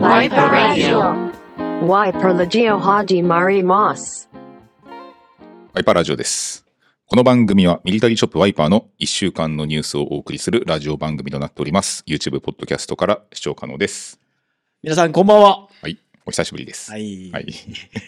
[0.00, 1.32] Wiper Radio.
[1.84, 4.28] Wiper Legio Haji Mari Moss.
[5.74, 6.64] ワイパーラジオです。
[7.04, 12.04] この番組はミリタリーショップワイパーの1週間のニュースをお送りするラジオ番組となっております。
[12.06, 14.20] YouTube、ポッドキャストから視聴可能です。
[14.84, 15.66] 皆さんこんばんは。
[15.82, 15.98] はい。
[16.24, 16.92] お久しぶりです。。
[16.92, 17.32] はいい。
[17.32, 17.46] はい。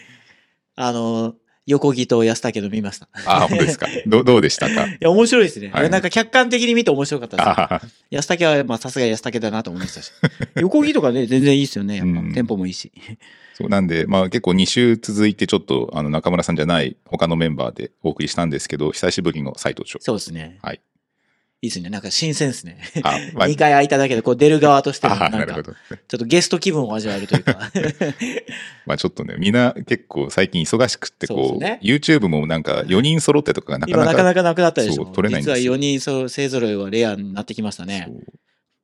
[0.77, 1.35] あの、
[1.71, 3.05] 横木と安武の見ました。
[3.05, 3.87] いあ、本当ですか？
[4.07, 4.87] どどうでしたか？
[4.99, 5.69] や、面白いですね。
[5.73, 7.49] はいなんか客観的に見て面白かったです。
[7.49, 7.81] あ
[8.11, 10.11] 安武は、まあ、さすが安武だなと思いましたし。
[10.59, 11.97] 横木とかね、全然いいですよね。
[11.97, 12.91] やっぱうん、テンポもいいし。
[13.53, 19.99] そうなんで、まあ結構2週続いてちょっとあの中村さんじゃない他のメンバーでお送りしたんですけど、久しぶりの斉藤長。
[20.01, 20.57] そうですね。
[20.61, 20.81] はい。
[21.63, 21.91] いいですね。
[21.91, 22.79] なんか新鮮ですね。
[23.03, 25.71] あ、まあ 2回空いただけで、こう出る側としても、なあんか、ちょ。
[26.15, 27.71] っとゲスト気分を味わえるというか。
[28.87, 35.05] まあちょっとね、みんな結構最近忙しくって、こう、そうね YouTube もなんか4人揃ってとかがなか今なかなかなかなくなったでしょ。
[35.05, 38.07] 取れないんですよ実は4人そ勢ぞろいはレアになってきましたね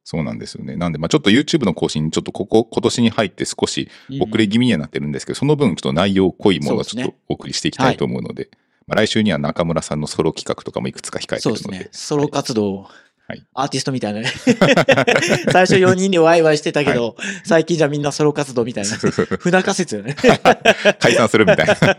[0.03, 0.19] そ。
[0.19, 0.75] うなんですよね。
[0.75, 3.89] なんで、まあちょっと YouTube の更新、ちょっとここ、今年に入って少し
[4.21, 8.49] 遅れ気味にはなってるんですけど、その分ちょっと内容濃いものをちょっとお送りしていきたいと思うので、
[8.87, 11.63] まあ来週には中村さんのソロ企画とかもいくつか控えてるので。
[11.63, 11.89] そうですね。
[11.91, 12.87] ソロ活動、
[13.29, 14.31] はいアーティストみたいなね。
[15.51, 18.95] 最初4人でワイワイしてたけど、最近じゃみんなソロ活動みたいな。
[18.95, 20.15] 不仲説よね。
[20.99, 21.75] 解散するみたいな。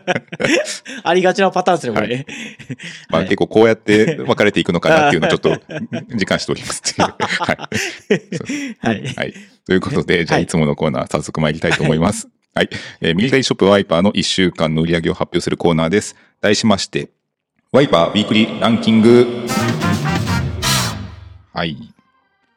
[1.04, 2.26] ありがちなパターンですね、これね。
[3.10, 5.60] まあ結構こうやって分かれていくのかなっていうのをちょっと
[6.16, 7.08] 時間しておりますっていう。
[7.10, 8.78] はい。
[8.78, 9.14] はい。
[9.14, 9.34] はい。
[9.66, 12.28] ということで、じゃあはいいつものコーナー早速参りたいと思います。
[12.54, 12.68] はい。
[13.00, 16.16] えーミリタリーショップワイパーの1週間の売り上げを発表するコーナーです。
[16.40, 17.10] 題しまして、
[17.72, 19.46] ワイパーウィークリーランキング。
[21.52, 21.76] はい。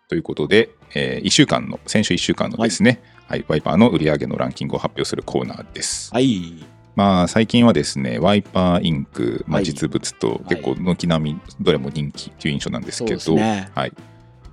[0.07, 6.13] ということで、え1週間の、先週1週間のですね、はい、ワイパーの売り上げのランキングを発表するコーナーです。
[6.13, 6.65] はい。
[6.95, 13.93] まあ、最近はですね、ワイパーインク、まあ、はい実物と結構軒並み、どれも人気という印象なんですけど、ですねはい。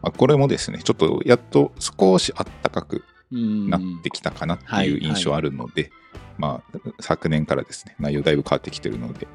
[0.01, 5.91] まあ、これもですね、ちょっとやっと少しあったかくうんなってきたかなってはいいう印象あるので、
[6.39, 9.27] まあ、昨年からですね、内容だいぶ変わってきてるので、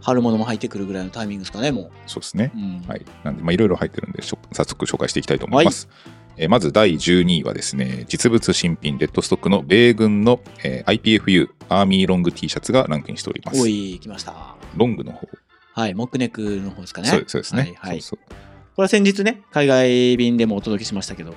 [0.00, 2.58] 春物も入ってくるぐらいのタイミングですかね、もそうですねう。。
[2.58, 3.04] うんはい。
[3.24, 5.88] なんで、まあ、いろいろ入ってるんで、早速紹介していきたいと思います。
[6.36, 13.66] えーまず第12位はですね、実物新品レッドストックの米軍の、えー IPFU アーミーロング T シャツがランクインしておりますお。
[13.66, 14.56] い、来ました。
[14.76, 15.26] ロングの方。
[15.72, 17.08] はい、モックネックの方ですかね。
[17.08, 17.62] そうそうですね。
[17.62, 18.00] はい、はい。
[18.02, 21.34] そうそうこれは先日ね、海外便でもお届けしましたけど、ん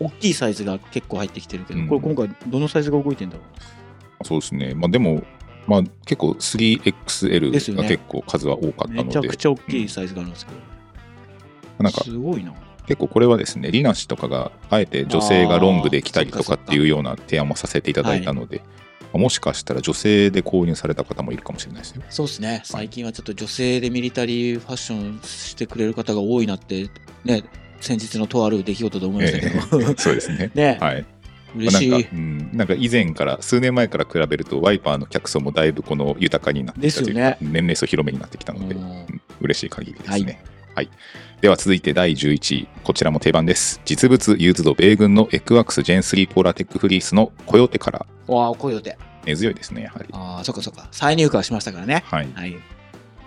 [0.00, 1.88] 大きいサイズが結構入ってきてるけど、うん。
[1.88, 3.42] これ今回どのサイズが動いてんだろ
[4.24, 4.74] そうですね。
[4.74, 5.22] まあでも、
[5.66, 10.58] まあ結構ですよ 3XL がね結構数は多かったうので、めちゃくちゃ大きいサイズがあるんですけど、
[11.82, 12.52] なんかすごいな。
[12.86, 18.64] 結構これはですね、リナシとかがあえて女性がロングで着たりとかっていうような提案もさせていただいたので、ま
[19.14, 22.02] あもしかしたら女性で購入された方もいるかもしれないですよ。
[22.10, 26.90] そうですね、最近はちょっと女性でミリタリーファッションしてくれる方が多いなって、
[27.24, 27.44] ね、
[27.84, 30.50] 先日のとある出来事で思いましたけど、ええ そうですね。
[30.54, 31.04] ね、はい。
[31.56, 32.08] 嬉しいなんか、。
[32.12, 40.40] うん、なんか以前から、数年前から比べると、ワイパーの客層もだいぶこの豊かになってきたというか、ですよ年齢層広めになってきたので、うんうん嬉しい限りですね。
[40.70, 40.88] ははい。
[41.40, 42.68] では続いて第11位。
[42.82, 43.80] こちらも定番です。
[43.84, 48.96] 実物ユーズド米軍のエクワックスジェン3ポーラーテックフリースのコヨテカラわあ、こういう予定。
[49.24, 49.26] ー。
[49.26, 50.08] 根強いですね、やはり。
[50.12, 50.88] ああ、そっかそっか。
[50.90, 52.02] 再入荷はしましたからね。
[52.06, 52.28] はい。
[52.34, 52.56] はい。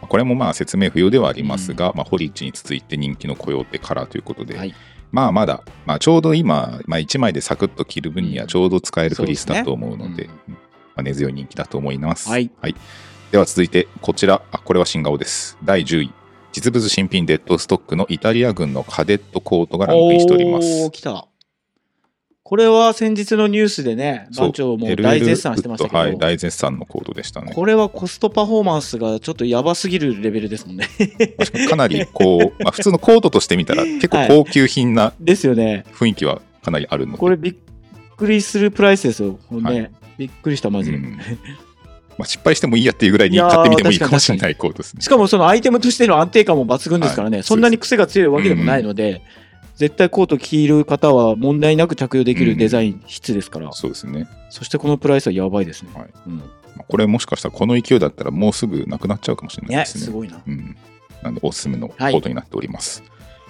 [0.07, 4.73] これもまあ説明不要ではありますが、まあ、ホリッチに続いて人気のコヨーテカラーということで、はい
[5.09, 10.59] まあまだ、まあ、ちょうど今、まあ、1枚でサクッと着る分にはちょうど使えるフリースだと思うので、ねうんま
[10.97, 12.29] あ、根強い人気だと思います。
[12.29, 12.51] はい
[13.31, 15.57] では続いて、こちら、あこれは新顔です。
[15.63, 16.13] 第10位。
[16.53, 20.91] 実物新品デッドストックのイタリア軍のカデットコートがランクインしておりまおすー、。
[20.91, 21.27] 来た。
[22.47, 27.51] これは先日のニュースでね、番長も大絶賛してましたけど、はい、大絶賛のコートでしたね。
[27.53, 30.87] これはコストパフォーマンスがちょっとやばすぎるレベルですもんね。
[31.69, 35.83] かなりこう、 まあ、普通のコートとして見たら結構高級品なですよね。
[35.91, 37.55] 雰囲気はかなりあるので、これびっ
[38.15, 39.37] くりするプライスですよ。
[39.51, 40.97] ねはいびっくりした、マジで。
[40.97, 41.19] うん
[42.17, 45.01] まあ、失敗してもいいやっていうぐらいに買ってみてもいいかもしれないコートですね。
[45.01, 49.21] しかもそのアイテムとしての安定感も抜群ですからね、はいそんなに癖が強いわけでもないので、
[49.77, 54.27] 絶対コート着る方は問題なく着用できるデザイン質ですから、そうですね。
[54.49, 55.91] そしてこのプライスはやばいですね。
[55.93, 56.43] はいうん、ま
[56.79, 60.05] あこれもしかしたらこの勢いだったらもうすぐなくなっちゃうかもしれないね、ですね。
[60.05, 60.41] すごいな。
[60.45, 60.75] うん。
[61.21, 63.03] なんでおすすめのコはいートになっております。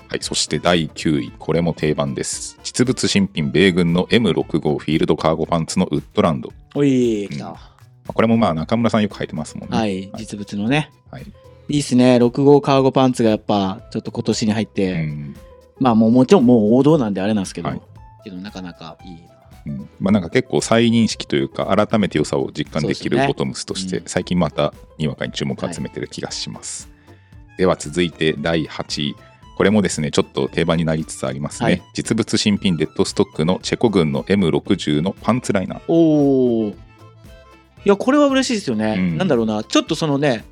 [0.10, 2.60] はい、そして第9位、これも定番です。
[2.62, 6.52] 実物新品米軍の M65 フィールドカーゴパンツのウッドランド。
[6.76, 7.48] おい、来た。
[7.48, 7.58] うんま
[8.12, 9.78] あこれもまあ中村さんよく履いてますもんね。
[9.78, 10.92] はい、実物のね。
[11.12, 11.26] はい。
[11.70, 12.16] いいっすね。
[12.16, 15.36] 6号カーゴパンツがやっぱ、ちょっと今年に入って、うん
[15.80, 17.82] まあもうもちろんもう王道なんであれなんですけど、はい
[18.24, 19.38] けどなかなかいいな。
[19.68, 26.90] うんまあ、なんか結構再認識というか改めて良さを実感できるボトムスとしてうん最近またにわかに注目を集めてる気がします、
[27.58, 29.16] では続いて第8位
[29.58, 31.66] これもですね、ちょっと定番になりつつありますね。
[31.66, 35.82] はい実物新品デッドストックのチェコ軍の M60 のパンツライナー。
[35.88, 36.70] おお。
[36.70, 36.76] い
[37.84, 38.96] や、これは嬉しいですよね。
[38.98, 40.46] うんなんだろうな、ちょっとそのね、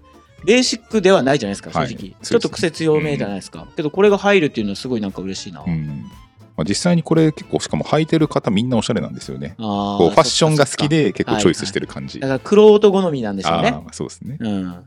[0.45, 1.97] ベーシックではないじゃないですか、正はい直。
[1.97, 3.67] そうですねちょっと癖強めじゃないですか。
[3.75, 5.63] けど、これが入るっていうのはすごいなんか嬉しいな。
[5.65, 6.05] うん
[6.57, 9.55] まあ、実際にこれ結構、しかも履いてる方みんなおしゃれなんですよね。
[9.57, 12.19] あこうファッションが好きで結構チョイスしてる感じ。
[12.19, 13.75] だから、クロート好みなんでしょうね。
[13.91, 14.37] そうですね。
[14.39, 14.63] うん。
[14.63, 14.83] ま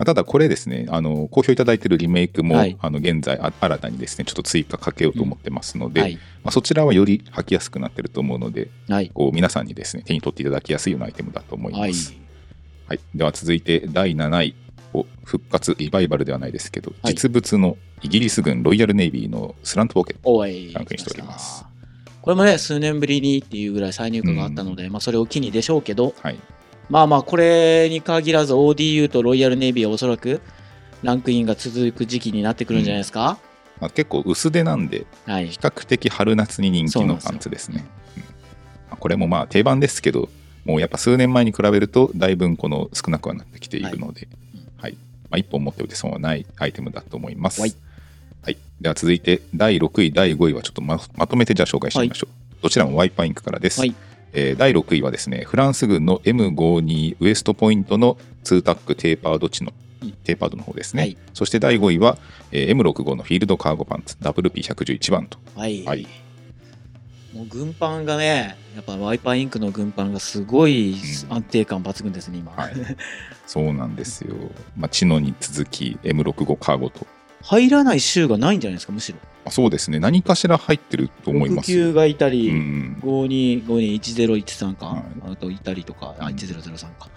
[0.00, 6.14] あただこれですね、あの好評いただいているリメイクも、はいあの現在あ新たにですね、ちょっと追加かけようと思ってますので、はい。
[6.14, 9.10] まあ、そちらはより履きやすくなってると思うので、はい。
[9.12, 12.10] こう皆さんにですね、手に取っていただきやすいようなアイテムだと思います。
[12.10, 12.18] はい。
[12.86, 14.54] はい、では続いて第7位
[14.94, 17.14] を復活リバイバルではないですけど、はい。
[17.14, 20.16] 実物のイギリス軍ロイヤルネイビーのスラントポケ。
[20.24, 21.64] ランクインしております。
[22.22, 26.38] これもね、数年ぶりにっていうぐらい再入荷があったので、まあ、それを機にでしょうけど、はい。
[26.90, 30.40] まあまあ、これに限らず ODU とロイヤルネイビーはおそらく
[31.02, 33.38] ランクインが続く時期になってくるんじゃないですか？
[33.80, 35.48] まあ、結構薄手なんではい。
[35.48, 35.58] 比。
[35.58, 37.86] 較的春夏に人気のパンツですね。
[38.16, 38.22] うん。
[38.22, 38.28] ま
[38.92, 40.28] あこれもまあ定番ですけど
[40.64, 44.28] もうやっぱ数年前に比べるとだいぶこの少なくはなってきているので、はい
[45.30, 47.74] まあ、1本持っておいて損はないアイテムだと思います、はい。
[48.42, 53.94] はい、では続いて第6位第5位はちょっとままとめてじゃあ紹介してみましょう、どちらもワイパーインクからです、はい。
[54.32, 59.72] えー第6位はですねフランス軍の M52 ウエストポイントの2タックテーパード値の
[60.02, 61.18] うんテーパードの方ですね、はい。
[61.34, 62.18] そして第5位は、
[62.52, 65.38] えー M65 のフィールドカーゴパンツ WP111 番と。
[65.56, 65.84] はい。
[65.84, 66.06] はい
[67.48, 70.92] 軍パンがね、やっぱワイパーインクの軍パンがすごい
[71.28, 72.52] うん安定感抜群ですね、今。
[72.52, 72.74] はい、
[73.46, 74.34] そうなんですよ。
[74.76, 77.06] まあ、チノに続き M65 カーゴと。
[77.42, 79.18] 入らない州がないんじゃないですか、むしろ。
[79.44, 80.00] あそうですね。
[80.00, 81.72] 何かしら入ってると思います。
[81.72, 87.08] 69がいたうり、ん、52521013か、はいあといたりとか、あうん1003か。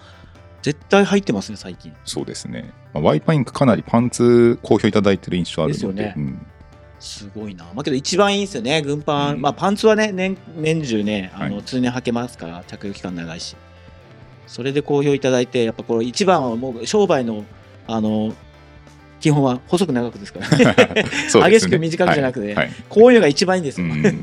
[0.61, 1.91] 絶対入ってますね、最近。
[2.05, 2.71] そうですね。
[2.93, 5.73] まあ、ワイパーインクかなりパンツ好評いただいてる印象あるので。
[5.73, 6.47] ですよねうん
[7.01, 7.65] すごいな。
[7.73, 9.35] まあけど一番いいんですよね、軍パン。
[9.35, 13.55] うんまあパンツはね、年年中ね、あの、はい通年履けますから、着用期間長いし。
[14.47, 17.43] それで好評いただいて、やっぱこれ一番はもう商売の、
[17.87, 18.33] あの、
[19.19, 23.93] 基本は細く長くですから、 そうですね激しく短くじゃなくてはいはいこういうのが一番いいんですうよ。
[23.93, 24.01] ん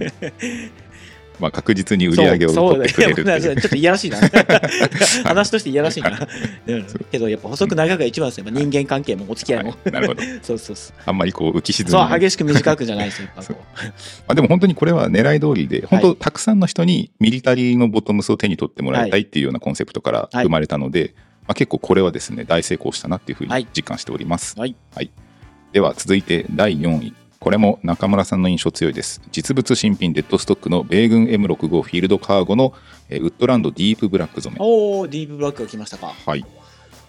[1.39, 3.57] まあ、確実に売り上げを取ってくれるっていう。
[3.57, 4.19] ちょっといやらしいな。
[5.25, 6.29] 話としていやらしいな。
[6.67, 8.47] うんけどやっぱ細く長くが一番ですよ。
[8.51, 9.71] 人間関係もお付き合いも。
[9.71, 10.23] はいなるほど。
[10.43, 10.97] そうそうそう。
[11.07, 13.29] あんまりこう浮き沈みそう、ない激しく短くじゃないですよ。
[13.37, 13.93] やっぱこうま
[14.29, 21.15] あ、でも本当にこれは狙い通りで、本当たくさんの人にミリタリーのボトムスを手に取ってもらいたいっていうようなコンセプトからはい生まれたので、
[21.47, 24.55] まあ、結構これはですね、大成功したなっていうふうはいに実感しております。
[24.59, 24.75] はい。
[25.73, 27.15] では続いて第4位。
[27.49, 29.23] これも中村さんの印象強いです。
[29.33, 32.75] 実物新品デッドストックの米軍 M65 フィールドカーゴの
[33.09, 34.59] えーウッドランドディープブラック染め。
[34.61, 36.09] おー、ディープブラックが来ましたか。
[36.27, 36.45] はい。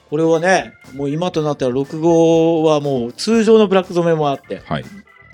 [0.10, 4.86] これはね、もう今となったら6号はもう通常のブラック染めもあって、はい。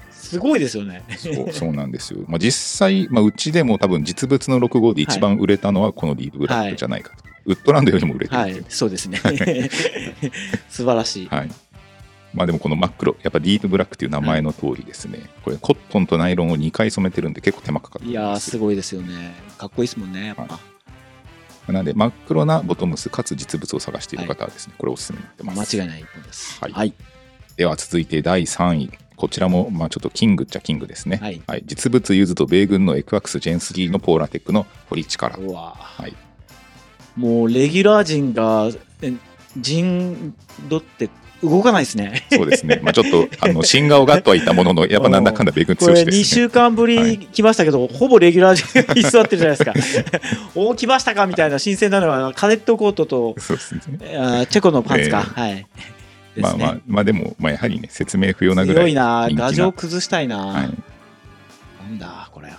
[0.10, 1.04] すごいですよね。
[1.20, 2.22] そうそうなんですよ。
[2.28, 7.24] まあ、実際、まあ、うちでも多分実物の65で一番売れたのはこのディープブラックじゃないかと。
[7.46, 9.20] ウッドランドよりも売れてるはい、そうですね。
[10.68, 11.28] 素晴らしい。
[11.28, 11.50] はい。
[12.36, 19.34] まあでもこの真っ黒、やっぱディープブラックっていう名前の通りですね、これコットンとナイロンを2回染めてるんで結構手間かかってるんいやすごいですよね。
[19.58, 20.44] かっこいいですもんね、やっぱ。
[20.44, 20.60] は
[21.68, 25.78] なので真っ黒なボトムスかつ実物を探している方はですね、これおすすめになってます。
[25.78, 26.62] 間違いないです。
[26.62, 26.94] はいはい。
[27.56, 28.92] では続いて第3位。
[29.16, 31.18] こちらもまあちょっとキングっちゃキングですね。
[31.22, 35.42] はい実物ユーズと米軍のエクアクスジェン3のポーラテックのポリチカラー。
[35.42, 36.14] うわーはい。
[37.16, 38.70] もうレギュラー陣が、
[39.02, 39.14] え
[39.58, 40.36] 陣
[40.70, 41.10] 取って
[41.44, 42.26] 動かないですね。
[42.32, 42.80] そうですね。
[42.82, 46.24] まあちょっとあの新顔がとはいたものの、 やっぱなんだかんだ米軍これ2強しですね。
[46.24, 49.74] 週間ぶはりい来ましたけど、ほぼレギュラー陣が居座ってるじゃないですか。
[50.56, 53.82] おお、来ましたかみたいな新鮮なのは、カネットコートと、そうですね。
[54.18, 55.26] あーチェコのパンツか。
[55.38, 55.66] えはい。
[56.38, 58.84] まあまあ、まあでも、まあやはりね、説明不要なぐらい。
[58.86, 60.62] 強いな人気な牙城崩したいな、はい。
[60.62, 60.68] な
[61.90, 62.58] んだこれは、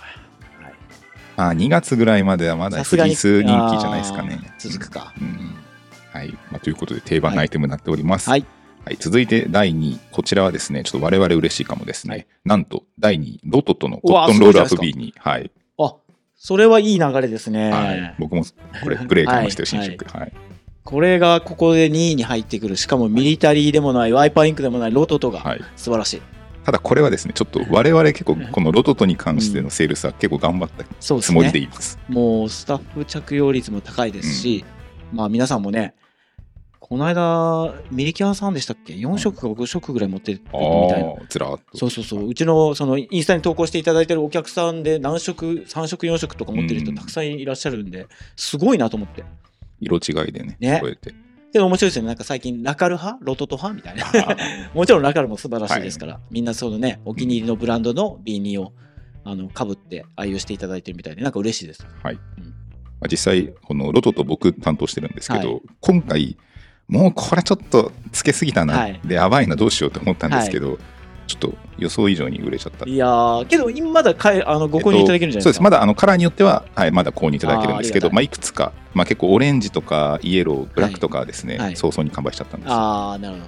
[1.35, 5.53] まあ2月ぐらいまではまだフリース人気じゃないですかね続くか、うん
[6.11, 6.59] はい、まあ。
[6.59, 8.29] ということで定番のアイテムになっております。
[8.29, 8.56] はいはい
[8.99, 9.99] 続いて第2位。
[10.11, 12.15] こちらはですね、ちょっと我々嬉しいかもですね。
[12.15, 12.27] はい。
[12.45, 15.51] なんと第2位、ロトとのコットンロールアップ B に、はい。
[15.77, 15.95] あ
[16.35, 18.43] それはいい流れですね、はい、僕も
[18.83, 20.05] これプレイ買いましたよ、新色。
[20.17, 20.33] はい。
[20.83, 22.77] これがここで2位に入ってくる。
[22.77, 25.39] しかもミリタリーでもないワイパーインクでもないロトトが。
[25.39, 25.61] はい。
[25.75, 26.21] 素晴らしい、
[26.63, 31.99] ただこれはですね、ちょっと我々結構このロトとに関してのセールスは結構頑張ったつもりでねいます。
[32.07, 34.63] もうスタッフ着用率も高いですし、
[35.11, 35.95] まあ皆さんもね
[36.89, 41.09] この間ミリキャンさんでしたっけ？4色か5色ぐらい持ってるあみたいな。
[41.11, 41.77] あ、ずらーっと。
[41.77, 42.27] そうそうそう。
[42.27, 46.95] うちのそのインスタに投稿していただいてるお客さんで何色3色4色とか持ってる人うん。
[46.95, 49.25] たくさんいらっしゃるんですごいなと思って。
[49.81, 50.79] 色違いでね、ね。
[50.79, 51.13] こうやって。
[51.51, 52.07] けど面白いですよね。
[52.07, 53.19] なんか最近、ラカル派？
[53.21, 54.31] ロトト派みたいな。
[54.31, 54.37] あ
[54.73, 58.73] もちろんラカルも素晴らしいですから、みんなそのね、お気に入りのブランドのビーニーを、
[59.23, 61.85] あの、被って愛用していただいてるみたいで、なんか嬉しいです。
[62.03, 62.15] はい。
[62.15, 62.19] うん。
[62.19, 62.51] ま
[63.01, 65.61] あ実際、このロトと僕担当してるんですけど、はい。
[65.81, 66.37] 今回、
[66.87, 70.77] もうこれちょっとつけすぎたな、はいで、やばいな、どうしようと思ったんですけど、
[71.27, 72.85] ちょっと予想以上に売れちゃった。
[72.89, 75.43] いやー、けど今まだ買えあのご購入いただけるんじゃないですか？
[75.43, 75.61] えっとそうです。
[75.61, 82.75] まだあのカラーによっては、はい、まだ購入いただけるんですけど、まあ、いくつか、まあ、結構オレンジとかイエロー、ブラックとかはですね、はい早々に完売しちゃったんですよ。
[82.75, 83.47] ああ、なるほど。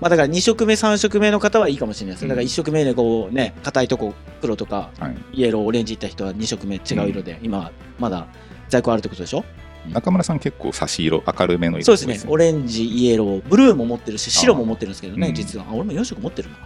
[0.00, 2.22] まあだから2色目、3色目の方はいいかもしれないです。
[2.22, 8.26] うんだから1色目でこうね、硬いとこ黒とかはい、イエロー、オレンジいった人は2色目違う色で、今まだ
[8.70, 9.44] 在庫あるってことでしょ？
[9.92, 12.30] 中村さん結構差し色、明るめの色そうですね。
[12.30, 15.66] オレンジ、イエロー、ブルーも持ってるし、白も持ってるんですけどね、うん実は。
[15.68, 16.56] あ、俺も4色持ってるな。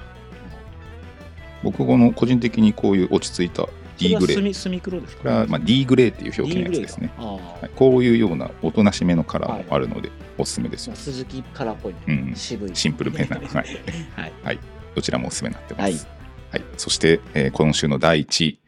[1.62, 4.36] 僕この個人的にこういう落ち着いた D グレー。
[4.36, 5.22] それは墨墨黒ですか？
[5.22, 7.12] これはまあ D グレーっていう表記のやつですね。
[7.16, 10.96] はい、こういうようなおとなしめのカラーもあるので、おすすめですよ。
[10.96, 11.98] 鈴木カラーっぽいね。
[12.08, 12.70] うん渋い。
[12.74, 14.58] シンプルめな、 はい、はい。
[14.94, 16.06] どちらもおすすめになってます。
[16.50, 18.58] はいそして、えー今週の第1位。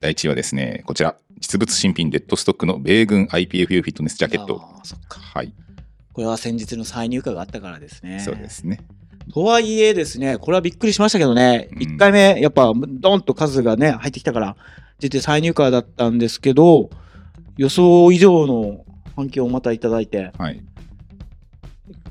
[0.00, 4.62] 第1位はですね、こちら、実物新品デッドストックの米軍 IPFU フィットネスジャケット。
[5.34, 5.52] はい、
[6.14, 8.20] これは先日の再入荷があったからですね。
[8.20, 8.80] そうですね。
[9.30, 14.56] とはいえですね、これはびっくりしましたけどね、うん1回目、やっぱドンと数がね、入ってきたから、
[15.00, 16.88] 出て再入荷だったんですけど、
[17.58, 20.62] 予想以上の反響をまたいただいて、はい。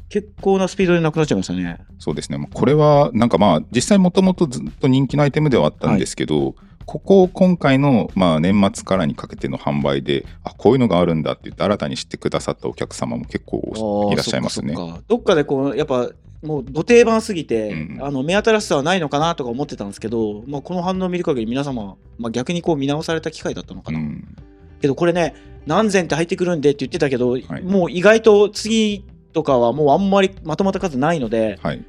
[0.09, 1.79] 結構なスピードでなくなっちゃいましたね。
[1.97, 2.37] そうですね。
[2.37, 6.53] まあこれは、なんかまあ、実際もともとずっと人気のアイテムではあったんですけど、
[6.85, 14.75] ここ、今回の、まあ、年末からにかけての販売で、あ、こういうのがあるんだって言って、新たに知ってくださったお客様も結構いらっしゃいますね
[15.07, 16.09] どっかでこう、やっぱ、
[16.43, 23.99] もう土定番すぎて、うんあの目新しさはないのかなとか思ってたんですけど、まあ、この反応を見る限り皆様、まあ、逆にこう見直された機会だったのかな。
[23.99, 24.35] うん。
[24.81, 25.33] けどこれね
[25.65, 31.85] 何千って入ってくるんでって言ってたけど、いもう意外と次とかはもうあんまりまとまった数ないのではい。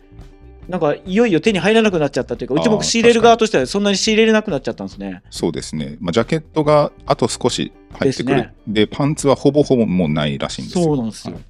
[0.68, 5.22] なんかいよいよ手に入らなくなっちゃったというかうちあーも仕入れる側としてはそんなに仕入れれなくなっちゃったんですね。
[5.30, 5.96] そうですね。
[6.00, 8.50] まあ、ジャケットがあと少し入ってくる。
[8.66, 10.84] ででパンツはほぼほぼもうないらしいんですよ。
[10.84, 11.34] そうなんですよ。
[11.34, 11.42] はい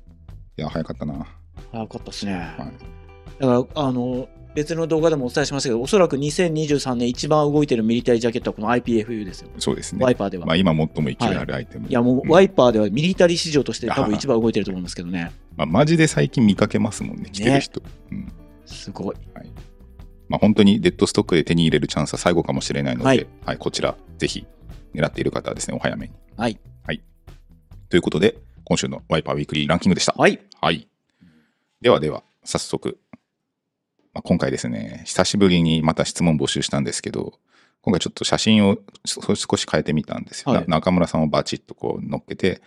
[0.57, 1.15] いや、早かったな。
[1.15, 1.27] は
[1.73, 2.33] 早かったですね。
[2.33, 3.43] い。
[3.43, 9.49] だからあの別の動画でもお伝えしましたけどおそらく2023年一番動いてるミリタリージャケットはこの IPFU ですよ。
[9.59, 10.15] そうですねワイ。
[10.15, 10.47] パーでは。
[10.47, 11.89] まあ、今最も勢いあるアイテム。
[11.89, 15.33] いやもうワイパーではミリタリー市場として多分一番動いてると思いますけどね。
[15.57, 17.83] まあ、マジで最近見かけますもんね、着てる人。
[18.13, 18.33] うん
[18.67, 19.17] すごい。
[20.29, 23.09] まあ、本当にデッドストックで手に入れるチャンスは最後かもしれないので、は
[23.45, 24.47] はいいこちら、ぜひ
[24.95, 26.13] 狙っている方はですね、お早めに。
[26.37, 26.59] はい。
[27.89, 30.15] ということで、今週のワイパーウィークリーランキングでした。
[30.17, 30.41] はい。
[30.61, 30.89] はい。
[31.81, 32.99] ではでは、早速、
[34.13, 37.39] まあ、今回ですね、久しぶりにまた質問募集したんですけど、
[37.83, 40.53] 今回ちょっと写真を少し変えてみたんですよ。
[40.53, 42.63] はいな中村さんをバチッとこう乗っけて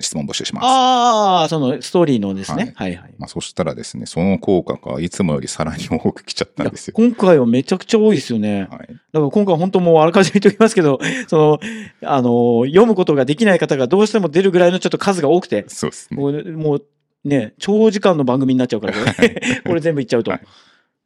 [0.00, 0.64] 質問募集します。
[0.64, 2.72] ああ、そのストーリーのですね。
[2.76, 3.14] はいはい。
[3.18, 6.94] まあ、そしたらですね、その効果がいつもよりさらに多く来ちゃったんですよ。
[6.96, 8.68] 今回はめちゃくちゃ多いですよね。
[8.70, 11.60] はい、だから今回本当もうあらかじめ言っておきますけど、 その、
[12.02, 16.16] あの、読むことができない方がどうしても出るぐらいのちょっと数が多くて、そうですね。
[16.20, 16.84] もう、もう
[17.24, 20.30] ね、長時間の番組になっちゃうから、こ れ これ全部いっちゃうと。
[20.30, 20.40] はい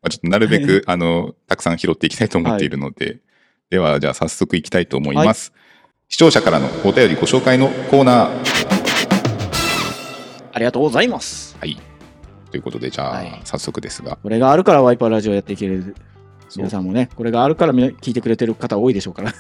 [0.03, 3.19] まあ、ちょっとなるべく、あの、たくさん拾っていきたいと思っているので、
[3.71, 5.53] では、じゃあ早速いきたいと思います。
[6.09, 8.76] 視聴者からのお便りご紹介のコーナー。
[10.57, 11.55] ありがとうございます。
[11.61, 11.77] はい。
[12.51, 13.41] ということで、じゃあ、はい。
[13.45, 15.95] 早速ですが、これがあるからワイパーラジオやっていける。
[16.57, 19.35] 皆さんもね、これがあるからみんな聞いてくれてる方多いでしょうから。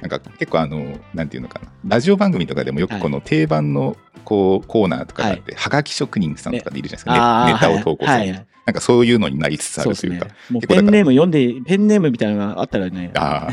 [0.00, 7.52] なんか結構あの、なんていうのかな、ラジオ番組とかでもよくこの定番のこうコーナーとかがあって、はがき職人さんとかでいるじゃないですか、ね。
[7.54, 8.30] ネタを投稿する、はい。
[8.30, 10.26] はいなんかそういうのになりつつあるというか、。
[10.48, 10.82] もう結構だから。
[10.82, 13.10] ペンネーム読んで、ペンネームみたいなのがあったらね。
[13.14, 13.52] ああ、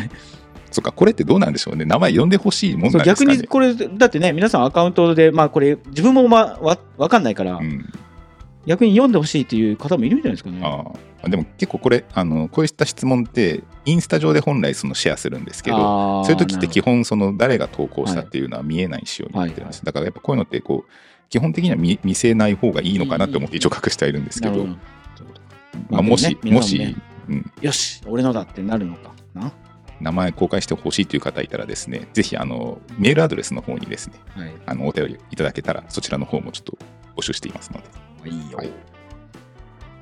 [0.72, 3.38] そっか、これってどうなんでしょうね、名前呼んでほしいもんなんですかね。
[3.38, 7.86] 逆にこれ、だってね、皆さんアカウントで、まあこれ、自分も、まあ、わわかんないから、うん、
[8.66, 10.60] 逆に読んでほしいっていう方もいるんじゃないですかね。
[10.64, 10.84] あ
[11.24, 19.84] あでも結構これあの、こういった質問って、インスタ上で本来そのシェアするんですけど、そういう時って基本その誰が投稿したっていうのは見えない仕様になってるんです。
[19.84, 20.92] だからやっぱこういうのってこう
[21.30, 24.66] 基本的には見見せない方がいいのかなって思って一応隠してはいるんですけど、
[25.90, 26.96] まあ、もし、もし、ね
[27.30, 29.52] うん、よし、俺のだってなるのかな。
[30.00, 34.54] 名前公開してほしいという方いたらですね、ぜひあのメールアドレスの方にですね、はい。
[34.66, 36.78] あのお便りいただけたらそちらの方もちょっと
[37.16, 38.30] 募集していますので。
[38.30, 38.72] いいよはい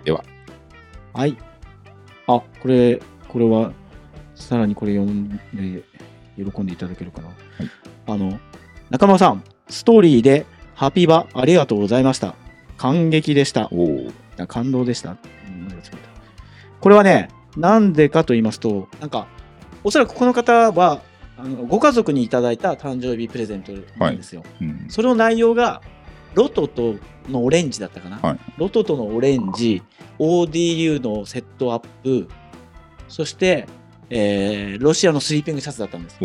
[0.04, 0.24] では、
[1.14, 1.36] はい。
[2.28, 3.74] あ、これ、これは、
[4.36, 5.84] さらにこれ読んで、
[6.38, 7.30] 喜んでいただけるかな。
[8.08, 8.40] あの、
[8.92, 12.36] 中村さん、ストーリーで、ハピバ、ありがとうございました。
[12.78, 13.70] 感激でした。
[13.72, 14.12] お
[14.48, 15.12] 感動でした。
[15.12, 15.82] うん
[16.82, 19.28] これはね、なんでかと言いますと、なんか、
[19.86, 21.02] おそらくこの方は、
[21.38, 24.44] あのご家族にいただいた誕生日プレゼントなんですよ。
[24.60, 25.82] うん、それの内容が、
[26.34, 26.96] ロトと
[27.30, 28.40] のオレンジだったかな、はい。
[28.58, 29.84] ロトとのオレンジ
[30.18, 32.28] ODU のセットアップ
[33.08, 33.68] そして、
[34.10, 36.20] えーロシアのスリーピングシャツだったんです。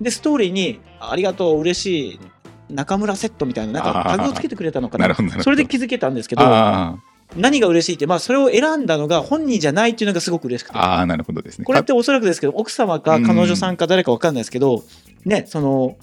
[0.00, 2.20] でストーリーに「ありがとう嬉しい
[2.68, 5.14] 中村セット」みたいななんかタグをつけてくれたのかな？
[5.42, 6.98] それで気づけたんですけどあ
[7.36, 11.64] 何が嬉しいって、まあ、それを選んだのが本人じゃないっていうのがすごく嬉しくてあ、ああ、なるほどですね。
[11.64, 14.82] これっておそらくですけど奥様か彼女さんか誰か分かんないですけど、
[15.24, 15.96] ねその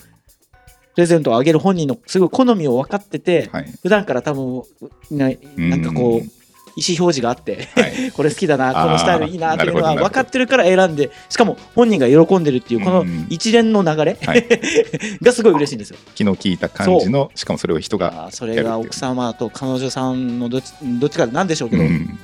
[0.93, 3.71] プレゼントをあげる本人のすごい好みを分かってて、はい。
[3.81, 4.63] 普段から多分
[5.11, 6.31] ななんかこううん
[6.75, 8.11] 意思表示があってはい。
[8.13, 14.45] これ好きだなこのスタイルいいなっていうのがなるほどなるほど分かってるから選んでしかも本人が喜んでるっていうこのうん一連の流れはい
[15.21, 15.97] がすごい嬉しいんですよ。
[16.15, 22.19] 気の利いた感じの、しかもそれを人がそれが奥様と彼女さんのどっちどっちかなんでしょうけど、うん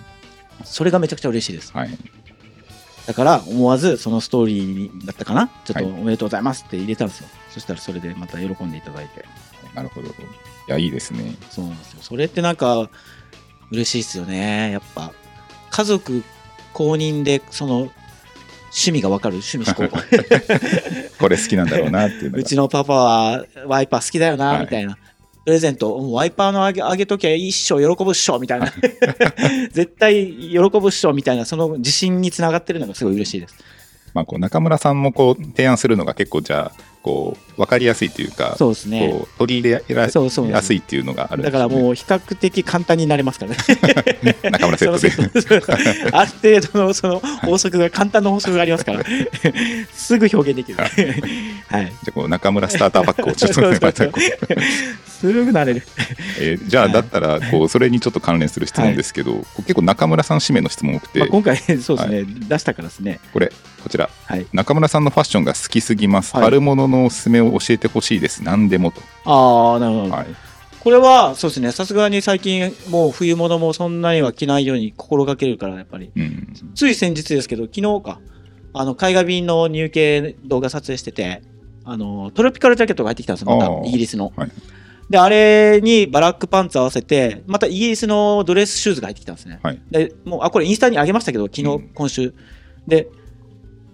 [0.64, 1.72] それがめちゃくちゃ嬉しいです。
[1.74, 1.90] はい。
[3.08, 5.50] だから思わずそのストーリーだったかな？
[5.66, 7.28] ちょっとはいおめでとうございますって入れたんですよ。
[7.50, 9.26] そしたらそれでまた喜んでいただいて。
[9.74, 10.10] なるほど。
[10.10, 10.12] い
[10.68, 11.36] や、いいですね。
[11.50, 12.00] そうなんですよ。
[12.02, 12.90] それってなんか
[13.72, 14.72] 嬉しいですよね。
[14.72, 15.12] やっぱ
[15.70, 16.24] 家族
[16.74, 17.90] 公認でその
[18.74, 19.38] 趣味がわかる？
[19.38, 19.98] 趣味思考。
[21.20, 22.32] これ好きなんだろうなっていう。
[22.36, 24.98] うちのパパはワイパー好きだよなはいみたいな。
[25.44, 28.72] プレゼント、ワイパーのあげあげときゃ一生喜ぶっしょみたいな。
[29.74, 33.56] 絶対喜ぶっしょみたいな、その自信につながってるのがすごい嬉しいです。
[34.14, 39.26] まあ、こう中村さんもこう提案するのが結構じゃあこう分かりやすいというかそうですね。
[39.38, 39.84] 取り入れ
[40.50, 43.58] やすいっていうのがあるねだからもう比較的簡単になれますからね。
[44.52, 49.04] 中村セットで ある程度のその法則が簡単な法則がありますから、
[49.94, 50.78] すぐ表現できる。
[50.78, 50.90] はい。
[51.00, 53.80] じゃあこう中村スターターパックをちょっとね
[55.08, 55.84] すぐなれる。
[56.40, 63.20] えーじゃあだったらこうそれにちょっと関連する質問ですけど、こう結構中村さん指名の質問多くて、まあ、今回、そうですね、出したからですね。
[63.34, 64.10] これこちら。
[64.26, 64.46] はい。
[64.54, 66.52] 中村さんのファッションが好きすぎます、はい。
[66.62, 68.44] のおすすめを教えてほしいです。
[68.44, 70.14] 何でもと、ああ、なるほど。
[70.14, 70.28] はい、
[70.80, 76.12] これは、そうですね、さすがに最近、もう冬物もそんなには着ないように心がけるから、やっぱり。
[76.16, 76.54] うん。
[76.76, 78.20] つい先日ですけど、昨日か、
[78.74, 81.42] あの、海外便の入系動画撮影してて、
[81.84, 84.32] あの、トロピカルジャケットが入ってきたんですよ、また、イギリスの。
[84.36, 84.52] はい。
[85.10, 89.60] で、あれにバラックパンツ合わせて、またイギリスのドレスシューズが入ってきたんですね。
[89.62, 89.82] はい。
[89.92, 91.90] で、もう、あ、これインスタに上げましたけど、昨日、うん。
[91.94, 92.34] 今週。
[92.88, 93.10] で、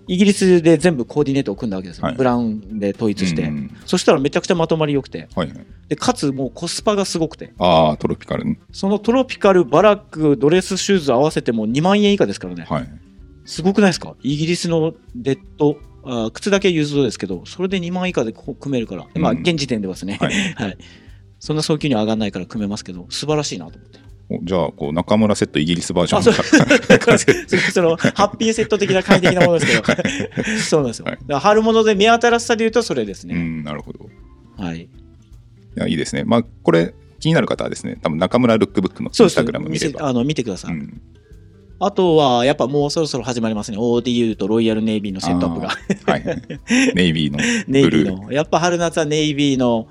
[0.08, 2.06] イギリスで全部コーディネートを組んだわけですよ。
[2.06, 3.44] はいブラウンで統一して。
[3.44, 5.28] うんそしたらめちゃくちゃまとまり良くて。
[5.36, 7.54] はいはい、で、かつもうコスパがすごくて。
[7.60, 12.66] ああトロピカルねそのトロピカル、バラック、ドレスシューズ合わせても2万円以下ですからね。
[12.70, 12.90] はい
[13.46, 14.16] すごくないですか？
[14.24, 19.08] イギリスのデッド、あ靴だけユーズドですけど、それで2万円以下でこう組めるから。
[19.16, 20.18] まあ、うん現時点ではですね。
[20.22, 20.78] はい はい。
[21.40, 24.00] そんな早急には上がんないから組めますけど、素晴らしいなと思って。
[24.30, 31.06] おじゃあこう中村セットイギリスバージョンあ、そう のハッピーセット的な快適なものですけど、そうなんですよ。
[31.06, 33.36] はいだから春物で目新しさで言うとそれですうね。
[33.36, 34.10] んなるほど
[34.60, 34.90] いはい。
[35.76, 40.74] やいいですねまあこれ気になる方はですね多分中村ルックブックのインスタグラム見ればあの見てください。
[40.74, 41.02] うん
[41.80, 43.78] あとは、やっぱもうそろそろ始まりますね。
[43.78, 45.68] ODU とロイヤルネイビーのセットアップが。
[46.12, 46.42] はいはい
[46.96, 47.38] ネイビーの
[47.68, 48.32] ネイブルー ビーの。
[48.32, 49.88] やっぱ春夏はネイビーの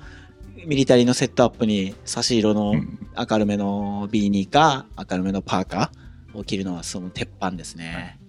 [0.67, 8.19] ミリタリーのセットアップに差し色のうん明るめのビーニーか明るめのパーカーを着るのはその鉄板ですね。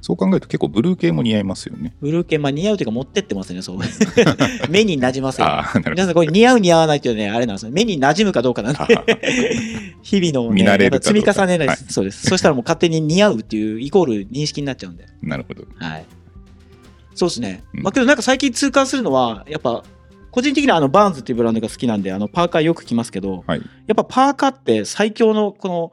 [0.00, 3.78] そう考えると結構ブルー系も似合いますよねブルー系、まあ似合うというか持ってってますね、そう。
[4.70, 5.48] 目に馴染ませる。
[5.90, 7.72] 皆さんこれ似合う似合わないっていうね、あれなんですよ。
[7.72, 8.80] 目に馴染むかどうかなんで。
[10.02, 11.82] 日々の、ね、見慣れるやっぱ積み重ねないです。
[11.82, 12.26] はいそうです。
[12.26, 15.04] そしたらもう勝手に似合うっていうイコール認識になっちゃうんで。
[15.04, 16.06] どなるほどはい。
[17.14, 17.62] そうですね。
[17.74, 19.84] うんまあけどなんか最近痛感するのは、やっぱ、
[20.30, 25.92] 個人的にはあのバーンズっていうブランドが好きなんで、あのパーカーよく着ますけど、はいやっぱパーカーって最強のこの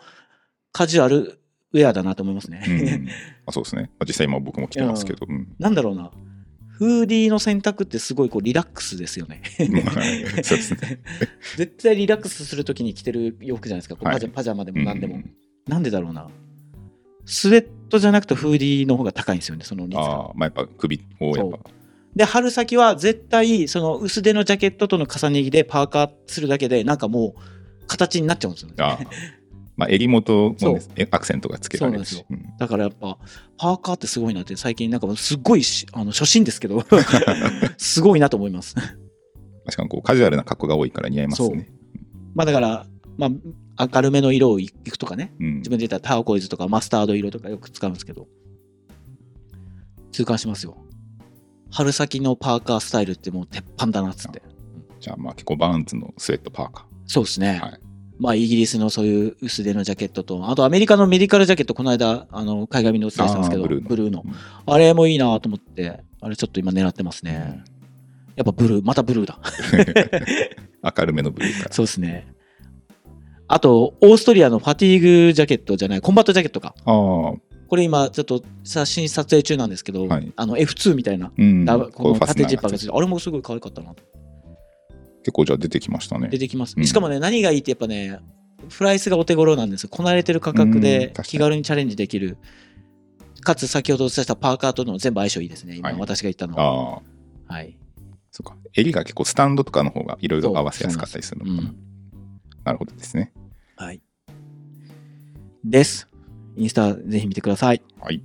[0.71, 1.39] カジュアル
[1.73, 2.63] ウェアだなと思いますね。
[2.67, 3.08] うん
[3.45, 6.12] あそうですねまあ実際今僕も着てますけど、うんなんだろうな。
[6.69, 9.41] フーディーの選択ってすごいこうリラックスですよね。
[9.58, 11.00] はいそうですね
[11.58, 13.95] 絶対リラックスするときに着てる洋服じゃないですか。
[13.95, 15.15] こうパジャはいパジャマでも何でも。
[15.15, 15.34] うん
[15.67, 16.30] なんでだろうな。
[17.26, 20.02] スウェットじゃなくてフーディーの方が高いんですよね、その率が。
[20.02, 21.60] ああまあやっぱ首をやっぱ
[22.15, 29.08] で、春先は絶対、その薄手のジャケットとの重ね着でパーカーするだけで、なんかもう形になっちゃうんですよね。
[29.78, 30.80] まあ襟元も、
[31.12, 32.15] アクセントがつけられるし。
[32.15, 32.58] そううん。
[32.58, 33.20] だからやっぱ、
[33.58, 36.84] パーカーってすごいなって、最近なんかすっごいし、あの、初心ですけど、
[37.78, 38.76] すごいなと思います。
[39.70, 41.70] しかもこうカジュアルな格好が多いから似合いますね。
[42.34, 43.30] まあだから、ま
[43.76, 45.56] あ、明るめの色をいくとかね、うん。
[45.58, 48.28] 自分で言ったらターコイズとかマスタード色とかよく使うんですけど、
[50.12, 50.78] 痛感しますよ。
[51.71, 54.41] 春先のパーカースタイルってもう鉄板だなっつって。
[54.99, 57.60] じゃあまあ結構バーンズのスウェットパーカそうですね。
[57.62, 57.80] はい
[58.19, 64.73] まあ、イギリスのそういう薄手のジャケットと、あとアメリカのメディカルジャケット、この間、あの、海外便でお伝えしたんですけど、ブルーのブルーのうん。
[64.73, 67.63] あれもいいなと思って、あれちょっと今狙ってますね。
[68.36, 69.39] やっぱブルー、またブルーだ。
[69.43, 70.49] ー。
[70.99, 71.73] 明るめのブルーから。
[71.73, 72.27] そうですね。
[73.47, 76.73] あと、オーストリアのファティーグジャケットじゃない、コンバットジャケットか。
[76.86, 77.34] ああ、
[77.67, 81.65] これ今、ちょっと写真撮影中なんですけど、はいあの F2 みたいな、うん。
[81.65, 83.93] ダここの縦ジッパーがついて、あれもすごい可愛かったな。
[85.23, 86.39] 結構じゃあ出てきましたね出。
[86.39, 86.75] てきます。
[86.77, 88.19] うんしかもね、何がいいってやっぱね、
[88.69, 89.89] プライスがお手頃なんですよ。
[89.89, 92.38] こなれてる価格うんで気軽にチャレンジできる。
[93.41, 95.75] かつ先ほどお伝えしたパーカーとの全部相性いいですね。
[95.75, 96.63] 今はい私が言ったのは。
[96.63, 97.01] あ
[97.49, 97.77] あ、はい。
[98.32, 98.56] そうか。
[98.73, 101.69] 襟が結構スタンドとかの方がいろいろ合わせやすかったりするのかな。
[101.69, 101.75] うん。
[102.63, 103.32] なるほどですね。
[103.75, 104.01] はい。
[105.63, 106.07] です。
[106.58, 107.82] インスタぜひ見てください。
[108.02, 108.22] はい。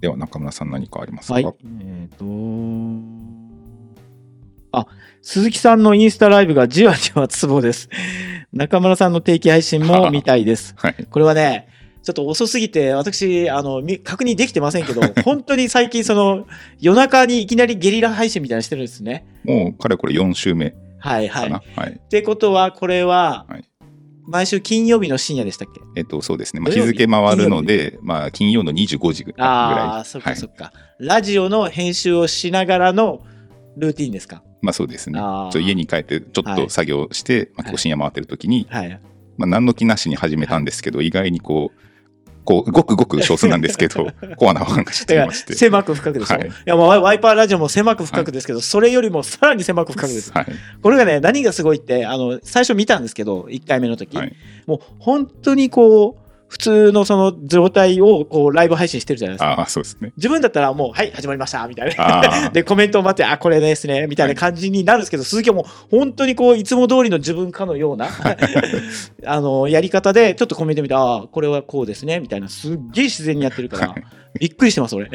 [0.00, 1.46] では中村さん何かありますか、はい。
[1.80, 2.24] えっ、と
[4.72, 4.86] あ、
[5.22, 7.88] 鈴木さんのインスタライブがじわじわツボです。
[8.52, 10.74] 中村さんの定期配信も見たいです。
[10.76, 11.06] はい。
[11.10, 11.68] これはね、
[12.02, 16.46] ちょっと遅すぎて、私、あの、み確認できてませんけど、 本当に最近、その、
[16.78, 19.26] 夜中にいきなりゲリラ配信みたいなのしてるんですね。
[19.44, 21.50] もうかれこれ4週目はいはい。
[21.50, 21.58] かな？
[21.58, 22.00] っはい。
[22.08, 23.64] てことは、これははい、
[24.26, 25.80] 毎週金曜日の深夜でしたっけ？
[25.96, 26.60] えっと、そうですね。
[26.60, 29.48] まあ、日日付回るので、まあ、金曜の25時ぐらい。
[29.48, 33.20] ああ、そっはいかそっか、ラジオの編集をしながらの
[33.76, 34.42] ルーティンですか？
[34.62, 35.20] まあ、そうですね。
[35.52, 39.00] ちょ家に帰って、ちょっはいと作業して、まあ、結構深夜回ってる時に、はい。
[39.36, 41.80] まあ、何の気なしに始めたんですけど、意外にこう、
[42.46, 44.06] こう、ごくごく少数なんですけど、
[44.38, 45.54] コアなファンが知ってまして。
[45.54, 46.38] 狭く深くですよ。
[46.38, 50.32] はいい、や、ワイパーラジオも狭く深くですけど、それよりもさらに狭く深くです。
[50.32, 50.46] はい。
[50.80, 54.32] これがね、何がすごいって、あの、最初見たんですけど、1回目の時、はい。
[54.66, 59.52] もう本当にこう、普通のその状態をこうライブ配信してるじゃないですか。
[59.52, 60.12] ああ、そうですね。
[60.16, 62.50] 自分だったらもう、はい、始まりました、みたいな。
[62.54, 68.08] で、コメントを待って、あ、これですね、みたいな感じになるんですけど、鈴木はもう本当にこう、いつも通りの自分かのような、
[69.26, 74.04] あの、やり方で、ちょっとコメント見て、ああ、これはこうですね、みたいな、すっげえ自然にやってるからはい、
[74.38, 75.10] びっくりしてます、俺。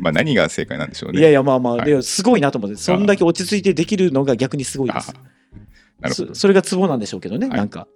[0.00, 1.20] まあ、何が正解なんでしょうね。
[1.20, 5.20] いやいや、まあまあ、はいですごいなと思って、そんだけ落ち着いてできるのが逆にすごいですあ。
[6.00, 6.40] なるほどそ。
[6.40, 7.86] それがツボなんでしょうけどね、はいなんか、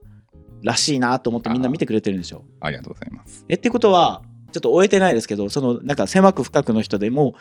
[0.63, 2.43] らしいなと思ってみんな見てくれてるんでしょう。
[2.61, 3.45] ありがとうございます。
[3.49, 7.35] えってことは、ちょっと終えてないですけど、そのなんか狭く深くの人でも、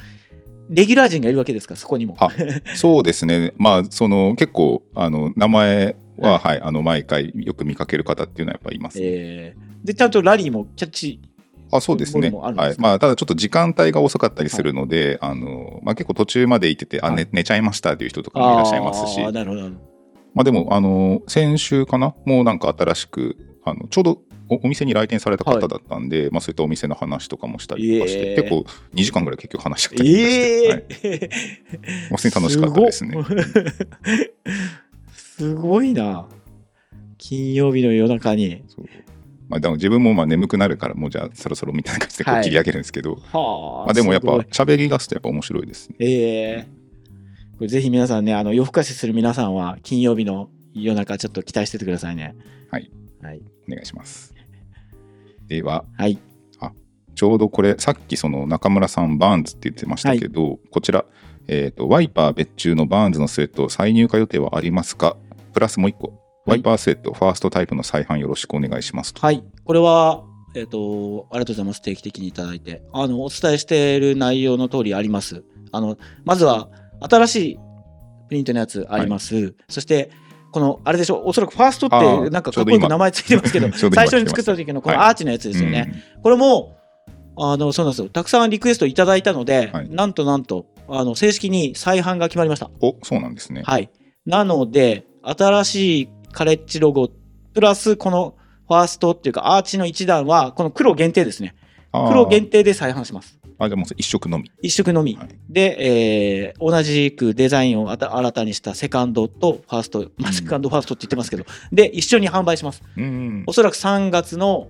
[0.70, 2.18] レギュラー陣がいるわけですか、そこにも。
[2.20, 2.30] あ
[2.76, 3.54] そうですね。
[3.58, 9.00] まあ、その、結構、あの、名前は、はい、あの、毎回よく見かける方っていうのはやっぱりいます。
[9.02, 11.20] えーで、ちゃんとラリーもキャッチ、
[11.72, 12.32] あそうですね。
[12.32, 19.95] はいまあ、ただちょっと時間帯が遅かったりするので、あの、まあ結構途中まで行ってて、あ、はい寝寝ちゃいましたっていう人とかもいらっしゃいますし、なるほど。
[20.36, 22.14] まあでも、あの、先週かな？
[22.26, 31.30] もうなんか新しく、あの、ちょうどおお店に来店された方だったんで、まあそういったお店の話とかもしたりとかして、ええ結構2時間ぐらい結局話しちゃったりして、えはい、え
[32.12, 33.18] 普通に楽しかったですね。
[35.14, 36.28] すごいな。
[37.18, 38.64] 金曜日の夜中に。
[39.48, 42.42] まあでも自分もまあ眠くなるから、もうじゃあそろそろみたいな感じでこはい。
[42.42, 43.86] う切り上げるんですけど、はあ。
[43.86, 45.96] まあでもやっぱ喋り出すとやっぱ面白いですね。
[46.00, 46.75] ええ
[47.58, 52.36] これぜひ皆さんね、あの夜更かしする皆さんは、金曜日の夜中、ちょっと期待しててくださいね。
[52.70, 52.92] はい。
[53.22, 53.42] はい。
[53.68, 54.34] お願いします。
[55.48, 56.20] では、はい。
[57.16, 61.06] ちょうどこれ、さっきその中村さん、バーンズって言ってましたけど、こちら、
[61.48, 65.16] えーと、ワイパー別注のバーンズのスウェット、再入荷予定はありますか？
[65.54, 69.22] プラスもう一個、ワイパースウェット、ファーストタイプの再販よろしくお願いしますと。
[69.22, 69.42] はい。
[69.64, 71.82] これは、えっ、と、ありがとうございます。
[71.82, 72.84] 定期的にいただいて。
[72.92, 75.46] あの、お伝えしている内容の通りあります。
[75.72, 76.70] あの、まずは、
[77.02, 77.60] 新しい
[78.30, 79.56] プリントのやつあります。
[79.70, 80.12] そして、
[80.52, 86.04] この、あれでしょ、おそらくファーストっあて、ーなんかかっこよく名前ついてますけど、 最初に作った時のこのはいアーチのやつですよね。
[86.24, 86.78] これも、
[87.38, 88.10] あの、そうなんですよ。
[88.10, 92.70] たくさんリクエストいただいたので、はいなんとなんと、あの、正式に再販が決まりました。
[92.82, 93.64] お、そうなんですね。
[93.66, 93.90] はい。
[94.26, 97.10] なので、新しいカレッジロゴ、
[97.54, 98.36] プラスこの
[98.68, 101.56] ファーストっていうかアーチの一段は、この黒限定ですね。
[101.92, 103.40] 黒限定で再販します。
[103.58, 104.52] あ、じゃあもう一色のみ。
[104.62, 105.16] 一色のみ。
[105.16, 112.82] はいで、えー同じくデザインをあた新たにしたセカンドとファースト、まあ、うんセカンドファーストって言ってますけど、で、一緒に販売します。
[112.98, 113.54] うんお。
[113.54, 114.70] そらく3月の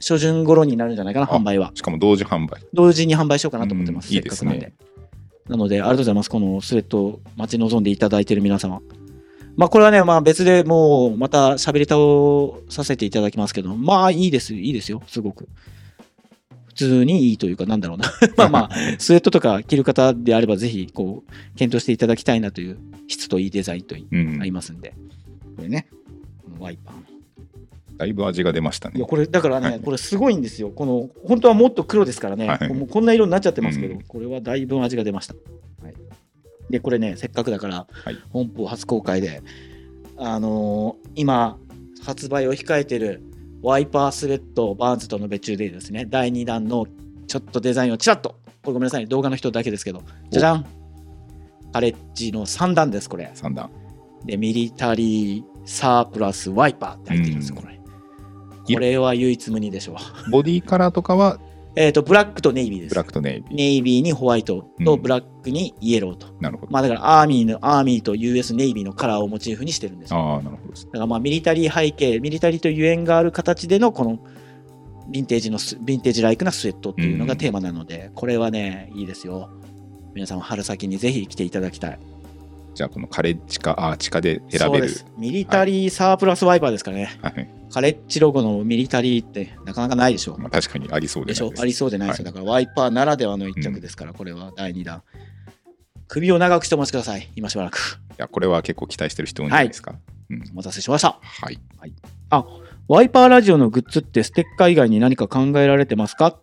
[0.00, 1.72] 初旬頃になるんじゃないかな、あ販売は。
[1.74, 2.62] しかも同時販売。
[2.72, 4.08] 同時に販売しようかなと思ってます。
[4.08, 4.74] うんいいですね
[5.48, 6.30] なので、ありがとうございます。
[6.30, 8.80] このスウェットを待ち望んでいただいている皆様。
[9.56, 11.96] まあ、これはね、まあ別でもう、また喋り倒
[12.72, 15.48] させていただきますけど、まあいいです、いいですよ、すごく。
[16.74, 18.12] 普通にいいというか、なんだろうな。
[18.36, 24.06] まあまあ、スウェットとか着る方であれば、ぜひ、こう、検討していただきたいなという、質といいデザインとい
[24.40, 24.94] ありますんで。
[25.56, 25.86] これね、
[26.42, 27.02] このワイパーの。
[27.96, 29.06] だいぶ味が出ましたねいや。
[29.06, 30.70] これだからね、はいこれすごいんですよ。
[30.70, 35.34] この本当はもっと黒ですからね、はいもうこんな色になっちゃってますけど、うんこれはだいぶ味が出ました。
[35.82, 35.94] はい、
[36.70, 39.42] で、これね、せっかくだから、はい本邦初公開で、
[40.16, 41.56] あのー今、
[42.02, 43.22] 発売を控えてる
[43.64, 46.86] ワイパースウェットバーンズとの別注でですね、第2弾の
[47.26, 50.66] ちょっとデザインをちらっと、これごめんなさい、動画の人だけですけど、じゃじゃん
[51.72, 53.30] カレッジの3段です、これ。
[53.32, 53.70] 三段。
[54.26, 58.74] で、ミリタリーサープラスワイパーって入ってるんですよ、うんこれ。
[58.74, 59.96] これは唯一無二でしょ
[60.26, 60.30] う。
[60.30, 61.38] ボディカラーとかは
[61.76, 63.06] えっと、ブラックとネイビーですブラッ。
[63.06, 63.54] クとネイビー。
[63.54, 66.28] ネイビーにホワイトうんとブラックにイエローと。
[66.40, 66.72] なるほど。
[66.72, 70.20] まあだからアーミーの、アーミーと US ネイビーのカラーをモチーフにしてるんですよ。
[70.20, 70.72] ああ、なるほど。
[70.72, 74.18] だからまあミリタリー背景、ミリタリーとゆえんがある形でのこの
[75.10, 79.50] ヴィンテージのス、ヴィンテージライクなスウェットっていうのがテーマなので、これはね、いいですよ。
[80.14, 81.98] 皆さんも春先にぜひ来ていただきたい。
[82.74, 84.88] じゃあ、このカレッジかアーチかで選べるそうで。
[84.88, 85.06] す。
[85.18, 87.10] ミリタリーサープラスワイパーですからね。
[87.22, 87.48] はい。
[87.74, 90.38] カレッジロゴのミリタリーってなかなかないでしょ。
[90.38, 92.26] まあ、確かにありそうでないですでしょありそうでないですよ。
[92.26, 95.02] はだからワイパーならではの一着ですから、これは第2弾。
[96.06, 97.28] 首を長くしてお待ちください。
[97.34, 97.98] 今しばらく。
[98.12, 99.96] いや、これは結構期待してる人多いんじゃないですか。
[100.30, 100.42] うん。
[100.52, 101.18] お待たせしました。
[101.20, 101.58] はい。
[102.86, 106.38] ワイパーラジオのグッズってステッカー以外に何か考えられてますか？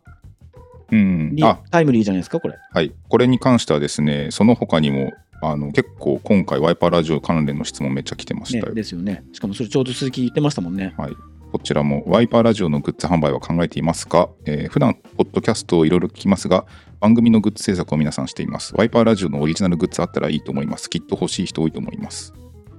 [0.92, 1.38] うん。
[1.70, 2.58] タイムリーじゃないですか、これ。
[2.74, 2.94] はい。
[3.08, 8.74] これに関してはですね、その他にも、あの結構今回ワイパーラジオ関連の質問めっちゃ来てましねたよ。
[8.76, 9.24] ですよね。
[9.34, 10.94] しかもそれちょうど鈴木言ってましたもんね。
[10.98, 11.16] はい。
[11.52, 16.66] こちらもワイパーラジオのグッズ販売は考えていますか、えー普段ポッドキャストをいろいろ聞きますが、
[17.02, 18.74] 番組のグッズ制作を皆さんしています。
[18.78, 20.90] ワイパーラジオのオリジナルグッズあったらいいと思います。
[20.90, 22.34] きっと欲しい人多いと思います。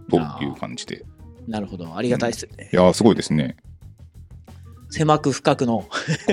[0.08, 1.04] という感じで。
[1.46, 1.94] なるほど。
[1.94, 2.70] ありがたいですね。
[2.72, 3.56] いやー、すごいですね。
[4.92, 5.88] 狭く深くのこ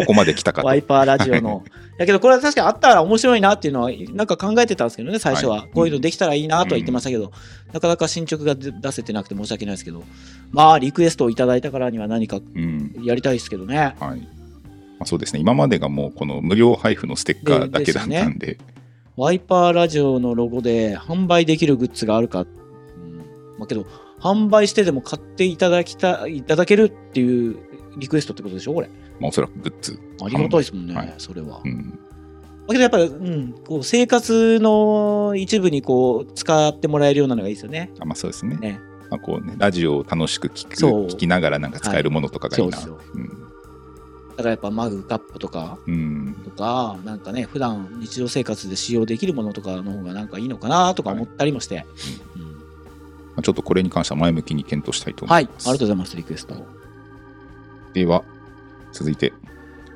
[0.08, 0.67] こまで来たかと。
[0.67, 1.63] ワイパーラジオの。
[1.98, 5.58] だけど、これは確かにあったら面白いなっていうのは、なんか考えてたんですけどね、最初は。
[5.58, 7.32] はいこういうのできたらいいなとは言ってましたけど、
[7.72, 10.04] なかなか進捗が出出せてなくて申し訳ないですけど、
[10.52, 12.93] まあ、リクエストをいただいたからには何かうん。
[13.02, 13.78] やりたいですけどね。
[13.78, 14.19] はい。
[14.19, 14.26] ま
[15.02, 15.39] あ、そうですね。
[15.39, 18.58] 今までがもうこの無料配布のステッカーだけだったんで、
[19.15, 22.41] ワイパーラジオのロゴで販売できるグッズがあるか。
[22.41, 23.17] うん
[23.58, 23.86] まあ、けど、
[24.19, 27.58] 販売してでも買っていただきたいただけるっていう
[28.00, 28.90] リクエストってことでしょ、これ。
[29.20, 30.00] まあ、おそらくグッズ。
[30.24, 31.62] ありがたいですもんね、はいそれは。
[31.64, 31.92] うん。
[31.92, 31.98] だ
[32.70, 37.92] けどやっぱり、うん、こう生活の一部にこう使ってもらえるようなのがいいですよね。
[38.00, 38.58] あまあ、そうですね。
[38.58, 42.78] ねまあ、こうね、ラジオを楽しく聞く聞きながらなんか使えるものとかがいいな。
[42.78, 43.50] はいそううん
[44.40, 46.34] だからやっぱマグカップとか、うん。
[46.46, 51.86] とか、なんかね、普段日常生活で使用できるものとかの方がなんかいいのかなとか思ったりもして。
[52.38, 52.56] うんま
[53.40, 55.66] あちょっとこれに関しては前向きに検討したいと思はいい、あます。
[55.68, 56.56] りがとうございます、リクエスト。
[57.93, 58.23] では、
[58.91, 59.34] 続いて、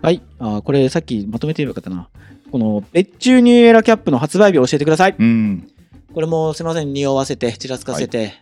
[0.02, 2.10] はい、あーこれさっきまとめて言えばよかったな。
[2.52, 5.16] この別注ニューエラキャップの発売日を教えてください。
[5.18, 5.68] うん。
[6.14, 8.34] これもすみません、匂わせて、ちらつかせて、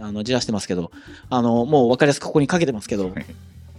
[0.00, 0.90] あのじらしてますけど、
[1.28, 3.26] あのもう分かりやすくここにかけてますけど、はい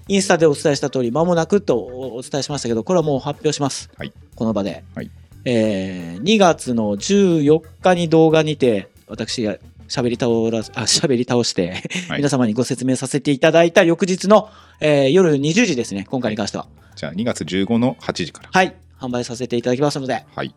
[0.08, 3.90] インスタでお伝えした通り、間もなくとおお伝えしましたけど、これはもう発表します。
[3.98, 4.84] はいこの場で。
[4.96, 5.10] はい
[5.46, 9.58] えー2月の14日に動画にて、私が
[9.92, 14.50] 喋り倒らあ喋り倒して、はい皆様にご説明させていただいた翌日の、
[14.80, 16.68] えー夜20時ですね、今回に関しては。
[16.96, 18.50] じゃあ2月15の8時から。
[18.52, 20.56] はい、販売させていただきますので、はい。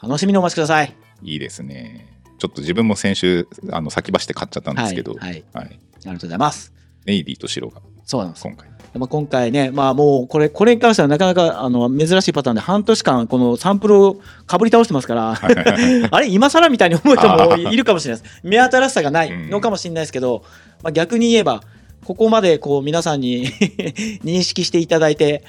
[0.00, 0.96] 楽しみにお待ちください。
[1.22, 2.22] いいですね。
[2.38, 6.72] ちょっと自分も先週、あの先走って買っちゃったんですけど、はい、はい、はいありがとうございます。
[7.06, 8.44] ネイビーと白がそうなんです。
[8.44, 8.68] 今回。
[8.98, 15.38] まあ、今回ね、まあもうこれ、これに関してはなかなかあの珍しいパターンで半年間このサンプルをかぶり倒してますから、
[16.10, 17.76] あれ今更みたいに思う人もい。
[17.76, 18.40] るかもしれないです。
[18.42, 20.42] 目新しさがないのかもしれないですけど、
[20.82, 21.62] まあ、逆に言えば、
[22.04, 23.46] ここまでこう皆さんに
[24.24, 25.44] 認識していただいて、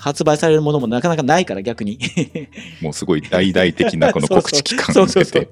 [0.00, 1.98] 発売されるものもなかなかないから逆に。
[2.80, 5.50] もうすごい大々的なこの告知期間をそて。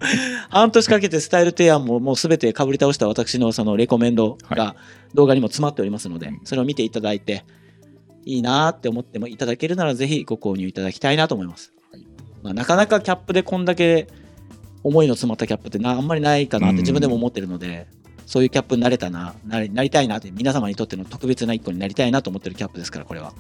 [0.49, 4.75] 半年かけてスタイル提案ももうすべてかぶり倒した私のそのレコメンドが
[5.13, 7.45] 動画にも詰まっておりますので、うんそれを見ていただいて、
[8.25, 11.75] いいなーって思ってもいただけるならぜひご購入いただきたいなと思います。
[11.93, 12.03] はい
[12.43, 14.07] まあ、なかなかキャップでこんだけ
[14.83, 17.87] 思いの詰まったキャップってなあんまりないかなって自分でも思ってるので、
[18.25, 23.33] そういうキャップになれたな、なりなりたいなって、皆様にとっての特別な一個になりたいなと思ってるキャップですから、これは。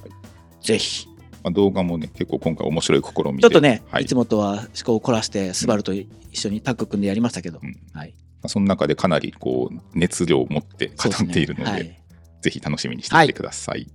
[0.62, 1.07] ぜひ。
[1.42, 3.42] まあ、動画もね、結構今回面白い試みで。
[3.42, 8.14] ちょっとね、、はいいつもとは思考を凝らして、スバルと一緒にタッグ組んでやりましたけど、うんはい。
[8.42, 11.99] まあその中でかなりこう熱量を持って語っているので、ねはい
[12.40, 13.88] ぜひ楽しみにしていてください。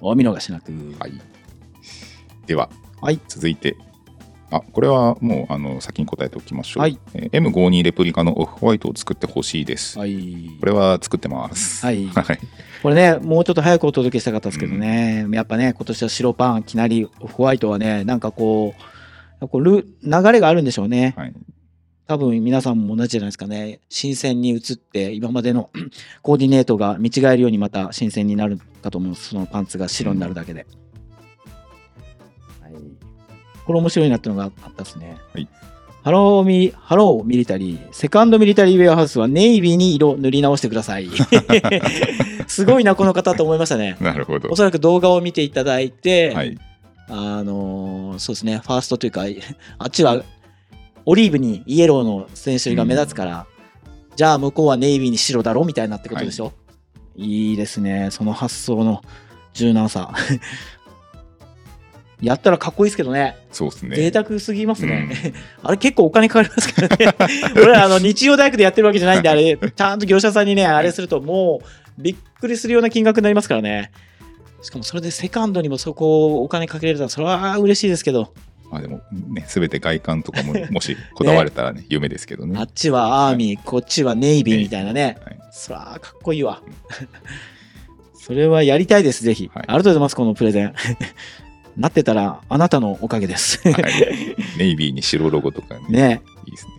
[0.00, 0.70] お見逃しなく。
[0.98, 1.12] はい。
[2.46, 2.68] では、
[3.00, 3.76] はい続いて、
[4.50, 6.82] あこれはもうあの先に答えておきましょう。
[6.82, 9.98] はいえー M52 レプリカのオフホワイトを作ってほしいです。
[9.98, 10.50] はい。
[10.60, 11.84] これは作ってます。
[11.84, 12.38] はい はい。
[12.82, 18.74] これね、もうちょっと早くお届けしたかったですけどね、やっぱね、今年は白パン、きなり、ホワイトはね、なんかこ
[19.40, 21.14] う、こうル流れがあるんでしょうね。
[21.16, 21.34] はい。
[22.06, 23.80] 多分皆さんも同じじゃないですかね。
[23.88, 25.70] 新鮮に移って、今までの
[26.22, 29.28] コーディネートが見違えるようにまた新鮮になるかと思います。
[29.28, 30.66] そのパンツが白になるだけで。
[32.60, 32.72] はい、
[33.64, 35.16] これ面白いなってのがあったですね。
[35.32, 35.48] はい
[36.02, 41.08] ハローミハローミリタリー、セカンドミリタリーウェアハウスはネイビーに色塗り直してください。
[42.48, 43.96] すごいな、この方と思いましたね。
[44.00, 44.56] なるほどお。
[44.56, 46.58] そらく動画を見ていただいて、はい。
[47.08, 49.24] あのーそうですね、ファーストというか、
[49.78, 50.22] あっちは
[51.04, 53.46] オリーブにイエローの選手が目立つから、
[54.16, 56.52] じゃあ向こうはネイビーに白だろみたいなってことでしょ、
[57.16, 58.08] いいですね。
[58.10, 59.02] その発想の
[59.52, 60.14] 柔軟さ。
[62.20, 63.36] やったらかっこいいですけどね。
[63.50, 63.96] そうですね。
[63.96, 65.08] 贅沢すぎますね。
[65.62, 67.14] あれ結構お金かかりますからね。
[67.56, 71.60] 俺らあの日曜大工でやってるわけじゃないんで、あれ、 ちゃんと業者さんにね、あれするとも
[71.98, 73.90] うびっくりするような金額になりますからね。
[74.62, 78.34] しかもそれでセカンドにもそこをお金かけれたら、それは嬉しいですけど。
[78.70, 82.58] まあでもね、すべて外観とかも、もしこだわれたらね、夢ですけどね。
[82.58, 85.18] あっちはアーミー、こっちはネイビーみたいなね。
[85.24, 86.62] はいそらかっこいいわ。
[88.14, 89.50] それはやりたいです、ぜひ。
[89.52, 90.74] はいありがとうございます、このプレゼン。
[91.76, 93.60] なってたら、あなたのおかげです。
[93.70, 95.82] はいネイビーに白ロゴとかね。
[95.88, 96.22] ね。
[96.46, 96.72] いいですね。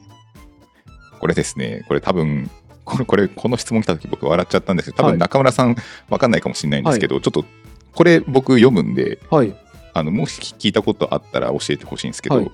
[1.20, 2.50] これですね、これ多分、
[2.84, 5.76] これ、これこの質問来た時僕笑っちゃったんですけど、多はい分中村さん
[6.10, 7.46] わかんないかもしれないんですけど、ちょっと、
[7.94, 9.56] これ僕読むんで、はい。
[9.94, 12.52] あの、もし聞いたことあったら教えてほしいんですけど、はい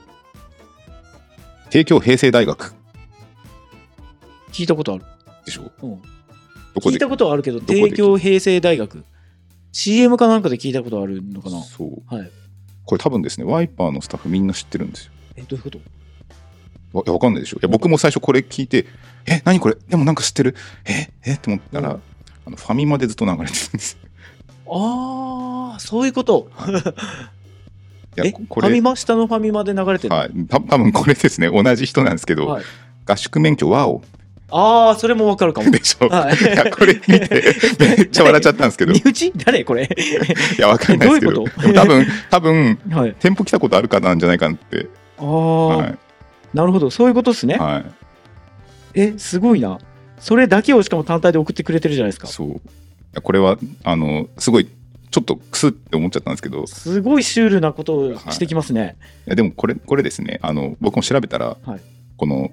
[1.69, 2.73] 帝京平成大学
[4.53, 5.03] 聞いたことある。
[5.45, 5.69] でしょ？
[5.83, 6.01] うん
[6.79, 9.03] 聞いたことはあるけど、帝京平成大学。
[9.77, 11.61] CM かなんかで聞いたことあるのかな？
[11.61, 12.15] そう。
[12.15, 12.31] はい。
[12.83, 15.11] これ多分ですね、ワイパーのスタッフみんな知ってるんですよ。
[15.35, 15.79] え、どういうこと？
[16.93, 17.57] わわかんないでしょ。
[17.57, 18.87] いや僕も最初これ聞いて、
[19.27, 19.75] え、何これ？
[19.87, 20.55] でもなんか知ってる？
[20.85, 22.01] ええって思ったら、うん
[22.47, 23.97] あのファミマでずっと流れてるんです。
[24.67, 26.49] ああ、そういうこと。
[28.15, 32.63] いやえ、これファミ、マ下のファミマで流れてるの、はい、た多分これですね、同じ人なんですけど、はい
[33.05, 34.01] 合宿免許ワオ
[34.49, 35.71] ああ、それもわかるかも。
[35.71, 36.07] でしょ。
[36.07, 37.43] はいいや、これ見て、
[37.79, 39.31] めっちゃ笑っちゃったんですけど、い 身内？
[39.45, 39.89] 誰これ？
[40.57, 41.73] や、わかんないですけど、 どういうこと？
[41.73, 43.15] 多分、多分、はい。
[43.19, 44.87] 店舗来たことある方なんじゃないかなって。
[45.17, 45.97] ああ、はい。
[46.53, 46.89] なるほど。
[46.89, 47.55] そういうことですね。
[47.57, 47.85] はい。
[48.93, 49.79] え、すごいな。
[50.19, 52.27] それだけをしかも単体で送ってくれてるじゃないですか。
[52.27, 53.21] そう。
[53.21, 54.67] これは、あの、すごい、
[55.11, 58.95] ちょっとクスって思っちゃったんですけど、いすごいシュールなことをしてきますね。
[59.25, 61.79] やでもこれ、これですね、あの、僕も調べたら、はい
[62.17, 62.49] この、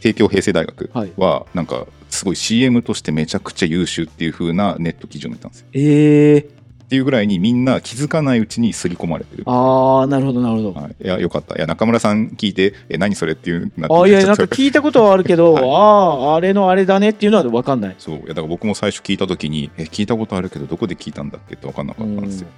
[0.00, 5.66] 帝京平成大学はなんか、すごい CM としてめちゃくちゃ優秀っていう風なネット記事を見たんですよ。
[5.74, 6.58] ええ
[6.88, 9.42] っていうぐらいにみんな気づかないうちに刷り込まれてる。
[9.44, 10.72] ああ、なるほど、なるほど。
[10.72, 11.54] はい、いや、よかった。
[11.54, 17.94] いや、中村さん聞いて、え、何それっていうなってあいや、なんか聞いたことはあるけど、 はいああ、あれのあれだねっていうのは分かんない。
[17.98, 18.16] そう。
[18.16, 22.48] いや、だから僕も最初聞いたときに、え、聞いたことあるけど、どこで聞いたんだっけって分かんなかったんですよ。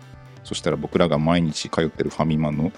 [0.44, 2.70] そしたら僕らが毎日通ってるファミマの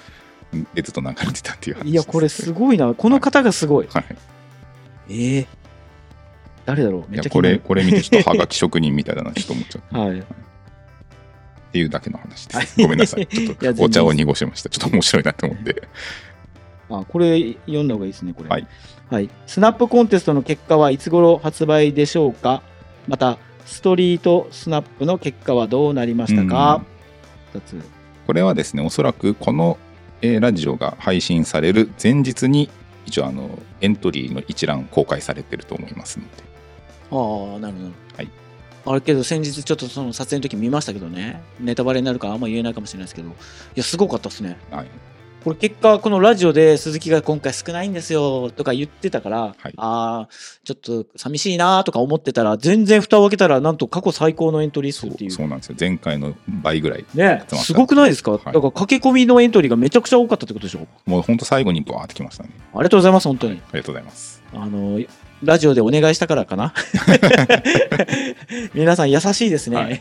[0.57, 1.93] んでずっと流れてたっていう話です。
[1.93, 2.95] いや、これすごいな。
[2.95, 3.89] この方がすごい。
[3.93, 4.05] はい。
[5.13, 5.47] ええ
[6.65, 7.01] 誰だろう？
[7.01, 9.99] いや、めっちゃこれ、 これ見てちょっとはがき職人みたいだな、ちょっと思っちゃう。
[9.99, 10.19] はい。
[10.19, 10.25] っ
[11.73, 12.81] ていうだけの話ではいす。
[12.81, 13.27] ごめんなさい。
[13.29, 14.69] ちょっとお茶を濁しました。
[14.69, 15.83] ちょっと面白いなと思って。
[16.91, 18.49] あ、これ読んだ方がいいですね、これ。
[18.49, 18.67] はい。
[19.11, 19.31] はい。
[19.47, 22.63] スナップコンテストの結果はいつ頃発売でしょうか？
[23.09, 26.85] また、ストリートスナップの結果はどうなりましたか？
[27.55, 27.81] 二つ。
[28.27, 29.79] これはですね、おそらくこの、
[30.21, 32.71] えーラジオが配信される前日に、
[33.07, 36.31] 一応あの、エントリーの一覧公開されてると思いますので。
[37.11, 37.91] ああ、なるほど。
[38.17, 38.31] はい。
[38.85, 43.33] あれけど、先日ちょっとその撮影の時見ましたけどね、ネタバレになるからあんま言えないかもしれないですけど、い
[43.77, 44.59] や、すごかったですね。
[44.71, 44.87] はい。
[45.43, 50.29] これ結果、このラジオで鈴木が今回少ないんですよとか言ってたから、はいああ、
[50.65, 55.31] ちょっと寂しいなとか思ってたら、全然蓋を開けたら、なんと過去最高のエントリー数っていう。
[55.31, 55.77] そうなんですよ。
[55.79, 57.05] 前回の倍ぐらい。
[57.15, 60.87] ねすごくないですか、はいだから駆け込みのエントリーがめちゃくちゃ多かったってことでしょ？
[61.07, 62.51] もう本当最後にバーってきましたね。
[62.75, 63.55] ありがとうございます、本当に。
[63.55, 64.43] ありがとうございます。
[64.55, 65.01] あの、
[65.43, 66.73] ラジオでお願いしたからかな？
[68.75, 69.77] 皆さん優しいですね。
[69.77, 69.99] はい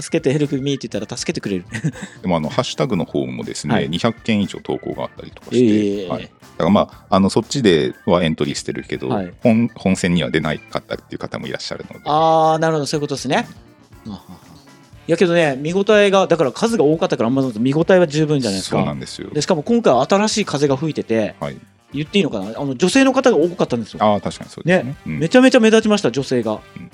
[0.00, 1.64] 助けてヘルプミーって言ったら助けてくれる。
[2.20, 5.60] でもあの、ハッシュタグの方もですね、はい200件以上投稿があったりとかえし
[6.00, 6.34] て、えはい、だか
[6.64, 13.46] らまあ、あのそっちではエントリーしてるけど、はい本本戦には出ないかったっていう方もいらっしゃるので、ああ、なるほど、そういうことですね。
[15.08, 18.92] いやけどね、見応えが、だから数が多かったから、あんま見応えは十分じゃないですそうなか。
[18.92, 19.30] んですよ。
[19.30, 21.56] でしかも今回は新しい風が吹いてて、はい、
[21.92, 22.60] 言っていいのかな？
[22.60, 24.02] あの女性の方が多かったんですよ。
[24.02, 24.90] ああ、確かにそうですね。
[24.90, 26.52] ねうんめちゃめちゃ目立ちました、女性が。
[26.52, 26.90] うん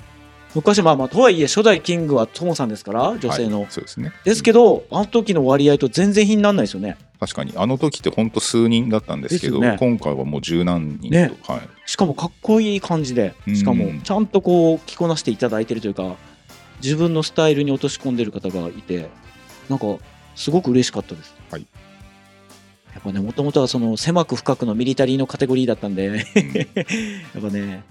[0.55, 3.61] 昔、まあまあ、とはいえ、初代キングはトモさんですから、女性の。
[3.61, 4.11] はいそうですね。
[4.23, 6.95] ですけど、あの時の割合と全然比にならないですよね。
[7.19, 16.17] 確かに、あの時って本当数人だったんですけど、ね今回はもう十何人と、ねはい、しかもかっこいい感じで、しかもうんちゃんとこう着こなしていただいてるというか、
[16.83, 19.09] 自分のスタイルに落とし込んでる方がいて、
[19.69, 19.87] なんか
[20.35, 21.33] すごく嬉しかったです。
[21.49, 21.65] はい
[22.93, 26.25] やっぱね、もともとはその狭く深くのミリタリーのカテゴリーだったんで、うん やっ
[27.41, 27.83] ぱね、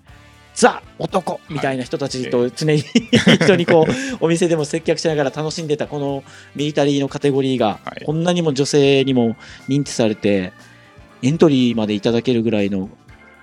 [0.54, 6.22] ザ男みたいな人たちと常に人にこうお店でも接客しながら楽しんでたこの
[6.54, 9.36] ミリタリーのカテゴリーがはいこんなにも女性にも
[9.68, 10.52] 認知されて
[11.22, 12.92] エントリーまでいただけるぐらいのフ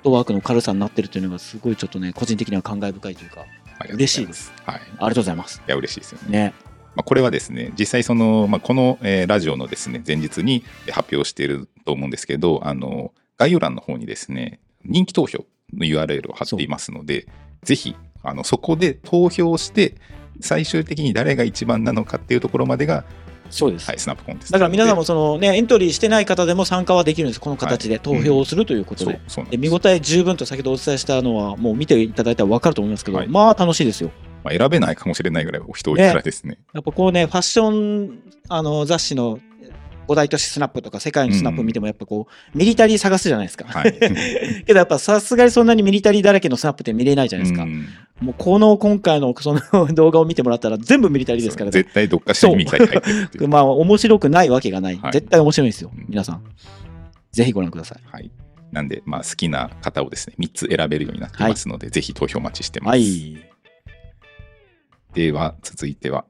[0.01, 3.45] ットワークの軽さになってるというのがすごいちょっとね個人的には感慨深いというか
[3.87, 4.51] 嬉しいです。
[4.65, 5.61] はい、いありがとうございます。
[5.65, 6.37] や、嬉しいですよね。
[6.37, 6.53] ね。
[6.99, 17.25] まあ、これはですね、実際その、まあ、この、えーラジオのですね、前日にえー発表していると思うんですけど、あの、概要欄の方にですね、人気投票の URL を貼っていますので、
[17.63, 19.95] ぜひ、ああのそこで投票して
[20.41, 23.05] 最終的に誰が一番なのかっていうところまでが、
[23.49, 23.87] そうです。
[23.87, 27.39] はい、スナップコンテストだから皆さんもそのね、エントリーしてない方でも参加はできるんです。
[27.39, 29.13] この形で投票をするということで。
[29.13, 34.11] そうそうなんで見応え十分と先ほどお伝えしたのは、もう見ていただいたら分かると思いますけど、はいまあ楽しいですよ。
[34.43, 36.57] まあ、選べないかもしれないぐらい人多いからですね。
[36.73, 39.39] やっぱこうね、ファッションあの雑誌の
[40.07, 43.65] 五大都市スナップとか世界のスナップ見てもやっぱこう、ミリタリー探すじゃないですか。
[43.65, 43.93] はい。
[44.65, 47.63] けどやっぱさすがにそんなにミリタリーだらけのスナップって見れないじゃないですか。
[47.63, 47.87] うん
[48.19, 51.71] もうこの今回のその動画を見てもらったら全部ミリタリーですからね。
[51.71, 53.47] 絶対どっかしらにミリタリー入ってるっていう。
[53.47, 54.97] まあ面白くないわけがない。
[54.97, 56.05] はい絶対面白いんですようん。
[56.09, 56.43] 皆さん。
[57.31, 58.01] ぜひご覧ください。
[58.11, 58.29] はい。
[58.71, 62.89] なんで、まあ、好きな方をですね、3つ選べるようになっていますので、ぜひ投票お待ちしてます。
[62.89, 63.49] はい。
[65.13, 66.25] では、続いては、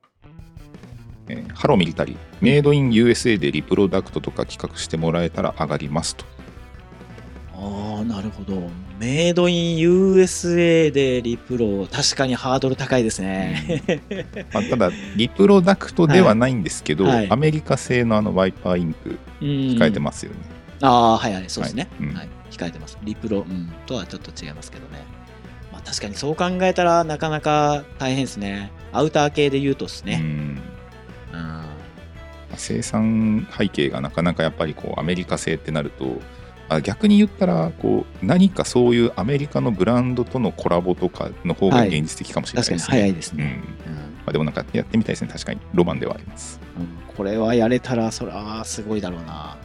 [1.27, 6.25] えーハローミリタリー、メイドイン USA でリプロダクトとか企画してもらえたら上がりますと。
[7.53, 8.69] ああ、なるほど。
[8.97, 13.83] メイドイン USA でリプロ、確かにハードル高いですね。
[14.53, 20.37] まあ、ただ、リプロダクトではないんですけど、はいはいアメリカ製のあのワイパーインク控控えてますよね。
[20.81, 21.89] ああ、はいはい、そうですね。
[21.99, 22.97] はいうんはい、控えてます。
[23.03, 25.18] リプロ、うん、とはちょっと違いますけどね。
[25.89, 28.71] まあ確かにそう考えたらなかなか大変ですね。
[28.91, 30.19] アウター系で言うとですね。
[30.21, 30.61] うん
[32.55, 36.19] 生産背景がなかなかやっぱりこうアメリカ製ってなると
[36.67, 42.97] あ逆に言ったらこう何かそういうアメリカのブランドとのコラボとかの方がはい現実的かもしれない確かにですね。
[42.97, 43.63] 早いですね。
[43.87, 46.59] うんまうんあ、でもなんかやってみたいですね確かにロマンではあります。
[46.77, 49.57] うんこれはやれたら、それはすごいだろうな。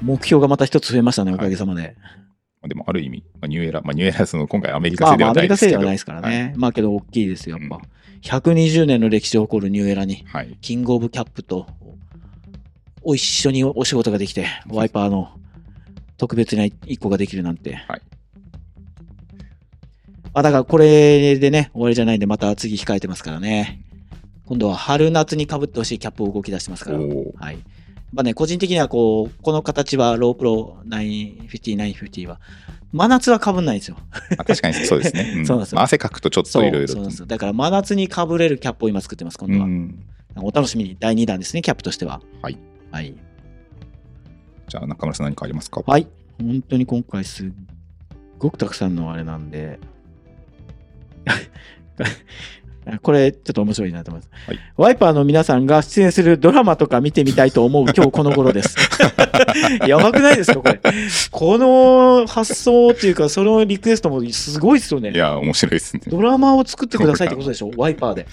[0.00, 1.96] 目標がまた一つ増えましたね、おかげさまで。
[2.00, 2.23] まあ
[2.68, 6.20] でもある意味、まあ、ニューエラ、まあ、ニューエラその今回アメリカまあ、まあ、製ではアメリカ製ないですけど。
[6.20, 6.54] ではないですからね。
[6.56, 7.76] まあ、けど大きいですよ、やっぱ。
[7.76, 7.82] うん
[8.24, 10.46] 120年の歴史を誇るニューエラに、はい。
[10.46, 10.58] はい。
[10.62, 11.66] キングオブキャップと、
[13.02, 15.38] お一緒にお仕事ができて、ワイパーの
[16.16, 17.74] 特別な一個ができるなんて。
[17.74, 18.02] はい
[20.36, 23.80] あ、だからこれでね、終わりじゃないんで、また次控えてますからね。
[24.46, 26.98] 今度は春夏に被ってほしいキャップを動き出してますから。
[26.98, 27.58] はい。
[28.14, 32.40] まあね、個人的にはこう、この形はロープロ950、950は、
[32.92, 33.96] 真夏は被んないんですよ。
[34.36, 35.40] まあ、確かにそうですね。
[35.42, 37.26] ん そうなんですよまあ汗かくとちょっといろいろとそうなんですよ。
[37.26, 39.64] だから真夏に被れるキャップを今作ってます、今度は。
[39.66, 40.04] うん
[40.36, 42.20] お楽しみに、第2弾ですね、キャップとしては。
[42.42, 42.58] はい。
[42.90, 43.14] はい。
[44.68, 45.82] じゃあ中村さん何かありますか？
[45.86, 46.08] はい。
[46.40, 47.50] 本当に今回すっ
[48.38, 49.78] ごくたくさんのあれなんで、
[53.02, 58.76] これちょっと面白いなと思います、はいワイパーの皆さんが出演するドラマとか見てみたいと思う今日 この頃です。
[59.86, 60.80] やばくないですかこれ。
[61.30, 65.16] この発想っていうか、そのリクエストもすごいですよねい。
[65.16, 66.02] や、面白いですね。
[66.08, 67.70] ドラマを作ってくださいってことでしょ？
[67.76, 68.26] ワイパーで。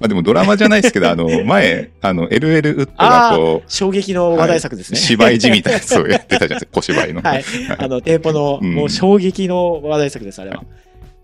[0.00, 4.98] まあでもドラマじゃないですけど、あの、前、あの、LL ウッドがこう、衝撃の話題作ですね。
[4.98, 7.22] 芝居じみたいなやつをやってたじゃないですか、小芝居の。
[7.22, 7.44] はい。
[7.78, 10.64] あの、店舗の、うんもう衝撃の話題作です、あれは。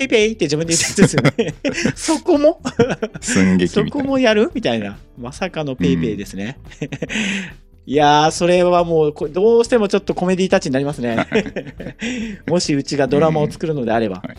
[0.00, 1.54] ペイペイって自分で言ってたやつですよね。
[1.94, 2.60] そこも？
[3.20, 3.84] 寸劇そ。
[3.84, 4.50] こもやる？
[4.54, 4.98] みたいな。
[5.18, 6.58] まさかのペイペイですね。
[7.86, 11.26] いやー、それはもうこ、どうしてもちょっとコメディタッチになりますね。
[12.46, 14.22] もしうちがドラマを作るのであれば。
[14.24, 14.36] うんはい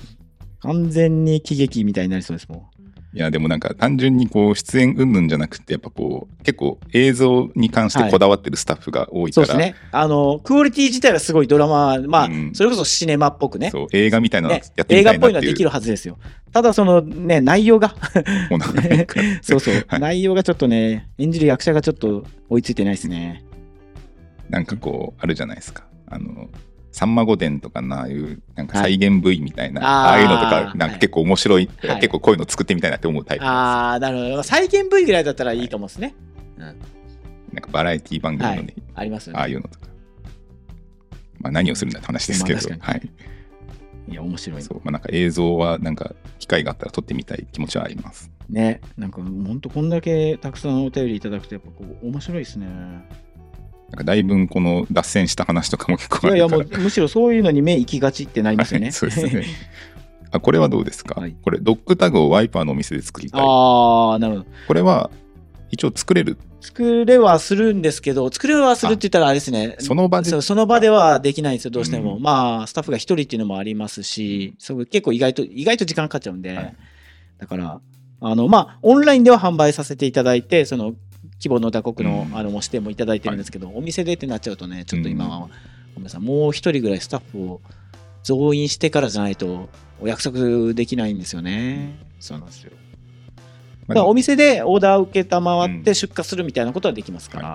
[0.64, 2.70] 完全に喜劇みたいになりそうですも
[3.14, 9.30] いや、でもなんか単純にこう、出演云々じゃなくて、やっぱこう、結構映像に関してこだわってるスタッフが多ん。
[9.30, 9.76] いから、そうですね。
[9.92, 13.70] あの、クオリティ自体はすごいドラマ、まあ、うんそれこそシネマっぽくね。
[13.70, 15.50] そう映画みたいなのやねってみ映画っぽいのたいなっていう。
[15.50, 16.18] はできるはずですよ。
[16.54, 17.96] ただそのね、内容が、
[19.42, 23.44] そうそう、はい内容がちょっとね、演じる役者がちょっと追いついてないですね。
[24.50, 25.84] なんかこう、あるじゃないですか。
[26.08, 26.50] あの、
[26.92, 34.44] さんま御殿とかなああいうなんか再現部位みたいな、はいああいうのとかなんか結構面白い、はい結構こういうの作ってみたいなって思うタイプなんああ、なるほど。
[34.44, 36.16] 再現 V ぐらいだったらいいと思うんですね。
[36.58, 36.80] うん。
[36.80, 37.20] です
[37.54, 39.40] なんかバラエティ番組のね、ありますよね。
[39.40, 39.88] ああいうのとか。
[41.40, 43.10] まあ何をするんだって話ですけど、まあはい。
[44.10, 44.62] いや、面白い。
[44.62, 48.32] そう、まあなんか映像はなんか機会があったら撮ってみたい気持ちはあります。
[48.50, 48.82] ね。
[48.98, 52.68] なんか、ほんとこんだけたくさんお便りいただくと、やっぱこう、面白いですね。
[53.92, 56.78] なんかだいぶこの脱線した話とかも結構いやいや、あるから。
[56.78, 58.88] もう、むしろそういうのに目行きがちってなりますよね。
[58.88, 59.46] はいそうですね。
[60.32, 63.42] あこれはどうですか、はいこれドッグタグをワイパーのお店で作りたい。
[63.44, 64.46] ああ、なるほど。
[64.68, 65.12] これは
[65.72, 66.38] 一応作れる？
[66.62, 69.76] 作れはするんですけど、作れはするって言ったらあれですね。
[69.80, 70.42] その場で？
[70.42, 72.16] その場ではできないんですよ、どうしても。
[72.16, 76.76] うんまあ、スタッフが一人っていうのもありますし、そう結構意外と、意外と時間かかっちゃうんで、はい
[77.40, 77.82] だから、
[78.20, 80.94] あの、まあ、オンラインでは販売させていただいて、その、
[81.42, 85.48] 規模の打刻の、うんあの、も指定もいただいてるんですけど、お店でってなっちゃうとね、ちょっと今は、ご
[85.96, 87.62] めんなさい、もう一人ぐらいスタッフを
[88.24, 89.70] 増員してからじゃないと、
[90.00, 91.98] お約束できないんですよね。
[92.20, 92.72] そうなんですよ。
[93.88, 97.48] だからお店でオーダーを受けたまわって出荷するみたいなことはできますから、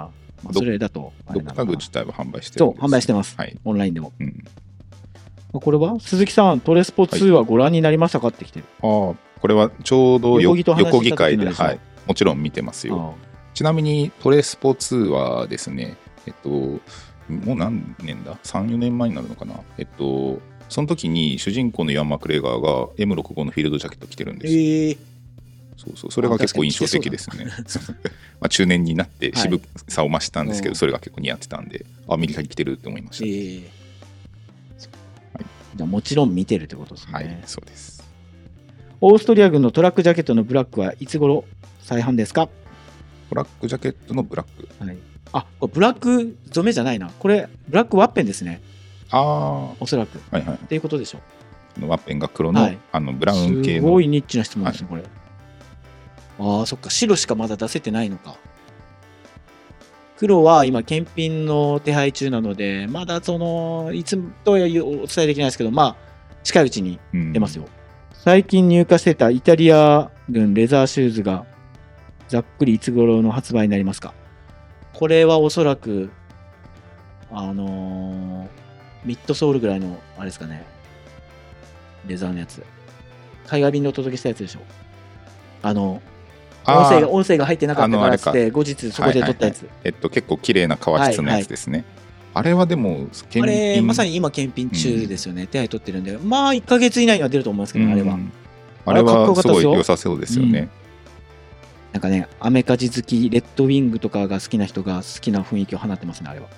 [0.42, 3.56] まあ、ドそれだとあドッグタれなのかなグ自体は販売してるそう販売してます、はい。
[3.64, 4.44] オンラインでもうん。
[5.54, 8.66] あこれは鈴木さん、トレスポ2はご覧になりましたかって来てる。
[8.82, 11.80] ああ、これはちょうどよ横木会で、はい。
[12.06, 13.14] もちろん見てますよ。
[13.56, 15.96] あちなみにトレスポ2はですね、
[16.26, 16.80] えっと、も
[17.54, 19.54] う何年だ ?3、4年前になるのかな？
[19.78, 24.60] えっと、その時に主人公のヤン・マクレガーが M65 のフィールドジャケット着てるんですよ。
[24.60, 24.98] ええ
[25.78, 27.46] そうそう、それが結構印象的ですね。
[28.40, 33.24] まあ中年になって渋さを増したんですけど、うんそれが結構似合ってたんで、あ、ミリタリー着てるって思いました。
[33.24, 33.86] ええ
[35.76, 37.12] じゃあもちろん見てるってことですね。
[37.14, 38.04] はい、そうです。
[39.00, 41.44] オーストリア軍のトラックジャケットのブラックはいつ頃
[41.80, 42.50] 再販ですか、
[43.28, 44.84] トラックジャケットのブラック。
[44.84, 44.96] はい、
[45.32, 47.10] あこれブラック染めじゃないな。
[47.18, 48.60] これブラックワッペンですね。
[49.10, 50.18] あおそらく。
[50.18, 50.58] っいはい。
[50.66, 51.20] ていうことでしょ
[51.76, 55.02] あのワッペンが黒の,、はいあのブラウン系すのごいニッチな質問ですね、これ。
[56.38, 56.90] ああ、そっか。
[56.90, 58.36] 白しかまだ出せてないのか。
[60.18, 65.96] 黒は今、検品の手配中なので、まだその、いつとはお伝えできないですけど、まあ、
[66.42, 67.66] 近いうちにうん出ますよ。
[68.12, 71.44] 最近入荷してたイタリア軍レザーシューズが、
[72.28, 74.14] ざっくりいつ頃の発売になりますか？
[74.92, 76.10] これはおそらく、
[77.30, 78.66] あのー
[79.04, 80.64] ミッドソールぐらいの、あれですかね、
[82.08, 82.62] レザーのやつ。
[83.46, 84.60] 海外便でお届けしたやつでしょ。
[85.62, 86.02] あの、
[86.66, 89.68] 音声が音声が入ってなかったからって、後日そこで撮ったやつ。
[89.84, 91.84] えっと、結構綺麗な革質のやつですね。
[92.34, 95.46] あれはでも、検あれ、品まさに今、検品中ですよね。
[95.46, 98.16] 手配取ってるんで、まあ、1ヶ月以内には出ると思いますけど、あれはう。
[98.16, 98.32] ん
[98.86, 100.68] あれはすごい良さそうですよね。
[101.96, 106.48] なんかね、アメカジ好き、レッドウィングとかが好きな人が好きな雰囲気を放ってますね、あれは。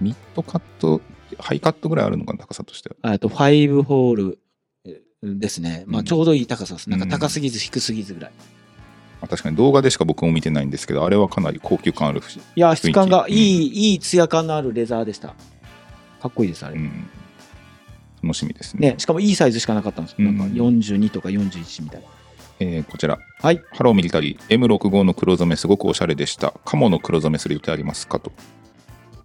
[0.00, 1.00] ミッドカット、
[1.38, 2.96] ハイカットぐらいあるのかな、高さとしては。
[3.02, 4.38] あと、5ホール
[4.84, 5.84] えですね。
[5.86, 6.90] まあ、うんちょうどいい高さです。
[6.90, 8.32] なんか高すぎず低すぎずぐらい。
[9.20, 15.28] まあ確かに動画でしか僕も見てないんですけど、あれはかなり高級感あるし、いや、質感が雰囲気いい、いいツヤ感のあるレザーでした。
[15.28, 16.74] かっこいいです、あれ。
[16.74, 17.08] うん、
[18.20, 18.90] 楽しみですね。
[18.90, 20.32] ね、しかもいいサイズしかなかったんですよ。
[20.32, 22.17] なんかうん42とか41みたいな。
[22.60, 23.62] えーこちら、はい。
[23.72, 26.52] ハローミリタリー M65 の黒染めすごくおしゃれでした。
[26.64, 28.32] カモの黒染めする予定ありますかと。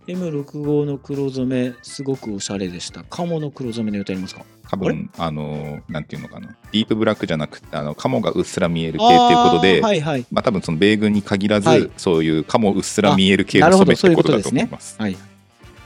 [0.08, 3.04] M65 の黒染め、すごくおしゃれでした。
[3.04, 4.44] カモの黒染めの予定ありますか？
[4.70, 10.26] 多分あのーなんていうのかな、ディープブラックじゃなくて、あのカモがうっすら見える系っていうことで、はいはい。
[10.32, 14.96] まあ多分その米軍に限らず、はいそういうカモうっすら見える系なるほどの染めってことだと思います。
[15.00, 15.14] はい。
[15.14, 15.20] ま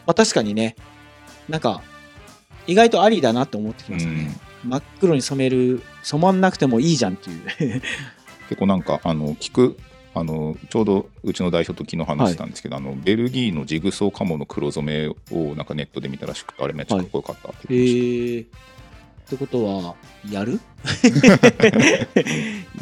[0.07, 0.75] あ確かにね、
[1.47, 1.81] なんか、
[2.65, 4.35] 意外とありだなと思ってきましたね。
[4.68, 7.82] 真っ黒に染める、染まんなくてもいいじゃんっていう。
[8.49, 9.78] 結構なんかあの聞く
[10.13, 19.95] あのちょうどうちの代表と昨日話したんですけど、あのベルギーのジグソーカモの黒染めをなんかネットで見たらしくてあれめっちゃかっこよかったってえ言ってましー、ってことは、
[20.32, 20.59] やる？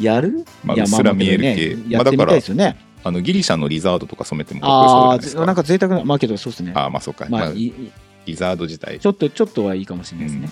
[0.00, 0.44] やる？
[0.64, 1.74] まあうっすら見える系。
[1.74, 2.76] ねやってみたいですよね。
[3.02, 5.42] たあのギリシャのリザードとか染めてもかっこよそうですか？
[5.42, 6.72] あ、なんか贅沢な、まあけどそうですね。
[6.74, 7.92] あーまあそうか、まあ、まあいい
[8.24, 8.98] リザード自体。
[8.98, 10.48] ちょっと、ちょっとはいいかもしれないですね。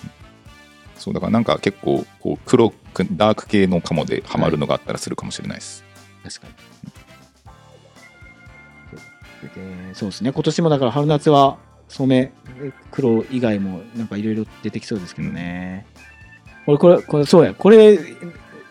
[1.05, 5.83] そうだからなんか結構こう黒くダーク系のカモでハマるのがあったらするかもしれないです、
[6.23, 6.47] 確か
[9.43, 9.89] に。
[9.89, 15.85] でそうですね、今年もだから春夏は染め、黒以外もなんかいろいろ出てきそうですけどね。
[16.65, 17.99] 俺、これ、これ、そうや、これ、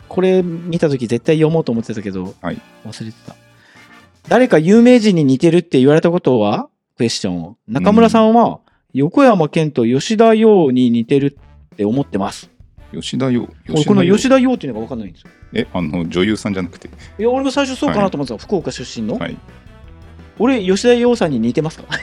[0.09, 3.37] これ見たとき絶対読もうと思ってたけど、はい忘れてた。
[4.27, 6.69] 誰か有名人に似てるって言われたことは？
[6.99, 7.57] クエスチョン。
[7.69, 8.59] 中村さんは、
[8.93, 11.39] 横山健と吉田洋に似てる
[11.75, 12.49] って思ってます。
[12.93, 15.31] 吉田洋俺、この吉田田洋っていうのが分かんないんですよ。
[15.53, 16.89] えあの女優さんじゃなくて。
[17.19, 19.17] いや、俺も最初そうかなと思ってた、福岡出身の。
[19.19, 19.37] はい。
[20.39, 21.85] 俺、吉田洋さんに似てますか？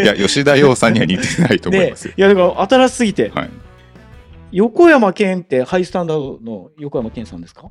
[0.00, 3.50] いや吉田洋さんには似てないと思いますよ、いや、だから新しすぎて、はい。
[4.52, 7.70] 横山健ってハイスタンダードの横山健さんですか？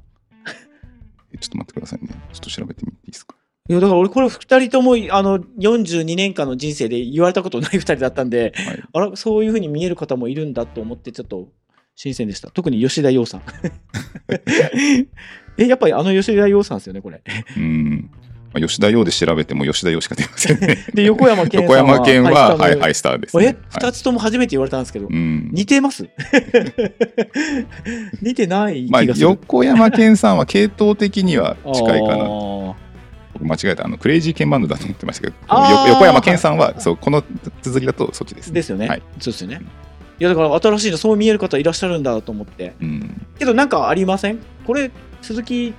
[1.34, 2.10] えちょっと待ってくださいね。
[2.34, 3.36] ちょっと調べてみていいですか？
[3.70, 11.48] いや、だから俺、これ2人ともあの42年間の人生で言われたことない2人だったんで、はいあら、そういうふうに見える方もいるんだと思って、ちょっと
[11.96, 12.52] 新鮮でした。
[12.52, 13.42] 特に吉田洋さん。
[15.58, 17.22] え、やっぱりあの吉田洋さんですよね、これ。
[17.56, 18.10] うん、
[18.54, 23.56] まあ、吉田洋で調べても吉田洋しか出ませんねで、横山健横山健ははいハイスターです、ね、え、はい
[23.90, 26.06] 2つとも初めて言われたんですけど、うん似てます？
[28.22, 29.04] 似てない気まあ。
[29.04, 32.63] 横山健さんは系統的には近いかな
[33.34, 35.36] 僕間違えたあのクレイジーケンバンドだと思ってましたけど
[35.88, 37.24] 横山健さんはそうこの
[37.62, 38.88] 続きだとそっちです、ね、ですよね。
[38.88, 39.04] はい。
[39.20, 39.62] そうですよね。
[40.20, 42.76] いやだから新しいのそう見える方いらっしゃるんだと思って。
[42.82, 44.40] うん、けどなんかありません？
[44.66, 45.74] これ鈴木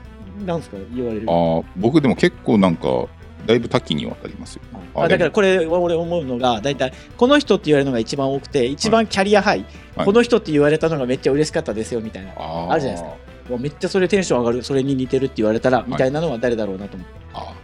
[0.44, 1.26] なんですか言われる？
[1.28, 3.06] あー僕でも結構なんか
[3.46, 4.62] だいぶ多岐にわたりますよ。
[4.96, 9.64] あだからこれ俺思うのが大体この人って言われるのが一番多くて一番キャリアハイ、
[9.96, 10.06] はい。
[10.06, 12.70] この人って言われたのがめっちゃ嬉しかったですよみたいな、あー。
[12.70, 13.23] あるじゃないですか
[13.58, 17.54] めっちゃそれテンション上がるそれに似てるって言われたらみたいなのは誰だろうなと思って、あ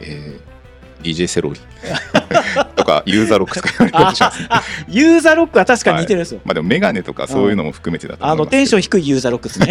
[0.00, 0.54] えー
[1.04, 1.60] DJ セロリ
[2.74, 4.46] とかユーザーロックとか言われたありしますね。
[4.48, 6.40] あユーザーロックは確かに似てるんですよ。
[6.44, 8.26] まあでもメガネとかそういうのも含めてだと。
[8.26, 9.66] あのテンション低いユーザーロックですね。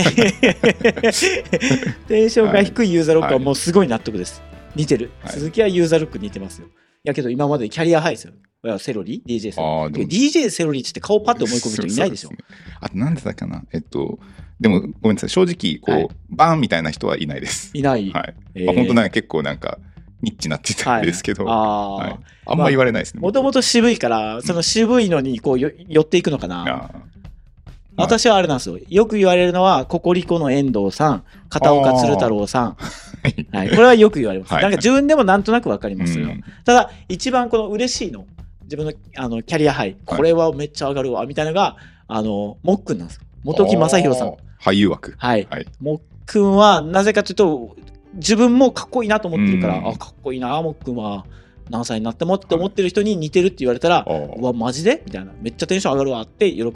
[2.08, 4.44] テンションが低いユーザーロックはもうすごい納得です。
[4.76, 5.10] 似てる。
[5.24, 6.68] はい鈴木はユーザーロック似てますよ。
[7.04, 8.34] やけど今までキャリアハイですよ。
[8.80, 10.06] セロリ ?DJ セロリ。
[10.06, 12.38] DJ セロリって顔パッと思い込む人いないでしょそう。
[12.38, 13.64] すねあとなんでだっけな。
[13.74, 14.20] えっと、
[14.64, 15.30] でもごめんなさい。
[15.30, 17.70] 正直、こう、はいバーンみたいな人はいないです。
[17.76, 18.10] いない。
[18.10, 18.34] はい。
[18.56, 19.78] えーまあ、本当なんか結構なんか、
[20.24, 22.10] ニッチなって言ったらあれですけど、あはい
[22.48, 22.52] あ。
[22.54, 23.22] あんま言われないですね。
[23.22, 26.64] もともと渋いから、その渋いのにこうよ寄っていくのかな。
[26.64, 27.14] まあ
[27.96, 28.80] 私はあれなんですよ。
[28.90, 32.78] よく言われるのは、ココリコの遠藤さん、片岡鶴太郎さん。
[33.22, 34.54] はいはい、これはよく言われます。
[34.54, 36.26] はいなんか自分でもなんとなくわかりますよ。
[36.26, 38.26] うんただ、一番この嬉しいの、
[38.64, 41.76] 自分のあのキャリアハイ、これはめっちゃ上がるわ、みたいなのが、
[42.08, 43.24] あの、もっくんなんですよ。
[43.46, 44.34] 本木正宏さん。
[44.64, 45.16] 俳優枠。
[45.18, 45.48] はい。
[45.50, 45.66] はい。
[45.82, 47.76] もっくんは、なぜかというと、
[48.16, 51.26] 自分もかっこいいなと思ってるから、うんあ、かっこいいな、もっくんは
[51.70, 55.02] 何歳になってもって思ってる人に似てるって言われたら、あーうわ、マジで？
[55.06, 55.32] みたいな。
[55.42, 56.72] めっちゃテンション上がるわって喜ぶ。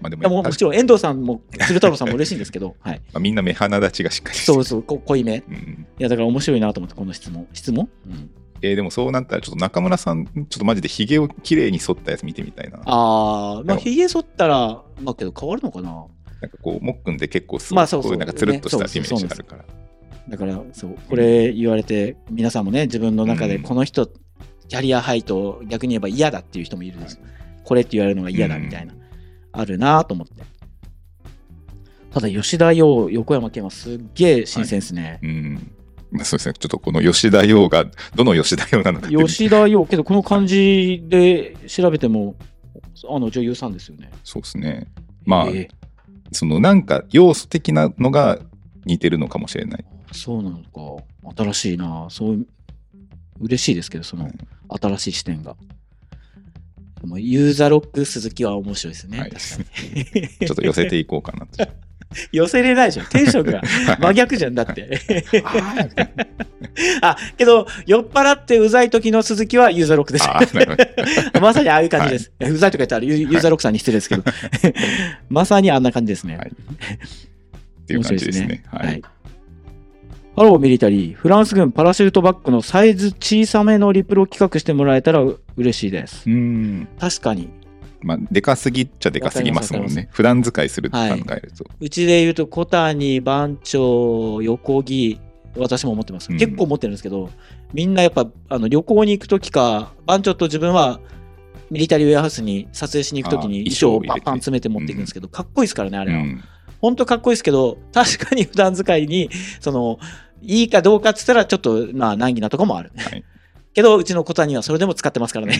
[0.00, 3.00] まあでもでももちろん遠藤さんも鶴太郎さんも嬉しいんですけど、はい。
[3.12, 5.36] まあみんな目鼻立ちがしっかりしてるそうそう、こ濃いめ。
[5.36, 7.46] いうんや、だから面白いなと思って、この質問。
[7.52, 8.30] 質問、うん、
[8.62, 16.04] えーでもそうなったらちょっと中村さんちょっとマジでひげをきれいに剃ったやつ見てみたいなあー、まあ、ひげ剃ったら、まあけど変わるのかな？
[16.46, 18.12] なんかこうもっくんで結構すまあそうそう。
[18.12, 19.64] こなんかつるっとしたねイメージがあるから、
[20.28, 23.62] だから、そう、これ言われて、皆さんもね、自分の中でうん。
[23.62, 24.06] この人、
[24.68, 27.20] キャリアハイと逆に言えば嫌だっていう人もいるんです。
[27.64, 28.94] これって言われるのが嫌だみたいな、
[29.52, 30.42] あるなと思って。
[32.10, 35.20] ただ、吉田洋、横山健はすっげえ新鮮ですね。
[35.22, 35.70] うん。
[36.10, 36.54] まあ、そうですね。
[36.58, 37.84] ちょっとこの吉田洋が
[38.14, 42.34] どの吉田洋なのか吉田洋、けどこの漢字で調べても、
[43.08, 44.10] あの女優さんですよね。
[44.24, 44.88] そうですね。
[45.24, 45.68] まあ、え
[46.32, 48.38] そのなんか要素的なのが
[48.84, 51.42] 似てるのかもしれないーそうなのか。
[51.42, 52.06] 新しいな。
[52.08, 52.46] そう、
[53.40, 54.32] 嬉しいですけど、そのはい
[54.68, 55.56] 新しい視点が。
[57.00, 59.20] でもユーザーロック鈴木は面白いですね。
[59.20, 60.28] はい確かに。
[60.46, 61.85] ちょっと寄せていこうかなと
[62.32, 63.06] 寄せれないじゃん。
[63.06, 63.60] テンションが
[63.98, 65.00] 真逆じゃんだって。
[67.02, 70.28] あ、けど、酔っ払ってうざい時の鈴木はユーザーロックです。
[71.40, 72.32] まさにああいう感じです。
[72.40, 74.24] うざいとか言ったらユーザーロックさんに失礼ですけど。
[75.28, 76.36] まさにあんな感じですね。
[76.36, 76.52] はい
[77.86, 79.02] っていう感じですねはい、はい。
[80.36, 86.28] ハローミリタリー、フランス軍パラシュートバッグのサイズ小さめのリプロ企画してもらえたらう嬉しいです。
[86.28, 87.48] うん確かに。
[88.02, 90.08] まあでかすぎっちゃでかすぎますもんね。
[90.12, 95.20] 普段使いするって考はいえると、うちで言うと、小谷、番長、横木、
[95.56, 96.30] 私も持ってます。
[96.30, 96.38] うん。
[96.38, 97.30] 結構持ってるんですけど、
[97.72, 101.00] みんなやっぱあの旅行に行くときか、番長と自分は
[101.70, 106.20] ミリタリーウェアハウスに撮影しに行くときに衣装をパンパン詰めて持っていくんですけど、かっこいいですからね、あれは。
[106.20, 106.42] うん。
[106.80, 109.30] 本当かっこいいですけど、確かに普段使いに、
[109.60, 109.98] その、
[110.42, 112.92] いいかどうかっつったら、ちょっと、まあ、難儀なとこもある。
[112.96, 113.24] はい
[113.76, 115.54] けど、うちの小谷はそれでも使ってますからね。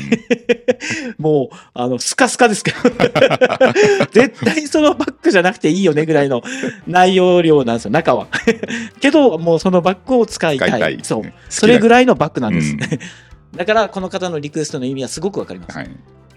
[1.18, 2.78] もう、あの、スカスカですけど、
[4.10, 6.42] 絶対そのバッグじゃなくていいよねぐらいの
[6.86, 8.26] 内容量なんですよ、中は。
[9.00, 10.70] けど、もうそのバッグを使いたい。
[10.70, 11.32] たいそう。
[11.50, 12.72] それぐらいのバッグなんです。
[12.72, 12.78] うん
[13.54, 15.76] だから、この方のリクエストの意味はすごくわかります。
[15.76, 15.90] はい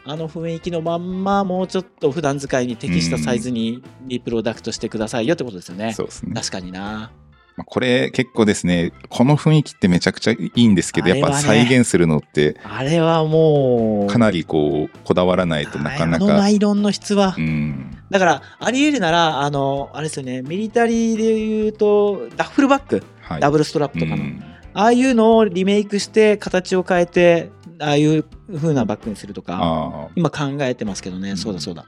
[0.05, 5.93] あの雰囲気のまんま、もうちょっと普段使いに適したサイズにリプロダクトしてくださいよってことですよね。
[5.93, 7.11] そうですね確かにな。
[7.59, 17.35] まあ、これ結構ですねこの雰囲気ってめちゃくちゃいいんですけどやっぱ再現するのってあれはもう、かなりこうこだわらないとなかなあのかナイロンの質は。
[17.37, 17.97] うん。
[18.09, 23.41] だから、あり得るなら、あの、あれですよね、ミリタリーで言うと、ダッフルバッグ、はい。
[23.41, 24.43] ダブルストラップとかの、うん。
[24.73, 31.85] ああいうのをリメイクして、形を変えて、ああいう風なバッグにするとか、あ今考えてますけどね、うんそうだそうだ。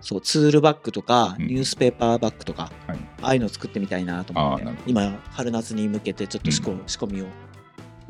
[0.00, 4.66] そう、ツールバッグとか、うんニュースペーパーバッグとか、あ、はい、ああいうのを作ってみたいなと思って。
[4.86, 7.26] 今、春夏に向けてちょっと仕込,、う仕込みを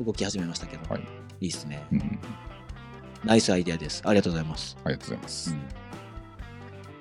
[0.03, 1.01] 動き始めましたけど、はい。
[1.41, 1.85] いいですね。
[1.91, 2.19] うん。
[3.25, 4.01] ナイスアイデアです。
[4.05, 4.77] ありがとうございます。
[4.83, 5.51] ありがとうございます。
[5.51, 5.59] うん。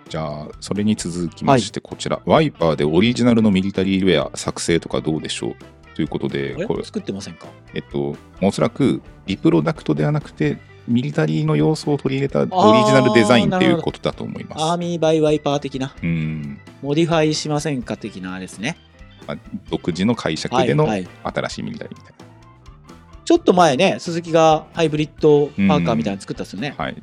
[0.09, 5.55] じゃあ、それに続きまして、こちら、ワイパーでオリジナルのミリタリーウェア作成とかどうでしょう？
[5.95, 7.47] ということでこれ、作ってませんか？
[7.75, 10.59] えっと、おそらくリプロダクトではなくて、
[10.89, 14.65] ミリタリーの要素を取り入れたオリジナルデザインっていうことだと思います。
[14.65, 18.79] アーミーバイワイパー的な、うん、モディファイしませんか的なですね。
[19.27, 19.39] まあ
[19.71, 22.15] 独自の解釈でのはいはい新しいミリタリーみたい
[23.29, 26.75] ちょっと前ね、鈴木がハイブリッドパーカーみたいなの作ったんですよね。
[26.79, 26.83] な。
[26.83, 27.03] はい、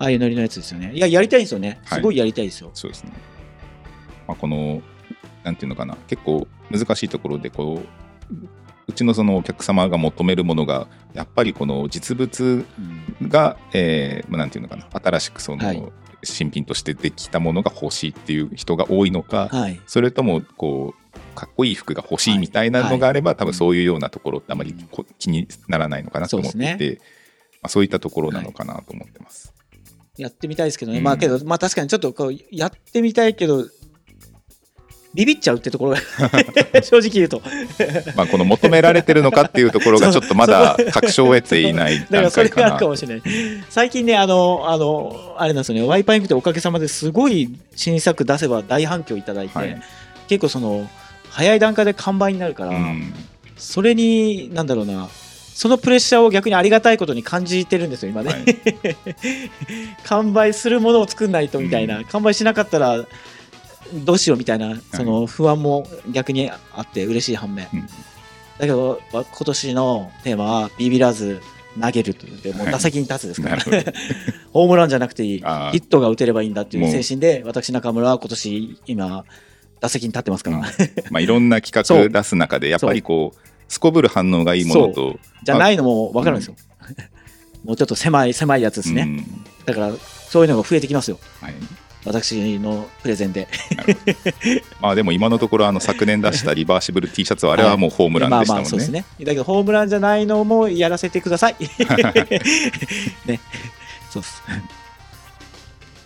[0.00, 0.90] ああいうノリのやつですよね。
[0.92, 1.78] いや、やりたいんですよね。
[1.84, 2.72] はいすごいやりたいですよ。
[2.74, 3.12] そうですね。
[4.26, 4.82] まあ、この、
[5.44, 8.36] なんていうのかな、結構難しいところで、こう、
[8.86, 12.66] うちのそのお客様が求めるものが、やっぱりこの実物
[13.20, 13.28] うん。
[13.28, 15.82] が、えーまあ、なんていうのかな、新しくその、はい。
[16.24, 19.80] 新品としてできたものが欲しいっていう人が多いのか、はい。
[19.86, 27.00] それともこうかっこいい服が欲しいみたいなのがあれば、多分そういうようなところってあまりこ気にならないのかなと思っていて、
[27.62, 29.52] あ、そういったところなのかなと思ってます。
[30.16, 33.64] やってみたいですけどね、うんまあけど、まあ確かにちょっとこうやってみたいけど、
[35.14, 35.98] ビビっちゃうってところが
[36.82, 37.42] 正直言うと、
[38.16, 42.74] まあ、この求められてるのかっていうところが ちょっとまだ確証を得ていないだから段それがあ階かな。
[42.76, 43.22] るかもしれない。
[43.68, 49.82] 最近ね、あの、あの、あれなんですよね、ワイパーインクっておかげさまですごい新作出せば大反響いただいて、はい。
[50.28, 50.88] 結構その、
[51.28, 53.12] 早い段階で完売になるから、うん。
[53.56, 55.08] それに、なんだろうな、
[55.54, 58.30] そのプレッシャーを逆にありがたいことに感じてるんですよ、今ね。
[58.30, 58.44] はい。
[60.04, 62.04] 完売するものを作んないとみたいな、うん。
[62.04, 63.04] 完売しなかったら
[63.92, 67.80] どうしようみたいなその不安も逆にあって嬉しい反面、うん。
[67.82, 67.88] だ
[68.60, 71.40] けどわ今年のテーマはビビらず
[71.80, 73.92] 投げるというでもう打席に立つですから、なるほど。
[74.52, 75.38] ホームランじゃなくていい。
[75.38, 79.24] ヒットが打てればいいんだっていう精神で私中村は今年今
[79.80, 80.62] 打席に立ってますから、うん。
[81.10, 83.38] まあ、いろんな企画 出す中で、やっぱりこう、
[83.68, 86.56] すこぶる反応がいいものと、じゃないのも分かるんですよ、
[87.64, 89.44] もうちょっと狭い狭いやつですね、うん。
[89.64, 89.92] だから
[90.28, 91.18] そういうのが増えてきますよ。
[91.40, 91.54] はい
[92.04, 93.48] 私のプレゼンで
[94.80, 99.04] まあでも今のところあの昨年出したリバーシブル T シャツはあれはもうホームランでしたもんまあまあそうですね。
[99.18, 99.24] ね。
[99.24, 101.56] だけどホームランじゃないのもやらせてください。
[103.26, 103.40] ね。
[104.10, 104.42] そうっす。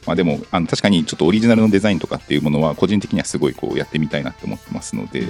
[0.07, 5.25] まあでもあの確かにちょっとオリジナルのデザインとかっていうものは個人的にはすごいこうやってみたいなって思ってますので、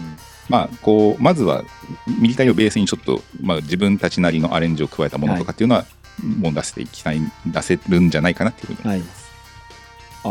[0.48, 1.64] まあこうまずは
[2.20, 5.86] ミリタリーをベースにちょっとまあ自分たちなりのアレンジを加えたものとかっていうのは
[6.22, 9.25] もう出していきたい出せるんじゃないかなっていうふうに思はいいます。。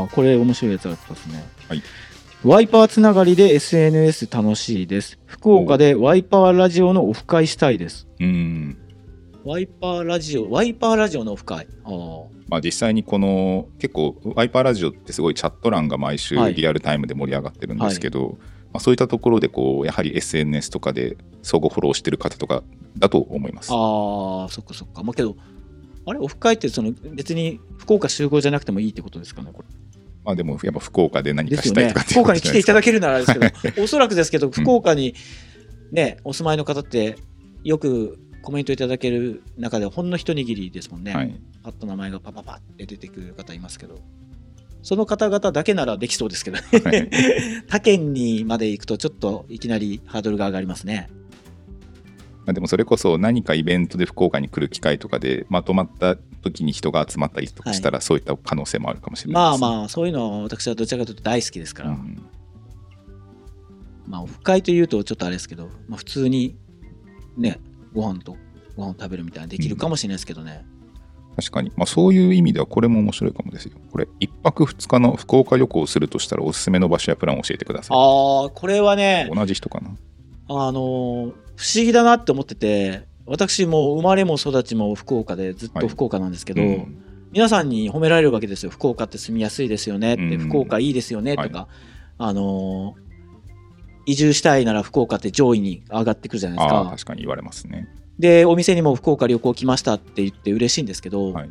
[0.04, 1.44] あ、これ面白いやつがあったですね。
[1.68, 1.82] はい。
[2.44, 5.18] ワイパーつながりで SNS 楽しいです。
[5.26, 8.08] 福岡でワイパーラジオのオフ会したいです。
[8.20, 8.78] うん。
[9.44, 11.68] ワイパーラジオ、ワイパーラジオのオフ会。
[11.84, 18.38] あーまあ、実際にこの結構ワイパーラジオってすごいチャット欄が毎週はいリアルタイムで盛り上がってるんですけど、
[18.74, 22.64] まあ、そういったところでこうやはり SNS とかで相互フォローしてる方とか
[22.98, 23.72] だと思います。
[23.72, 25.04] あー、そっかそっか。
[25.04, 25.36] まあけど、
[26.06, 29.68] あれ、オフ会ってその別に福岡集合じゃなくてもいいってことですかね、これ。
[30.24, 32.02] まあでもやっぱ福岡で何かしたいとか。
[32.02, 35.16] ってい福岡に来ていただけるならですけど、おそらくですけど、福岡に
[35.92, 37.18] ね、お住まいの方って、
[37.64, 41.14] よくコメントいただける中で、ほんの一握りですもんね。
[41.14, 44.00] はい、パッと名前がパパパって出てくる方いますけど、
[44.82, 47.10] その方々だけならできそうですけど、はい
[47.68, 51.10] 他県にまで行くと、ちょっといきなりハードルが上がりますね。
[52.46, 59.62] まあでもそれこそ何かイベントで福岡に来る機会とかでまとまった時に人が集まったりとかしたら、そういった可能性もあるかもしれないです。
[59.62, 62.22] まあまあ、そういうのは私はどちらかというと大好きですから、うん
[64.08, 66.56] まあ、オフ会というとちょっとあれですけど、まあ、普通に
[67.38, 67.60] ね、
[67.94, 68.38] ご飯と
[68.76, 70.66] ご飯を食べるみたいなできるかもしれないですけどね。
[71.36, 73.74] 確かに、まあ、そういう意味ではこれも面白いかもですよ。
[73.92, 77.98] これ1泊2日の福岡旅行をするとしたらおすすめの場所やプランを教えてください。
[77.98, 79.90] ああ、これはね、同じ人かな
[80.48, 87.02] あのー不思議だなって思ってて、私も生まれも育ちも福岡でずっと福岡なんですけど、うん。
[87.32, 88.70] 皆さんに褒められるわけですよ。
[88.70, 90.16] 福岡って住みやすいですよね。
[90.16, 90.40] って、うん。
[90.50, 91.38] 福岡いいですよね。
[91.38, 91.70] とか、
[92.18, 93.06] あのー
[94.08, 96.88] 移住したいなら福岡って上位に上がってくるじゃないですか。
[96.92, 97.88] 確かに言われますね。
[98.20, 101.50] で、お店にも福岡旅行来ましたって言って嬉しいんですけど、はい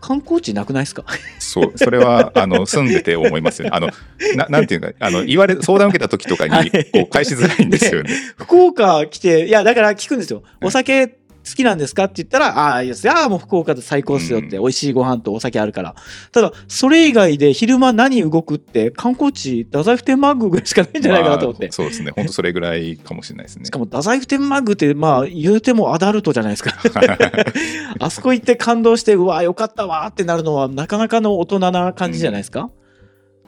[0.00, 1.04] 観光地なくないですか？
[1.38, 3.70] そう、それは、あの、住んでて思いますよね。
[3.74, 3.90] あの、
[4.36, 8.10] ななんていうか、あの、言われ、相談を受けた時とかにはい、こう、返しづらいんですよね。
[8.36, 10.42] 福岡来て、いや、だから聞くんですよ。
[10.62, 11.16] お酒
[11.48, 12.04] 好きなんですか？
[12.04, 15.94] って言ったら、ああ、いや、いやもう福岡で最高っすよって、うん美味しいご飯とお酒あるから。
[16.32, 21.72] ただ、それ以外で昼間何動くって、観光地、太宰府天満宮ぐらいしかないんじゃないかなと思ってまあ。
[21.72, 22.12] そうですね。
[22.14, 23.78] 本当それぐらいかもしれないですねしか。
[23.78, 26.74] も、太宰府天満宮って、まあ、言うてもアダルトじゃないですか。
[28.00, 32.70] あそこ行って感動して、うわ、よかったわってなるのは、なかなかの大人な感じじゃないですか？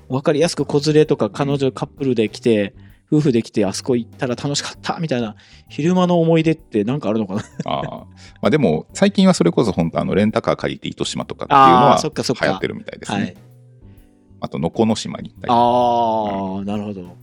[0.08, 2.74] わ、かりやすく子連れとか彼女カップルで来て、
[3.12, 5.34] 夫婦で来てあそこ行ったら楽しかったみたいな
[5.68, 7.42] 昼間の思い出ってなんかあるのかな？
[7.66, 7.88] ああ。
[8.40, 12.10] まあでも、最近はそれこそ本当、あの、レンタカー借りて糸島とかっていうのは流
[12.48, 13.18] 行ってるみたいですね。
[13.18, 13.36] はい。
[14.42, 15.52] あと、能古島に行ったり。
[15.52, 17.20] ああ、なるほど。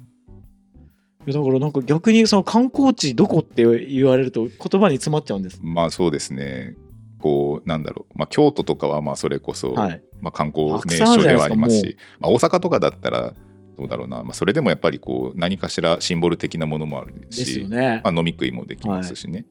[1.28, 5.60] だからなんか逆にその観光地どこって言われると言葉に詰まっちゃうんです。
[5.62, 6.76] まあそうですね。
[7.20, 8.18] こう、なんだろう。
[8.18, 10.02] まあ京都とかは、まあそれこそ、はい。
[10.22, 13.34] まあ観光名所ではありますもし、まあ大阪とかだったら、
[13.78, 14.24] どうだろうな。
[14.24, 18.02] まあそれでもやっぱりこう、何かしらシンボル的なものもあるし、ですよね。
[18.04, 19.46] まあ飲み食いもできますしね。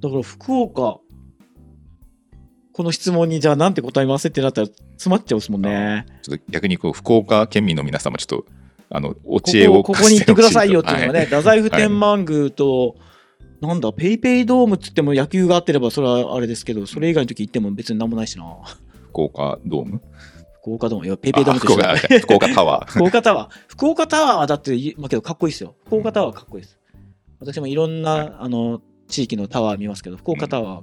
[0.00, 0.98] だから福岡、
[2.72, 6.06] この質問にじゃあなんて答えますってなったら詰まっちゃうですもんね。
[6.22, 8.46] ちょっと逆にこう、福岡県民の皆様、ちょっと、
[8.90, 12.96] あの、おこ知恵をこここに行ってくださいよっていうのはね、はい太宰府天満宮と、
[13.60, 18.44] なんだ、ペイペイドームっつっても野球があってればそれはあれですけど、それ以外の時行っても別になんもないしな。
[19.08, 20.02] 福岡ドーム？
[20.66, 22.86] 福岡ドーム、いや、ペイペイドームと一緒だ福岡タワー。
[22.90, 23.52] 福岡タワー。
[23.68, 25.76] 福岡タワーはだって、まあ、けどかっこいいですよ。
[25.86, 26.80] 福岡タワーはかっこいいです。
[27.38, 30.82] 私もいろんな、あの、地域のタワー見ますけど、福岡タワ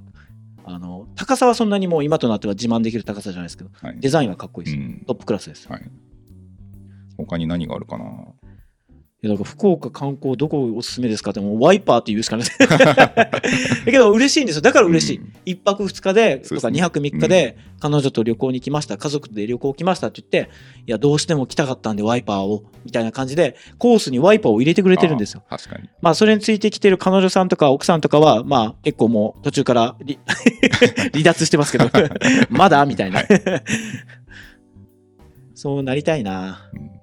[0.66, 4.00] あの高さはそんなにもう今となっては自慢できる高さじゃないですけどはい。
[4.00, 5.04] デザインはかっこいいです、うん。
[5.06, 5.82] トップクラスです、はい。
[7.18, 8.04] 他に何があるかな。
[9.24, 11.30] いやだから福岡観光どこおすすめですか？
[11.30, 12.46] ってもうワイパーって言うしかない。
[12.46, 12.68] だ
[13.90, 14.60] けど嬉しいんですよ。
[14.60, 15.32] だから嬉しい、うん。
[15.46, 16.72] 一泊二日でとかそうですね。
[16.72, 18.98] 二泊三日で彼女と旅行に来ました。
[18.98, 20.50] 家族で旅行来ましたって言って
[20.86, 25.42] いやどうしても来たかったんでワイパーをみたいな感じでコースにワイパーを入れてくれてるんですよ。
[25.48, 25.88] 確かに。
[26.02, 30.18] まあそれについてきてる彼女さんとか奥さんとかはまあ結構もう途中から離
[31.14, 31.88] 離脱してますけど。
[32.50, 32.84] まだ？
[32.84, 33.28] みたいな、はい。
[35.54, 36.68] そうなりたいな。
[36.74, 36.93] うん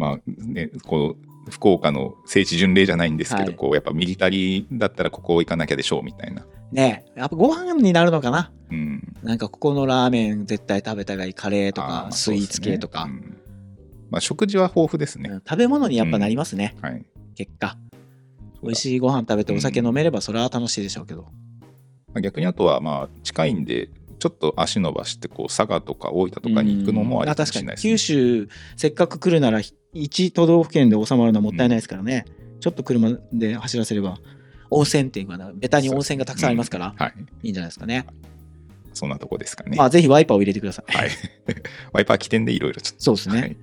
[0.00, 3.54] まあね、こう、福岡の聖地巡礼じゃないんですけど、はい。
[3.54, 6.46] こう、やっぱミリタリーだったらここ行かなきゃでしょうみたいな。
[6.72, 7.04] ね。
[7.16, 8.50] えやっぱご飯になるのかな？
[8.70, 9.16] うん。
[9.22, 13.12] なんかここのラーメン絶対食べたがいいカレーとかスイーツ系とか、ね。
[13.12, 13.36] うん。
[14.10, 15.28] まあ、食事は豊富ですね。
[15.28, 15.38] うん。
[15.40, 17.04] 食べ物にやっぱなりますね、はい。
[17.34, 17.76] 結果。
[18.62, 21.30] 美味しいご飯食べてお酒飲めればそれは楽しいでしょうけど、ま
[22.16, 23.88] あ逆にあとは、まあ、近いんで、
[24.18, 27.92] ちょっと足伸ばして、こう、佐賀とか大分とかに行くのもありかもしれないですね。
[27.92, 29.60] 九州せっかく来るなら
[29.94, 32.24] 1都道府県で収まるのはもったいないですからね、
[32.60, 34.18] ちょっと車で走らせれば。
[34.72, 37.14] 温泉っていうかなベタに温泉がたくさんありますから、はい。
[37.42, 38.06] いいんじゃないですかね、
[38.94, 39.76] そんなとこですかね。
[39.76, 41.10] まあぜひワイパーを入れてください、はい。
[41.92, 43.02] ワイパー起点でいろいろちょっと。
[43.02, 43.56] そうですね、はい。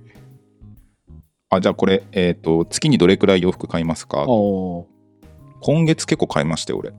[1.50, 4.26] あ、じゃあこれ、えっ、と、月にどれくらい洋服買いますか？
[4.26, 6.92] 今月結構買いましたよ、俺。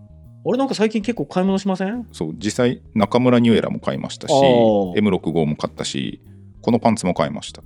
[0.44, 2.08] 俺なんか最近結構買い物しません？
[2.12, 4.98] そう、実際、中村ニューエラも買いましたし、おー。
[5.00, 6.20] M65 も買ったし、
[6.64, 7.62] このパンツも買いました。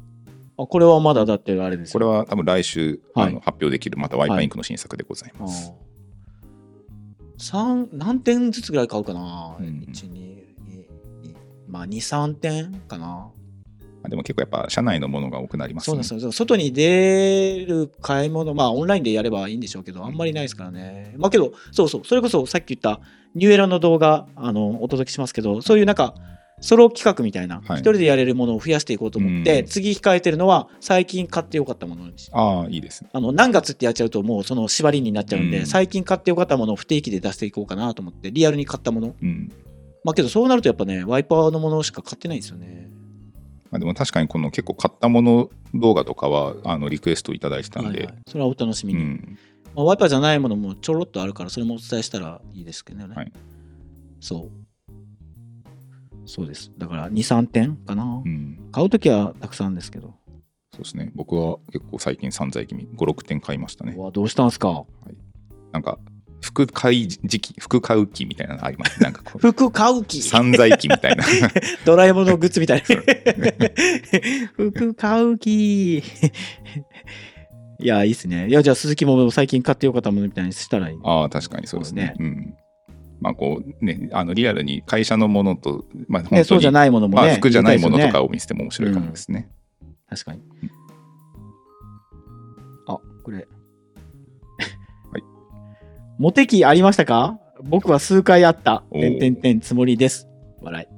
[0.64, 5.72] あこれはまだだってあれですよこれは多分来週、はいあの発表できる、またワイパインクの新作でございます。
[5.72, 5.84] あー
[7.38, 10.44] 三何点ずつぐらい買うかな、うん1、2、2
[11.68, 13.32] まあ2、3点かな。
[14.04, 16.04] あでも結構やっぱ社内のものが多くなりますね。
[16.04, 16.32] そうですよ。
[16.32, 21.16] 外に出る買い物、まあオンラインでやればいいんでしょうけど、あんまりないですからね。
[21.18, 23.02] まあけど、そうそう、それこそさっき言った
[23.36, 26.16] ニューエラの動画、あの、お届けしますけど、そういうなんか、
[26.64, 27.82] ソロ企画みたいな、一、はい。
[27.82, 29.68] 人でやれるものを増やしていこうと思って、うん。
[29.68, 33.10] 次控えてるのは、最近買ってよかったものにしああ、いいですね。
[33.12, 35.66] あの何月ってやっちゃうともうその縛りになっちゃうんで、うん。
[35.66, 39.14] 最近買ってよかったものを不定期で出していこうかなと思ってリアルに買ったもの。
[39.22, 39.52] うん。
[40.06, 42.90] まあけどそうなるとやっぱねワイパーのものしか買ってないんですよね。
[43.72, 48.16] まあ、でも確かにこの結構買ったもの動画とかはあのリクエストいただいてたんで、はいはい。
[48.28, 49.38] それはお楽しみに、うん、
[49.76, 53.32] まあ、ワイパーじゃないものもちょろっとあるからそれもお伝えしたらいいですけどね、はい。
[54.20, 54.63] そう
[56.26, 60.14] そうですだから23点かな、うん、買うときはたくさんですけど
[60.74, 61.12] そうですね。
[61.14, 64.02] 僕は結構最近散財気味、5、6点買いましたねう。
[64.02, 64.86] わどうしたんすか？
[65.72, 66.00] なんか、
[66.42, 69.02] 服買い時期、服買う期みたいなのあります。
[69.04, 70.24] なんか服買う気？
[70.24, 71.24] 散財期みたいな。
[71.86, 72.86] ドラえもんのグッズみたいな。
[74.58, 76.00] 服買う気。
[76.00, 76.02] い
[77.80, 78.48] や、いいっすね。
[78.48, 80.98] いや、じゃあ鈴木も最近買ってよかったものみたいにしたらいい。
[81.04, 82.16] ああ、確かにそうですね。
[82.18, 82.56] そううん。
[83.24, 87.28] まあこうね、あのリアルに会社のものと、まあ本当ね、に、そうじゃないものもね。
[87.28, 89.50] まあ服じゃないものとかを見せても面白いかもですね。
[90.10, 90.42] ですよね。
[90.42, 90.70] 確かに。
[92.86, 93.38] あ、これ。
[93.38, 93.48] はい。
[96.20, 97.40] モテ期ありましたか？
[97.64, 98.84] 僕は数回あった。
[98.92, 100.28] てんてんてんつもりです。
[100.62, 100.94] 笑い。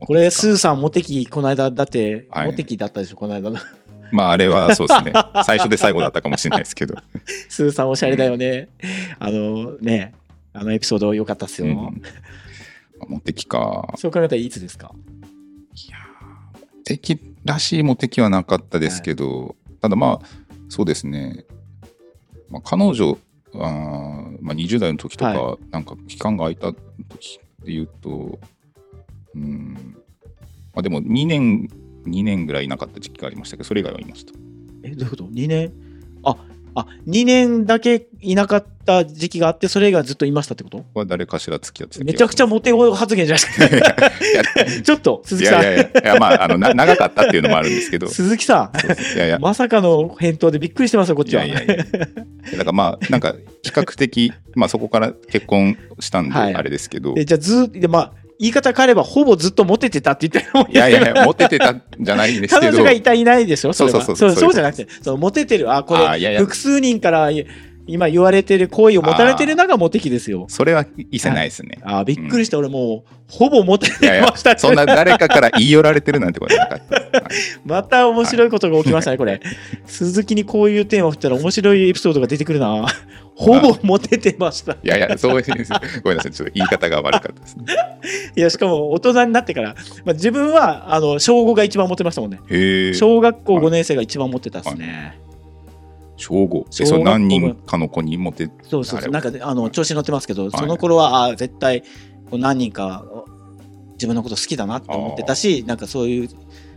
[0.00, 3.56] これ、スーさん、モテ期、この間、だって、はいモテ期だったでしょ、この間の。
[4.12, 5.12] まああれはそうですね。
[5.46, 6.94] 最初で最後だったかもしれないですけど。
[7.48, 8.68] スーさん、おしゃれだよね。
[9.18, 10.12] あのね、
[10.52, 11.66] あのエピソード良かったっすよ。
[11.66, 12.02] うん
[13.08, 13.94] モテ期か。
[13.96, 14.92] そう考えたらいつですか？
[15.74, 20.26] いやー敵らしいモテ期はなかったですけど、ただまあ、
[20.68, 21.46] そうですね。
[22.50, 23.16] まあ、彼女、
[23.54, 28.38] あーまあ、20代の時とか、はなんか期間が空いた時っていうと、
[29.34, 29.96] うん、
[30.74, 31.70] まあ、でも2年、
[32.04, 34.32] 2年ぐらいいなかった時期がありましたけど、それ以外はいました。
[34.82, 35.72] え、どういうこと ?2 年
[36.22, 36.36] あ、
[36.74, 40.84] あ、2年だけいなかった時期があって、それ以外ずっといましたってこと？
[40.94, 44.10] は誰かしら付き合ってめちゃくちゃモテ発言じゃないですか。
[44.82, 45.62] ちょっと、い鈴木さん。
[45.62, 46.00] やいやいや。
[46.02, 48.72] いや、まあ、あのな長かったっていうのもあるんですけど、鈴木さ
[49.14, 49.38] いやいや。
[49.38, 51.44] ん、、まさかの返答でびっくりしてますよ、こっちは。
[51.44, 51.84] いやいやいや。
[51.84, 56.54] だからまあ、なんか、比較的、まあそこから結婚したんで、はい。
[56.54, 64.54] あれですけど、えじゃあ、ずで、まあ、言い方変えれば、ほぼずっとモテてたって言ってるもんいやいやいや、モテてたんじゃないんですけど、彼女がいたいないでしょそうそうそうそうそう。
[64.54, 67.28] じゃなくて、そのモテてる、あ、これ、複数人から
[67.90, 70.46] 今言われてる行為を持たれてるのがモテ期ですよ。
[70.48, 71.78] それは異せないですね。
[71.82, 77.22] あ、びっくりして、俺もう、ほぼモテていやいやました、そんな誰かから言い寄られてるなんてことはなかった
[77.64, 79.40] また面白いことが起きましたね、これ。
[79.86, 82.86] 鈴木にこういうテーマを振ったら面白いエピソードが出てくるな。
[83.34, 84.72] ほぼモテてました。
[84.72, 85.72] いやいや、そうです。
[86.02, 87.64] ごめんなさい、ちょっと言い方が悪かったですね。
[88.36, 89.74] いや、しかも大人になってから、
[90.04, 92.40] まあ、自分は、あの、小5が一番モテましたもんね。
[92.94, 95.18] 小学校5年生が一番モテたっすね。
[96.20, 99.10] 小5小学校でそれ何人かの子にモテそうそうそう。
[99.10, 101.82] なんかねあの調子に乗ってますけど、いその頃は、あー絶対
[102.30, 103.04] こう何人か
[103.92, 106.28] 自分のこと好きだなって思ってたし、なんかそういう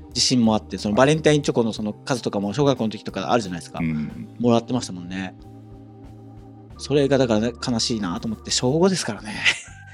[0.10, 3.80] 自信もあって、そのバレンタインチョコのその数とかも小学校の時とかあるじゃないですか。
[3.82, 5.36] うんもらってましたもんね。
[6.78, 9.34] それがだから、ね、悲しいなと思って、小5ですからね。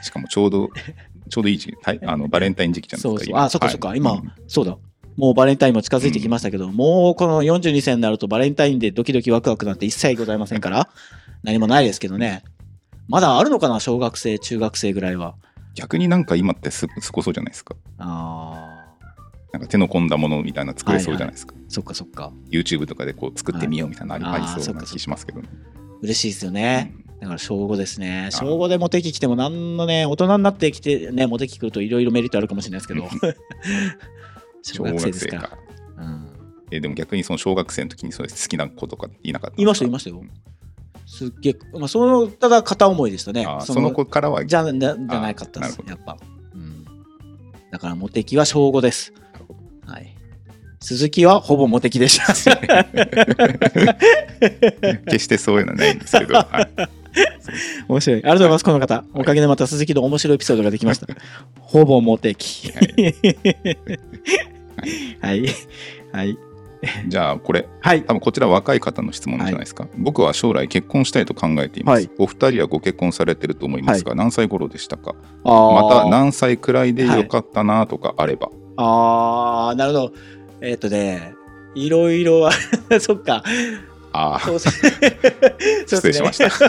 [0.02, 0.70] しかもちょうど
[1.30, 3.30] ちょうどいい時期はいあの バレンタイン時期じゃないですかそうそう。
[3.32, 3.96] 今あ、そっかそっか。
[3.96, 4.78] 今、はいうんそうだ。
[5.20, 10.90] もうバレンタインも近づいてきましたけど、もうこの42歳になるとバレンタインでドキドキワクワクなんて一切ございませんから、
[11.44, 12.42] 何もないですけどね。
[13.10, 15.36] まだあるのかな小学生、中学生ぐらいは。
[15.76, 18.86] 逆になんか今ってすすごそうじゃないですかあ
[19.52, 22.32] なんか手の込んだものみたいな作れそうじゃないですか、ー、そっかそっか。
[22.50, 25.50] YouTube とかでこう作ってみようみたいなのあり,、そうな気しますけどね
[26.02, 26.94] 嬉しいですよね。
[27.20, 28.28] だから小5ですね。
[28.28, 33.04] あ小5でモテ期来ても何のね、大人になってきてね、モテ期来るといろいろメリットあるかもしれないですけど。
[34.62, 35.58] 小学生ですか
[35.98, 36.30] うん、
[36.72, 40.24] えでも逆にその小学生の時にそういう好きな子とかいなかったいました、いましたよ。
[41.06, 43.48] すっげえ、まあ、その、ただ片思いでしたね。
[43.62, 46.18] その子からはじゃじゃないかったですやっぱ。
[46.54, 46.86] うん、
[47.72, 49.12] だから、モテ期は小5です。
[49.88, 50.16] はい。
[50.82, 52.28] 鈴木はほぼモテ期でした。
[55.08, 56.90] 決してそういうのはないんですけど、はい、
[57.88, 58.20] 面白い。
[58.20, 59.04] ありがとうございます、この方。
[59.14, 61.08] おかげでまた鈴木の面白いエピソードができました。
[61.60, 62.72] ほぼモテ期。
[65.22, 65.46] はい。
[66.12, 66.38] はい。
[67.08, 68.04] じゃあこれはい。
[68.04, 75.14] 多分こちら若い方の質問じゃないですか、僕は将来結婚したいと考えています、はいお二人はご結婚されてると思いますが、何歳頃でしたか？
[75.44, 80.14] また何歳くらいでよかったなとかあれば、あー、なるほど。
[80.62, 81.34] えっ、とね、
[81.76, 82.52] いろいろは、
[83.02, 83.44] そっか。
[84.12, 84.70] ああそうです
[85.88, 86.60] 失礼しましたた。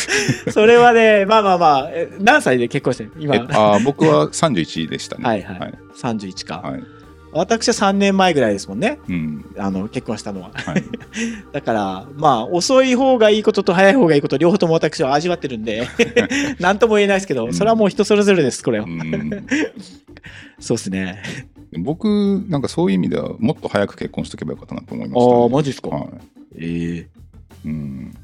[0.52, 3.12] それはね、まあまあまあ、え何歳で結婚してる？
[3.18, 3.36] 今。
[3.36, 5.58] えあー僕は31でしたねはいはい。
[5.58, 6.82] はい31か、はい
[7.32, 8.98] 私は3年前ぐらいですもんね。
[9.08, 10.50] うんあの、結婚したのは。
[10.52, 10.82] はい、
[11.52, 15.86] だから、まあ、遅い方がいいことと早い方がいいこと、両方とも私は味わってるんで、
[16.58, 18.86] なんとも言えないですけど、うんそれはもう人それぞれです、これは。
[18.86, 19.30] うん
[20.58, 21.22] そうですね。
[21.78, 22.08] 僕
[22.48, 25.88] なんかそういう意味ではもっと早く結婚しとけばよかったなと思いまあした、ね、あ、マジですか？
[25.90, 26.08] はい
[26.56, 27.08] ええ
[27.64, 28.14] うん。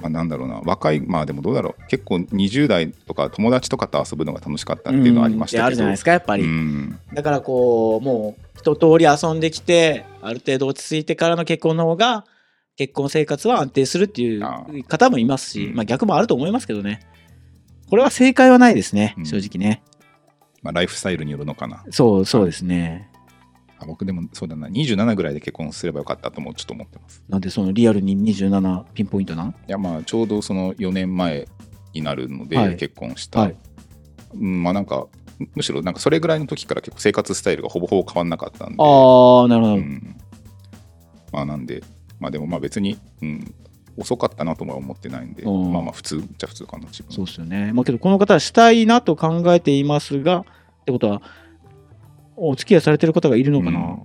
[0.00, 0.60] まあ、なんだろうな。
[0.64, 1.86] 若いまあでもどうだろう。
[1.88, 5.66] 結構20代とか友達とかと遊ぶのが楽しかったっていうのはありましたけど、うん。
[5.66, 6.44] あるじゃないですか、やっぱり。
[6.44, 6.98] うん。
[7.12, 12.24] だからこう、もう一通り遊んできて、ある程度落ち着いてからの結婚の方が、
[12.76, 14.42] 結婚生活は安定するっていう
[14.86, 15.74] 方もいますし、うん。
[15.74, 17.00] まあ逆もあると思いますけどね。
[17.90, 19.26] これは正解はないですね、うん。
[19.26, 19.82] 正直ね。
[20.62, 21.84] まあ、ライフスタイルによるのかな。
[21.90, 23.07] そう、そうですね。
[23.88, 27.22] あ僕でもそうだな27ぐらいで結婚すればよかったともちょっと思ってます。
[27.28, 29.50] なんでそのリアルに27ピンポイントなん？
[29.50, 31.48] いやまあちょうどその4年前
[31.94, 32.76] になるので、はい。
[32.76, 33.56] 結婚した、はい。
[34.34, 35.06] うん、まあなんか
[35.54, 38.76] むしろなんかそれぐらいの時から結構生活スタイルがほぼほぼ変わんなかったんで。
[38.78, 39.74] ああ、なるほど。
[39.74, 40.16] うん、
[41.32, 41.82] まあなんで
[42.20, 43.54] まあでもまあ別に、うん、
[43.96, 45.72] 遅かったなとは思ってないんで、うん。
[45.72, 47.12] まあまあ普通じゃ普通かな自分。
[47.12, 47.72] そうですよね。
[47.72, 50.44] まあけど、この方はしたいなと考えていますが、っ
[50.84, 51.22] てことは、
[52.38, 53.96] お付き合いされてる方がいるのかな、うん。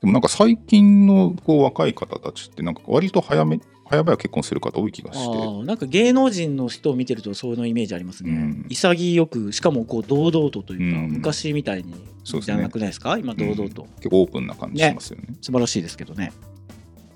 [0.00, 5.64] でもなんか最近のこう若い方たちってなんか割と早め早々結婚する方多い気がして。
[5.64, 8.66] なんか芸能人の人を見てるとそういうイメージありますね、うん。
[8.68, 11.10] 潔くしかもこう堂々とというか、うん。
[11.10, 13.18] 昔みたいにじゃなくないですか？
[13.18, 15.24] 今堂々と、結構オープンな感じしますよね。
[15.40, 16.32] 素晴らしいですけどね。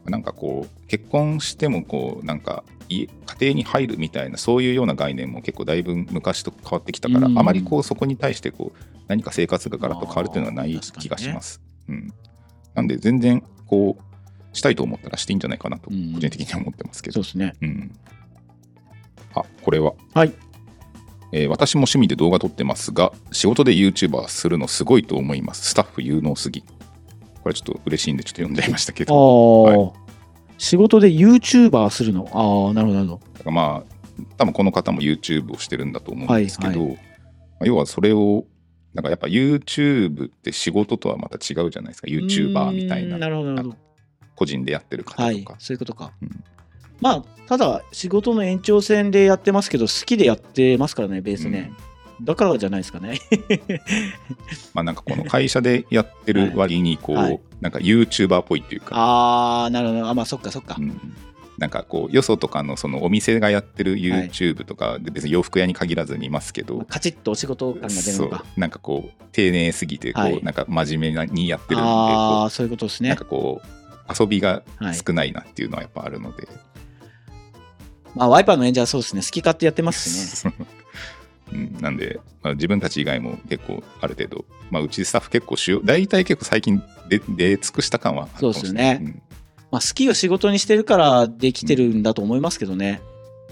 [0.06, 7.38] なんかこう結婚してもこうなんか家家庭に入るみたいなそういうような概念も結構だいぶ昔と変わってきたから、うん。
[7.38, 11.60] あまりこうそこに対してこう何か生活がガラッと変わるというのはない気がします。
[11.88, 12.08] うん、
[12.74, 16.12] なんで全然こうしたいと思ったらしていいんじゃないかなと個うん。
[16.12, 17.14] 人的には思ってますけど。
[17.14, 17.54] そうですね。
[17.60, 17.92] うん。
[19.34, 20.32] あこれは、はい。
[21.32, 25.70] えー私も趣味で動画撮ってますが仕事で YouTuber するのすごいと思います。
[25.70, 26.62] スタッフ有能すぎ。
[27.42, 29.94] これちょっと嬉しいんでちょっと読んじゃいましたけあど。
[30.56, 32.28] 仕事で YouTuber するの？
[32.32, 33.50] ああなるほどなるほど。
[33.50, 36.92] まあ多分この方も YouTube をしてるんだと思うんですけど、はい。
[36.92, 36.96] ま
[37.62, 38.44] あ要はそれを
[38.94, 42.08] なんかやっぱ YouTube って仕事とはまた違うじゃないですか。
[42.08, 43.18] YouTuber みたいな。
[43.18, 43.76] なるほど
[44.36, 46.44] 個人でやってる方はいとか、そういうことか、うん。
[47.00, 51.72] まあただ仕事の延長線でやってますけど好きでやってますからねベースね、
[52.22, 53.18] だからじゃないですかね。
[54.74, 57.40] まあなんかこの会社でやってる割にこう、はい。
[57.60, 60.08] なんか YouTuber っぽいっていうか、ああなるほど。
[60.08, 61.00] あまあそっかそっか、うん
[61.58, 70.42] なんかこうよそとかのそのお店がやってる YouTube とかで別に洋服屋に限らずにいますけど、カチッとお仕事感が出るのかなんかこう丁寧すぎてこう、はい。
[70.42, 73.10] なんか真面目にやってるんでああそういうことですね。
[73.10, 74.94] なんかこう遊びがはい。
[74.94, 76.48] 少ないなっていうのはやっぱあるので、
[78.14, 79.22] まあワイパーの演者はそうですね。
[79.22, 80.54] 好き勝手やってますしね。
[81.52, 81.56] う。
[81.56, 88.96] ん、なんで、まあ、自分たち以外も結構ある程度、まあ、うちスタッフ結構主要大体結構最近で出尽くした感はあるかもしれない。
[88.96, 89.22] そうっすよね
[89.74, 93.00] まあ、スキーを仕事にしてるからできてるんだと思いますけどね。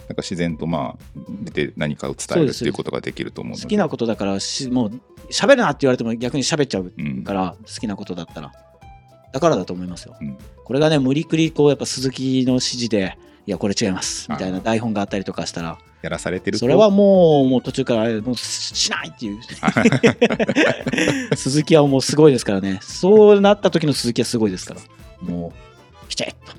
[0.07, 5.01] なんか自然とまあ出て何かを伝えるっていうことができると思う好きなことだからし、もう
[5.33, 8.53] 喋るなって言われても逆に喋っちゃううんから、好きなことだったら。
[9.33, 10.15] だからだと思いますよ。
[10.21, 16.61] うんこれがね、無理くりこう、やっぱ鈴木の指示で、いや、これ違います、みたいな台本があったりとかしたら、やらされてると？
[16.61, 19.41] それはもう、もう途中から、もうしないっていう。
[21.37, 22.79] 鈴木はもうすごいですからね。
[22.83, 24.81] そうなった時の鈴木はすごいですから。
[25.21, 25.72] もう、
[26.13, 26.53] きちっと。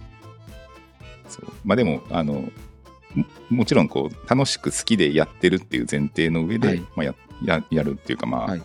[1.29, 1.45] そう。
[1.63, 6.79] まあでもあのももちろんこう楽しく好きでやってるっていう前提の上で、はい。
[6.79, 8.61] まあ、やややるっていうかまあ、はい。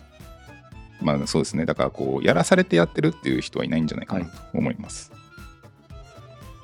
[1.01, 1.65] まあそうですね。
[1.65, 4.31] だからこうやらされてやってるっていう人はいないんじゃないかなはい。
[4.51, 5.11] と思います、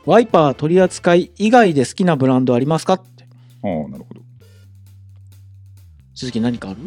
[0.05, 2.93] ワイパー取り扱い以外で好きなブランドありますか？
[2.95, 3.23] って。
[3.63, 4.21] ああなるほど。
[6.15, 6.79] 鈴木何かある？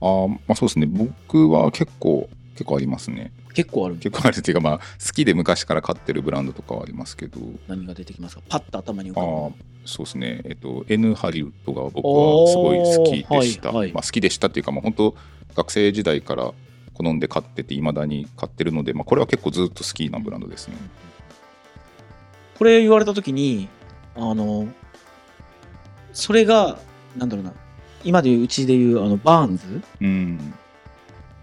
[0.00, 0.86] ああまあそうですね。
[0.86, 3.32] 僕は結構結構ありますね。
[3.54, 3.96] 結構ある。
[3.96, 7.40] 結構あるっていうかまあ好きで昔から買ってるブランドとかはありますけど。
[7.68, 8.42] 何が出てきますか？
[8.48, 9.50] パッと頭に浮かあぶあ
[9.84, 10.40] そうですね。
[10.44, 13.92] えっと N ハリウッドが僕はすごい好きでした、はいはい。
[13.92, 15.16] まあ、好きでしたっていうかもう本当
[15.54, 16.52] 学生時代から
[16.94, 20.76] 好んで買ってていまだに買ってるので、まあ、これは結構ずっと好きなブランドですね。
[22.58, 23.68] これ言われた時に
[24.14, 24.68] あの
[26.12, 26.78] それが
[27.16, 27.52] なんだろうな。
[28.04, 29.82] 今でいううちでいうあのバーンズ？
[30.00, 30.54] うん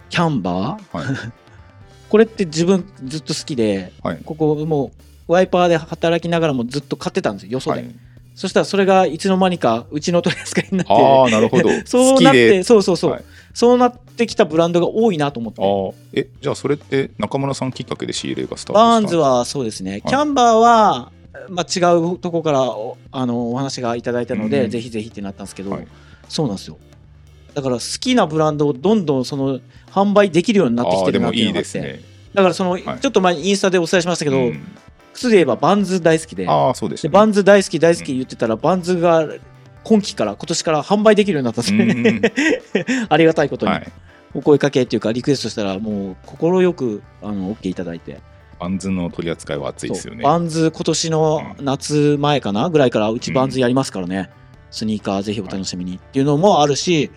[0.10, 0.98] キャンバー？
[0.98, 1.08] はい。
[2.10, 4.20] これって自分ずっと好きではい。
[4.26, 4.92] ここも
[5.28, 7.96] うワイパーで働きながらもずっと買ってたんですよよそで、はい。
[8.34, 10.94] そしたらそれがいつの間にかうちの取り扱いになって。
[10.94, 11.70] ああなるほど。
[11.86, 13.24] そうなってそうそうそう、はい。
[13.54, 15.62] そうなってきたブランドが多いなと思って。
[15.62, 15.94] あー。
[16.14, 21.12] えじゃあそれって中村さんきっかけで仕入れがスタートしたバーンズはそうですね、キャンバーは、
[21.50, 24.70] まあ、違うとこからおあのお話がいただいたので、うん。
[24.70, 25.88] ぜひぜひってなったんですけど、はい。
[26.28, 26.78] そうなんですよ
[27.54, 29.60] だから好きなブランドをどんどんその
[29.92, 32.02] 販売できるようになってきてるなっていうのがあっていですね。
[32.34, 32.84] だからその、い。
[32.84, 34.62] ちょっと前にインスタでお伝えしましたけど、うん。
[35.14, 36.48] 靴で言えばバンズ大好きで。
[36.48, 37.10] ああそうですね。
[37.10, 39.28] でバンズ大好き大好き言ってたら、バンズが
[39.84, 42.22] 今期から今年から販売できるようになったんですね、
[43.10, 43.92] ありがたいことに、はい。
[44.34, 48.22] お声かけっていうかリクエストしたらもう快くあの OK いただいて。
[48.60, 50.24] バンズの取り扱いは熱いですよね。
[50.24, 54.30] バンズ今年の夏前かなぐらいからうちバンズやりますからね、
[54.70, 57.10] スニーカーぜひお楽しみにっていうのもあるし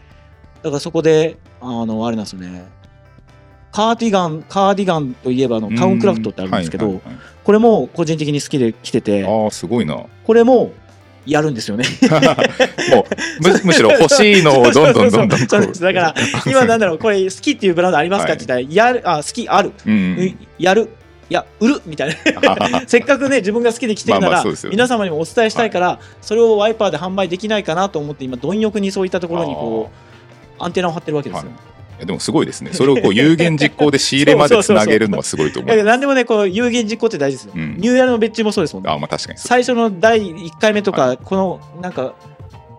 [0.63, 2.65] だからそこであのあれなんですよね。
[3.73, 7.17] カーディガンカーディガンといえばあのタウンクラフトってあるんですけど、はいはいはい。
[7.43, 9.95] これも個人的に好きで来ててああすごいな。
[9.95, 10.73] もこれも
[11.25, 11.85] やるんですよね。
[13.41, 15.83] うむ むしろ欲しいのをどんどんどんどんこそうです。
[15.83, 16.15] だから
[16.47, 18.33] 今なんだろう これ好きっていうブランドありますか？
[18.33, 18.37] はい。
[18.37, 20.91] って言ったらやるあ好きある、うんやる。
[21.31, 21.83] いや売る。
[21.87, 22.83] みたいな。
[22.87, 30.12] せっかくね自分が好きで来てるなら、皆様にもお伝えしたいから、それをワイパーで販売できないかなと思って今貪欲にそういったところにこう
[30.63, 32.07] アンテナを張ってるわけですよ、はい。
[32.07, 32.73] でもすごいですね。
[32.73, 37.77] それをこう有言実行で仕入れまでつなげるのはすごいと思うど何でもねこう有言実行って大事ですよ、うん。
[37.77, 38.91] ニューヤルの別注もそうですもんね。
[38.91, 42.15] あまあ確かに最初の第1回目とか、このなんか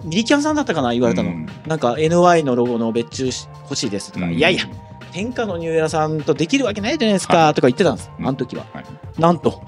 [0.04, 1.48] ミリキャンさんだったかな言われたの、うん。
[1.66, 4.34] なんか NY のロゴの別注し欲しいですとか、うん。
[4.34, 4.64] いやいや
[5.14, 7.54] 天下のニューヤルさんとできるわけないじゃないですか、はい。
[7.54, 8.28] とか言ってたんです、うん。
[8.28, 8.86] あの時は、はい。
[9.18, 9.64] なんと。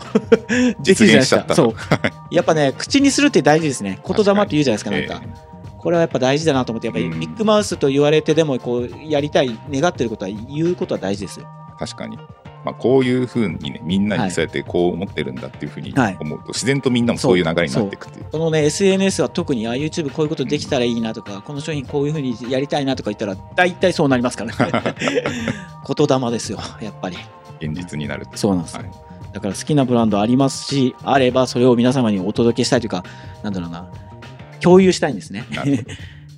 [0.81, 1.55] 実現しちゃった。
[1.55, 1.75] そう。
[2.31, 4.01] やっぱね口にするって大事ですね。
[4.05, 5.54] 言霊って言うじゃないですかなんか、え
[5.85, 7.19] これはやっぱ大事だなと思ってやっぱりうん。
[7.19, 11.47] ビッグマウスと言われてでもこうやりたい願ってることは言うことは大事ですよ。
[11.75, 12.17] え確かに。
[12.65, 16.17] まあ、こういうふうにねみんなにそうやってこう思ってるんだっていうふうにはい。
[16.19, 18.25] 思うと、自然とみんなもそういう流れになっていくっていう。
[18.31, 24.57] このね SNS は特にあ YouTube こういうことできたらいいなとか、この商品こういうふうにやりたいなとか言ったら大体そうなりますからね。
[25.95, 27.17] 言霊ですよやっぱり。
[27.61, 28.81] 現実になるそうなんですよ。
[28.81, 28.91] はい。
[29.35, 33.03] だから好きなブランドありますしあればそれを皆様にお届けしたいというか
[33.43, 33.91] なんだろうな
[34.65, 35.45] 共有したいんですね。
[35.51, 35.89] なるほど。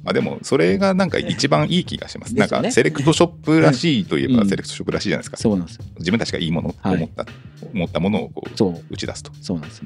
[0.04, 2.36] まあでもそれがなんか一番いい気がします。
[2.36, 4.49] なんかセレクトショップらしいといえばうん。
[4.49, 5.38] セレクトショップらしいじゃないですか。
[5.38, 5.86] そうなんですよ。
[5.99, 7.26] 自分たちがいいものと思った、
[7.74, 9.32] 思ったものをこう打ち出すと。
[9.41, 9.82] そうなんです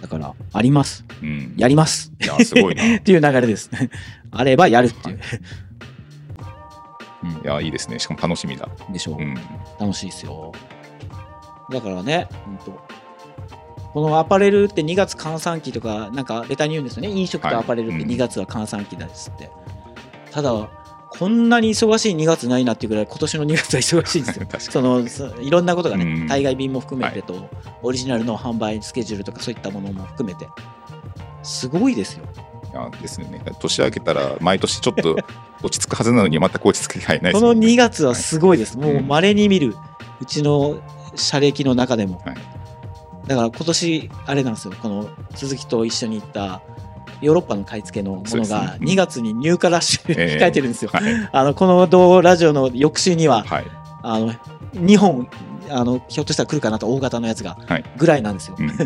[0.00, 1.04] だからあります。
[1.22, 2.12] うん、やります。
[2.20, 2.84] いやすごいな。
[2.84, 3.70] い っていう流れです。
[4.32, 5.20] あればやるっていう、
[7.44, 7.98] やいいですね。
[7.98, 8.68] しかも楽しみだ。
[8.86, 9.34] うん、でしょう、うん。
[9.80, 10.52] 楽しいですよ。
[11.72, 12.80] だからね、うんと
[13.94, 17.08] このアパレルって2月閑散期とかなんかレターに言うんですよね。
[17.08, 18.10] 飲食とアパレルってはいうん。
[18.10, 19.50] 2月は閑散期ですって、
[20.30, 20.68] ただ
[21.10, 24.46] こんなに忙しい2月ないなっていうぐらい今年の2月は忙しいんですよ。
[24.60, 26.28] そのそいろんなことがね、うん。
[26.28, 27.48] 対外便も含めてと、
[27.82, 30.46] オリジナルの販売スケジュールとかそういったものも含めて
[31.42, 32.24] すごいですよ。
[32.70, 33.40] いやですよね。
[33.58, 35.16] 年明けたら毎年ちょっと
[35.62, 37.68] 落ち着くはずなのに全く落ち着く気配ないでこのすもんね。
[37.68, 39.08] 2月はすごいです、もううん。
[39.08, 39.74] 稀に見る
[40.20, 40.76] うちの
[41.14, 42.36] 社歴の中でも、はい
[43.28, 46.62] だから今年あれなんですよこの鈴木と一緒に行った
[47.20, 51.28] ヨーロッパの買い付けのものがそうですねうん2月に入荷ラッシュええ控えてるんですよ、はい。
[51.30, 53.64] あのこの同ラジオの翌週にははい。
[54.02, 54.32] あの
[54.74, 55.28] 2本
[55.70, 58.68] あのひょっとしたら来るかなと大型のやつが、はいぐらいなんですよ、うん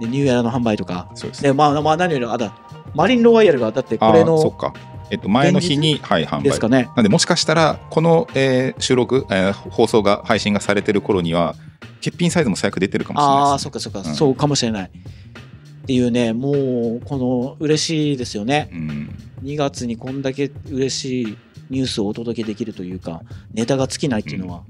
[0.00, 1.42] でニューエラの販売とかそうです。
[1.42, 2.54] でまあ、まあ、何よりあだ
[2.94, 4.72] マリンロワイヤルがだってこれのか。
[5.10, 6.44] えっと、前の日に、はい、販売。
[6.44, 11.56] ですかねなんで、もしかしたら、この、えー収録、えー放送が、配信がされてる頃には、
[12.04, 13.42] 欠品サイズも最悪出てるかもしれないね。
[13.42, 14.14] ああそっかそっか、うん。
[14.14, 14.90] そうかもしれない。
[14.90, 18.68] っていうねもうこの嬉しいですよね。
[18.72, 19.14] うん。
[19.42, 21.38] 2月にこんだけ嬉しい
[21.70, 23.22] ニュースをお届けできるというか
[23.52, 24.62] ネタが尽きないっていうのは、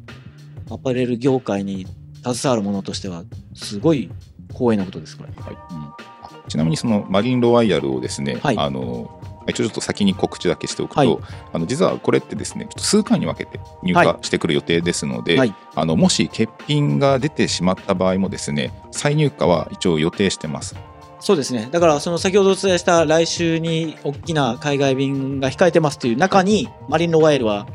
[0.70, 1.86] アパレル業界に
[2.22, 3.24] 携わる者としては
[3.54, 4.10] すごい
[4.50, 5.54] 光栄なことですこれ、はい。
[5.54, 6.48] うん。
[6.48, 8.58] ちなみにそのマリンロワイヤルをですね、はい。
[8.58, 9.20] あの
[9.50, 11.18] 一応ちょっと先に告知だけしておくと、はい。
[11.52, 15.54] あの実はこれってですねちょっと数回に分けて入は荷してくる予定ですので、はい。
[15.74, 20.76] あのもし欠品が出てしまった場合もですね再入荷は一応予定してます。
[21.20, 21.68] そうですね。
[21.70, 27.66] だからその先ほどお伝えした来週に大きな海外便が控えてますという中にマリンロワイヤルは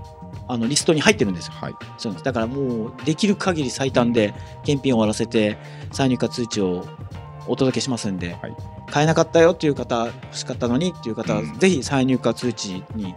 [0.47, 1.53] あのリストに入ってるんですよ。
[1.53, 2.23] はい、そうです。
[2.23, 4.33] だからもうできる限り最短で
[4.63, 5.57] 検品を終わらせて
[5.91, 6.85] 再入荷通知を
[7.47, 13.13] お届けしますんで、はい買えなかったよっていう方欲しかったのにっていう方は、うんぜひ再入荷通知に。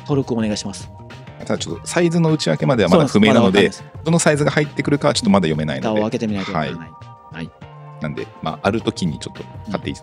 [0.00, 0.90] 登録お願いします。
[1.40, 6.86] ただちょっとサイズの内訳まではまだ不明なので、そうどのサイズが入ってくるかはちょっとまだ読めない蓋ので、を開けてみないとわからな
[7.42, 7.50] い。
[8.00, 9.94] なんで、まあ、ある時にちょっと買ってい,、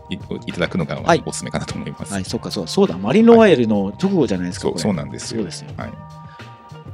[0.45, 2.13] いただくのがはいおすすめかなと思います。
[2.13, 4.67] はい、そうかそうそうだマリンロワイヤルの直後じゃないですか。
[4.67, 5.39] これそうそうなんですよ。
[5.39, 5.71] そうですよ。
[5.75, 5.91] はい。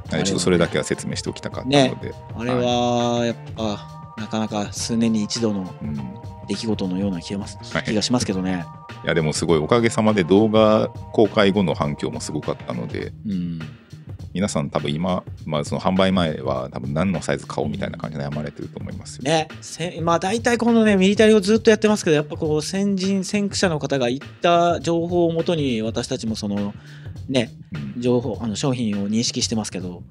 [0.08, 8.64] ちょっとそれだけは説明しておきたかったので、あれはやっぱなかなか数年に一度のうん出来事のような気がますはい気がしますけどね。
[9.04, 13.58] いやでもすごいおかげさまで動画公開後の反響もすごかったのでうん。
[14.34, 19.24] 皆さん多分今、まあ、その販売前は多分何のサイズ買おうみたいな感じで悩まれてると思いますよ。
[19.24, 26.72] ね、せまあ大体このねミリタリーをずっとやってますけどやっぱこう先人先駆者の方が言った情報をもとに私たちもその
[27.28, 30.02] ねうん情報あの商品を認識してますけど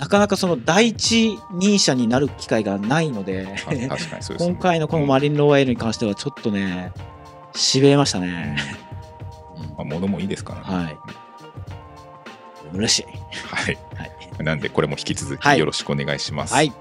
[0.00, 3.54] なかなかその第一人者になる機会がないので
[4.38, 6.92] 今回のこのマリンローワイヤルに関してはちょっとね
[7.54, 8.24] しびれましたうん。
[8.26, 8.56] ね、
[9.76, 10.84] まあ、物もいいですからね。
[10.84, 10.96] はい。
[12.72, 13.04] 嬉しい。
[13.04, 13.78] はい。
[13.96, 14.04] は
[14.40, 14.44] い。
[14.44, 15.56] なんで、これも引き続はい。
[15.56, 16.54] きよろしくお願いします。
[16.54, 16.72] はい。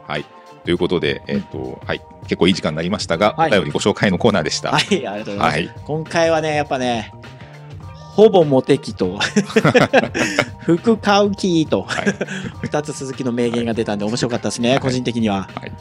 [0.64, 2.02] ということで、えっ、と、はい。
[2.24, 3.52] 結構いい時間になりましたが、はい。
[3.52, 4.72] お便りご紹介のコーナーでした。
[4.72, 5.76] はいありがとうございます、はい。
[5.86, 7.14] 今回はねやっぱね
[8.20, 9.18] ほぼモテ期と
[10.60, 12.06] 服買う気とはい。
[12.68, 15.48] 2つ鈴木の名言が出たんで面白かったですね、はい個人的には。
[15.56, 15.72] はい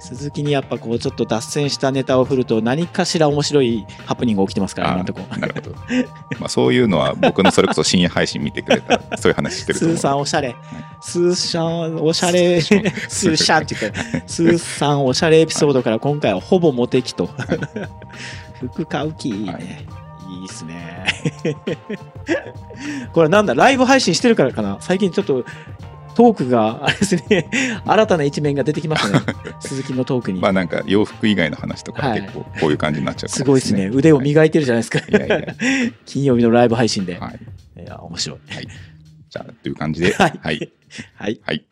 [0.00, 5.22] 鈴木にやっぱこうちょっと脱線したネタを振ると何かしら面白いハプニング起きてますから、とこ。
[5.36, 5.70] なるほど。
[6.38, 10.02] まあ、そういうのは僕のそれこそ深夜配信見てくれたら、そういう話してると思うスー。
[10.02, 10.54] さんおしゃれ。
[11.00, 12.60] スーシャンおしゃれ。
[12.62, 17.28] スーシャンって言って、スーさんおしゃれエピソードから今回はほぼモテ期と。
[18.60, 19.50] 服買う気、い
[20.28, 21.06] いいっすね。
[23.12, 24.78] これなんだ、ライブ配信してるからかな？
[24.80, 25.44] 最近ちょっと
[26.14, 27.48] トークが、あれですね、
[27.86, 29.26] 新たな一面が出てきましたね。
[29.60, 30.40] 鈴木のトークに。
[30.40, 33.86] まあなんか洋服以外の話とかはい結構こういう感じになっちゃうかもすごいですね。
[33.86, 34.98] 腕を磨いてるじゃないですか。
[34.98, 35.54] いやいや
[36.04, 37.18] 金曜日のライブ配信で。
[37.18, 37.82] はい。
[37.82, 38.38] いや、面白い。
[39.30, 40.72] じゃあ、という感じで、はいはい。
[41.14, 41.40] はい。
[41.44, 41.66] はい。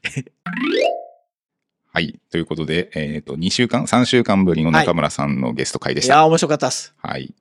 [1.93, 2.21] はい。
[2.31, 6.15] ということで、えっ、と、2週間、3週間ぶりの中村さんのゲスト会でした。
[6.15, 6.95] いや、面白かったっす。
[6.99, 7.35] はい。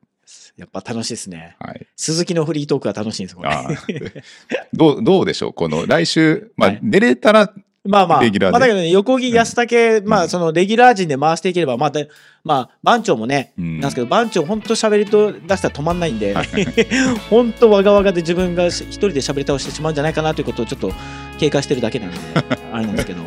[0.57, 1.57] やっぱ楽しいですね。
[1.59, 1.85] はい。
[1.95, 3.49] 鈴木のフリートークは楽しいんです、これ。
[4.73, 7.53] どう、どうでしょうこの来週、まあ、はい出れたら、
[7.87, 12.09] まあまあ、レギュラーでまあだけどね、横木安武、まうんあそのレギュラー陣で回していければ、まあで、
[12.43, 16.47] まあ番長もね、うんなんですけど、番長本当喋りと出したら止まんないんではい、
[17.29, 20.91] 本当わがわがで自分が一人で喋り倒してしまうんじゃないかなということをちょっと
[21.37, 22.17] 警戒してるだけなんで、
[22.71, 23.21] あれなんですけど。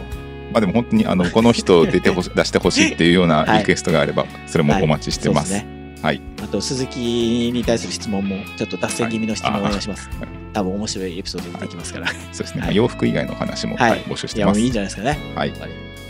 [0.53, 5.53] まあでも本当に、あの、この人出てほし、出してほしいっていうようなはいリクエストがあれば、それもお待ちしてます。
[5.53, 6.21] はいそうですねはい。
[6.43, 10.29] あと、鈴木に対する質問も、ちょっと脱線気味の質問をお願いしますはい。
[10.53, 12.07] 多分面白いエピソード出てきますから。
[12.09, 12.63] そうですね。
[12.63, 14.59] はい洋服以外の話も、はいはい募集してます。
[14.59, 15.19] もういいんじゃないですかね。
[15.35, 15.51] はい。
[15.51, 15.61] はい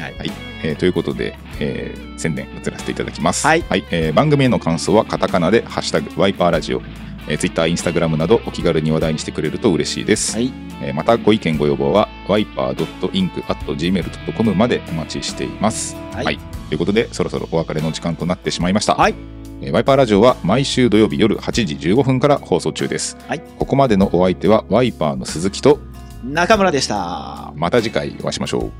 [0.01, 0.31] はい、
[0.63, 3.47] えーということで、えー宣伝移らせていただきます。
[3.47, 6.83] はいえー番組への感想はカタカナで「ハッシュタグワイパーラジオ」
[7.29, 10.35] えー、Twitter、Instagram などお気軽に話題にしてくれると嬉しいです。
[10.37, 10.53] はい。
[10.83, 15.97] えーまたご意見ご要望は wiper.inc.gmail.com までお待ちしています。
[16.13, 16.39] はい
[16.69, 18.95] ということでそろそろお別れの時間となってしまいました。
[18.95, 23.17] はいえーワイパーラジオは毎週土曜日夜8時15分から放送中です。
[23.27, 25.79] はいここまでのお相手はワイパーの鈴木と
[26.25, 27.53] 中村でした。
[27.57, 28.61] また次回お会いしましょう。
[28.63, 28.71] はい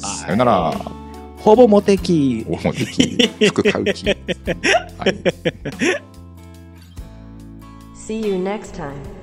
[0.00, 0.72] さよなら。
[1.38, 2.44] ほぼモテ期。
[2.48, 4.06] おもてき、服買う気。
[4.10, 4.16] はい
[7.96, 9.21] See you next time.